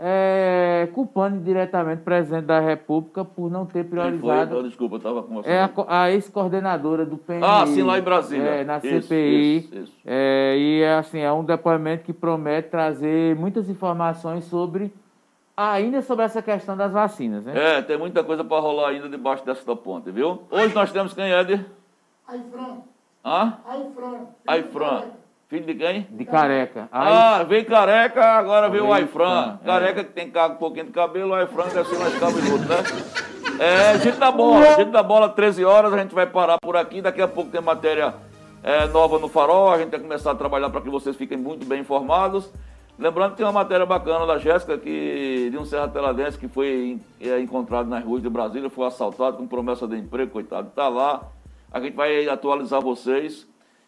é, 0.00 0.88
culpando 0.94 1.38
diretamente 1.44 2.00
o 2.00 2.04
presidente 2.04 2.46
da 2.46 2.58
República 2.60 3.26
por 3.26 3.50
não 3.50 3.66
ter 3.66 3.84
priorizado. 3.84 4.54
Foi? 4.54 4.62
desculpa, 4.62 4.94
eu 4.94 4.96
estava 4.96 5.22
com 5.22 5.34
você. 5.34 5.50
É 5.50 5.60
a, 5.60 5.70
a 5.86 6.10
ex-coordenadora 6.10 7.04
do 7.04 7.18
PNI. 7.18 7.40
Ah, 7.42 7.66
sim, 7.66 7.82
lá 7.82 7.98
em 7.98 8.02
Brasília. 8.02 8.42
É, 8.42 8.64
na 8.64 8.78
isso, 8.78 9.02
CPI. 9.02 9.58
Isso, 9.58 9.76
isso. 9.76 9.92
É, 10.06 10.56
e 10.56 10.84
assim, 10.86 11.20
é 11.20 11.30
um 11.30 11.44
depoimento 11.44 12.04
que 12.04 12.14
promete 12.14 12.70
trazer 12.70 13.36
muitas 13.36 13.68
informações 13.68 14.44
sobre. 14.46 14.90
Ainda 15.54 16.00
sobre 16.00 16.24
essa 16.24 16.40
questão 16.40 16.74
das 16.74 16.90
vacinas, 16.90 17.44
né? 17.44 17.52
É, 17.54 17.82
tem 17.82 17.98
muita 17.98 18.24
coisa 18.24 18.42
para 18.42 18.58
rolar 18.58 18.88
ainda 18.88 19.10
debaixo 19.10 19.44
dessa 19.44 19.76
ponte, 19.76 20.10
viu? 20.10 20.42
Hoje 20.50 20.74
nós 20.74 20.90
temos 20.90 21.12
quem, 21.12 21.30
Ed? 21.30 21.64
Aifran. 22.26 22.78
Hã? 23.22 23.58
Aifran. 23.66 24.26
Aifran. 24.46 25.02
Filho 25.48 25.66
de 25.66 25.74
quem? 25.74 26.06
De 26.10 26.24
careca. 26.24 26.88
Ah, 26.90 27.44
veio 27.46 27.66
careca, 27.66 28.24
agora 28.24 28.68
veio 28.68 28.86
o 28.86 28.92
Aifran. 28.92 29.58
É. 29.62 29.66
Careca 29.66 30.04
que 30.04 30.12
tem 30.12 30.32
um 30.50 30.54
pouquinho 30.56 30.86
de 30.86 30.92
cabelo, 30.92 31.30
o 31.30 31.34
Aifran 31.34 31.68
deve 31.68 31.88
ser 31.88 31.98
mais 31.98 32.18
cabeludo, 32.18 32.64
né? 32.66 32.76
É, 33.58 33.98
gente 33.98 34.18
da 34.18 34.32
bola, 34.32 34.74
gente 34.76 34.90
da 34.90 35.02
bola, 35.02 35.28
13 35.28 35.64
horas, 35.64 35.92
a 35.92 35.98
gente 35.98 36.14
vai 36.14 36.26
parar 36.26 36.58
por 36.60 36.76
aqui. 36.76 37.00
Daqui 37.00 37.22
a 37.22 37.28
pouco 37.28 37.50
tem 37.50 37.60
matéria 37.60 38.14
é, 38.62 38.86
nova 38.88 39.18
no 39.18 39.28
Farol, 39.28 39.70
a 39.70 39.78
gente 39.78 39.90
vai 39.90 40.00
começar 40.00 40.30
a 40.30 40.34
trabalhar 40.34 40.70
para 40.70 40.80
que 40.80 40.90
vocês 40.90 41.14
fiquem 41.14 41.36
muito 41.36 41.64
bem 41.66 41.80
informados. 41.80 42.50
Lembrando 42.98 43.32
que 43.32 43.38
tem 43.38 43.46
uma 43.46 43.52
matéria 43.52 43.84
bacana 43.84 44.24
da 44.24 44.38
Jéssica, 44.38 44.78
que 44.78 45.48
de 45.50 45.58
um 45.58 45.64
Serra 45.64 45.88
Teladense 45.88 46.38
que 46.38 46.48
foi 46.48 46.98
é, 47.20 47.38
encontrado 47.40 47.88
nas 47.88 48.04
ruas 48.04 48.22
de 48.22 48.28
Brasília, 48.28 48.70
foi 48.70 48.86
assaltado 48.86 49.36
com 49.36 49.46
promessa 49.46 49.86
de 49.86 49.96
emprego, 49.96 50.30
coitado, 50.30 50.68
está 50.68 50.88
lá. 50.88 51.22
A 51.72 51.80
gente 51.80 51.94
vai 51.94 52.28
atualizar 52.28 52.80
vocês. 52.80 53.46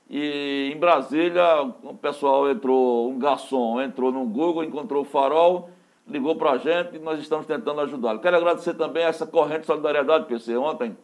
E 0.08 0.70
em 0.72 0.78
Brasília, 0.78 1.62
o 1.82 1.94
pessoal 1.94 2.48
entrou, 2.48 3.10
um 3.10 3.18
garçom 3.18 3.80
entrou 3.80 4.12
no 4.12 4.24
Google, 4.24 4.62
encontrou 4.62 5.02
o 5.02 5.04
farol, 5.04 5.70
ligou 6.06 6.36
para 6.36 6.52
a 6.52 6.58
gente 6.58 6.96
e 6.96 6.98
nós 6.98 7.18
estamos 7.20 7.46
tentando 7.46 7.80
ajudá-lo. 7.80 8.20
Quero 8.20 8.36
agradecer 8.36 8.74
também 8.74 9.04
a 9.04 9.08
essa 9.08 9.26
corrente 9.26 9.60
de 9.60 9.66
solidariedade, 9.66 10.26
PC. 10.26 10.56
Ontem, 10.56 10.96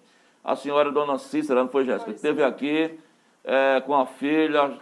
a 0.44 0.54
senhora 0.54 0.92
Dona 0.92 1.18
Cícera, 1.18 1.62
não 1.62 1.68
foi 1.68 1.84
Jéssica, 1.84 2.12
esteve 2.12 2.44
aqui 2.44 2.96
é, 3.44 3.80
com 3.80 3.94
a 3.94 4.06
filha, 4.06 4.72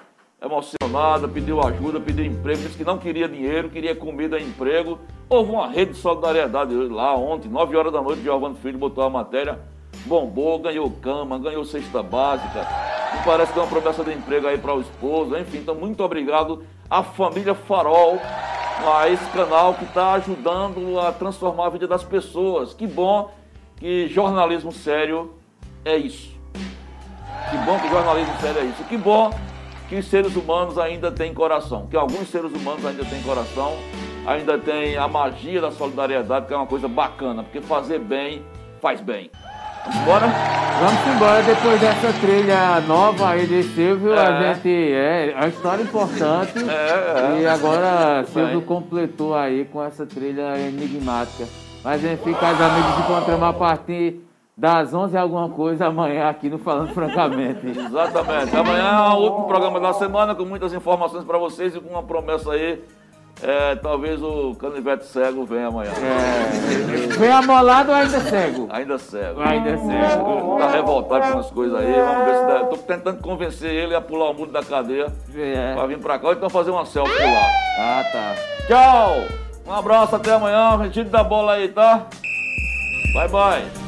emocionada, 0.43 1.27
pediu 1.27 1.61
ajuda, 1.61 1.99
pediu 1.99 2.25
emprego, 2.27 2.61
disse 2.61 2.77
que 2.77 2.85
não 2.85 2.99
queria 2.99 3.29
dinheiro, 3.29 3.71
queria 3.71 3.97
comida 3.97 4.39
e 4.39 4.45
emprego. 4.45 4.99
Houve 5.29 5.51
uma 5.51 5.69
rede 5.69 5.93
de 5.93 5.99
solidariedade 5.99 6.75
lá 6.75 7.15
ontem, 7.17 7.49
9 7.49 7.77
horas 7.77 7.93
da 7.93 8.03
noite, 8.03 8.23
Giovanni 8.23 8.57
Filho 8.57 8.79
botou 8.79 9.05
a 9.05 9.09
matéria 9.09 9.59
bombou, 10.07 10.59
ganhou 10.59 10.91
cama, 10.91 11.39
ganhou 11.39 11.65
cesta 11.65 12.03
básica. 12.03 12.67
Parece 13.25 13.53
que 13.53 13.59
é 13.59 13.63
uma 13.63 13.69
promessa 13.69 14.03
de 14.03 14.13
emprego 14.13 14.47
aí 14.47 14.59
para 14.59 14.75
o 14.75 14.81
esposo. 14.81 15.37
Enfim, 15.37 15.59
então 15.59 15.75
muito 15.75 16.03
obrigado 16.03 16.65
à 16.89 17.03
família 17.03 17.55
Farol, 17.55 18.19
a 18.95 19.09
esse 19.09 19.25
canal 19.31 19.75
que 19.75 19.85
está 19.85 20.15
ajudando 20.15 20.99
a 20.99 21.13
transformar 21.13 21.67
a 21.67 21.71
vida 21.71 21.87
das 21.87 22.03
pessoas. 22.03 22.73
Que 22.73 22.87
bom 22.87 23.31
que 23.77 24.09
jornalismo 24.09 24.73
sério 24.73 25.35
é 25.85 25.97
isso. 25.97 26.39
Que 27.51 27.57
bom 27.59 27.79
que 27.79 27.89
jornalismo 27.89 28.35
sério 28.41 28.61
é 28.63 28.65
isso. 28.65 28.85
Que 28.85 28.97
bom 28.97 29.31
que 29.89 29.97
os 29.97 30.07
seres 30.07 30.37
humanos 30.37 30.79
ainda 30.79 31.11
têm 31.11 31.35
coração, 31.35 31.89
que 31.89 31.97
alguns 31.97 32.29
seres 32.29 32.53
humanos 32.53 32.87
ainda 32.87 33.05
têm 33.05 33.21
coração, 33.23 33.77
ainda 34.25 34.57
tem 34.57 34.97
a 34.97 35.09
magia 35.09 35.61
da 35.61 35.73
solidariedade, 35.73 36.47
que 36.47 36.55
é 36.55 36.57
uma 36.57 36.67
coisa 36.67 36.87
bacana, 36.87 37.43
porque 37.43 37.61
fazer 37.61 37.99
bem 37.99 38.45
faz 38.81 39.01
bem. 39.01 39.31
Vamos 39.85 40.01
embora? 40.03 40.27
Vamos 40.81 41.17
embora 41.17 41.43
depois 41.43 41.81
dessa 41.81 42.13
trilha 42.21 42.81
nova 42.83 43.31
aí 43.31 43.47
de 43.47 43.63
Silvio. 43.63 44.15
É. 44.15 44.19
A 44.19 44.55
gente. 44.55 44.69
É, 44.69 45.31
é 45.31 45.35
uma 45.35 45.49
história 45.49 45.83
importante. 45.83 46.59
É, 46.59 47.39
é. 47.39 47.43
E 47.43 47.47
agora 47.47 48.25
Silvio 48.25 48.63
completou 48.63 49.35
aí 49.35 49.65
com 49.67 49.83
essa 49.83 50.07
trilha 50.07 50.59
enigmática. 50.59 51.47
Mas 51.83 52.05
enfim, 52.05 52.33
caros 52.35 52.61
amigos, 52.61 52.99
encontramos 52.99 53.43
a 53.49 53.53
partir 53.53 54.21
das 54.57 54.93
11 54.93 55.17
alguma 55.17 55.49
coisa 55.49 55.87
amanhã 55.87 56.29
aqui 56.29 56.51
no 56.51 56.59
Falando 56.59 56.93
Francamente. 56.93 57.67
Exatamente. 57.79 58.55
Amanhã 58.55 59.07
é 59.07 59.15
o 59.15 59.21
último 59.21 59.47
programa 59.49 59.81
da 59.81 59.95
semana 59.95 60.35
com 60.35 60.45
muitas 60.45 60.75
informações 60.75 61.25
para 61.25 61.39
vocês 61.39 61.75
e 61.75 61.81
com 61.81 61.89
uma 61.89 62.03
promessa 62.03 62.53
aí. 62.53 62.83
É, 63.43 63.75
talvez 63.77 64.23
o 64.23 64.55
canivete 64.55 65.07
cego 65.07 65.45
venha 65.45 65.69
amanhã. 65.69 65.91
É. 65.93 67.17
Vem 67.17 67.31
amolado 67.31 67.91
ou 67.91 67.97
ainda 67.97 68.21
cego? 68.21 68.69
Ainda 68.71 68.99
cego. 68.99 69.41
Ainda 69.41 69.79
cego. 69.79 70.59
Tá 70.59 70.71
revoltado 70.71 71.33
com 71.33 71.39
as 71.39 71.51
coisas 71.51 71.79
aí. 71.79 71.93
Vamos 71.93 72.25
ver 72.25 72.35
se 72.35 72.47
dá. 72.47 72.65
Tô 72.67 72.77
tentando 72.77 73.23
convencer 73.23 73.71
ele 73.71 73.95
a 73.95 74.01
pular 74.01 74.31
o 74.31 74.35
muro 74.35 74.51
da 74.51 74.63
cadeia 74.63 75.07
é. 75.35 75.75
pra 75.75 75.87
vir 75.87 75.99
pra 75.99 76.19
cá. 76.19 76.29
Ou 76.29 76.35
então 76.35 76.51
fazer 76.51 76.71
uma 76.71 76.85
selfie 76.85 77.23
lá. 77.23 77.47
Ah, 77.79 78.05
tá. 78.13 78.35
Tchau! 78.67 79.25
Um 79.67 79.73
abraço, 79.73 80.17
até 80.17 80.33
amanhã. 80.33 80.77
Retiro 80.77 81.09
da 81.09 81.23
bola 81.23 81.55
aí, 81.55 81.69
tá? 81.69 82.07
Bye, 83.15 83.29
bye. 83.29 83.80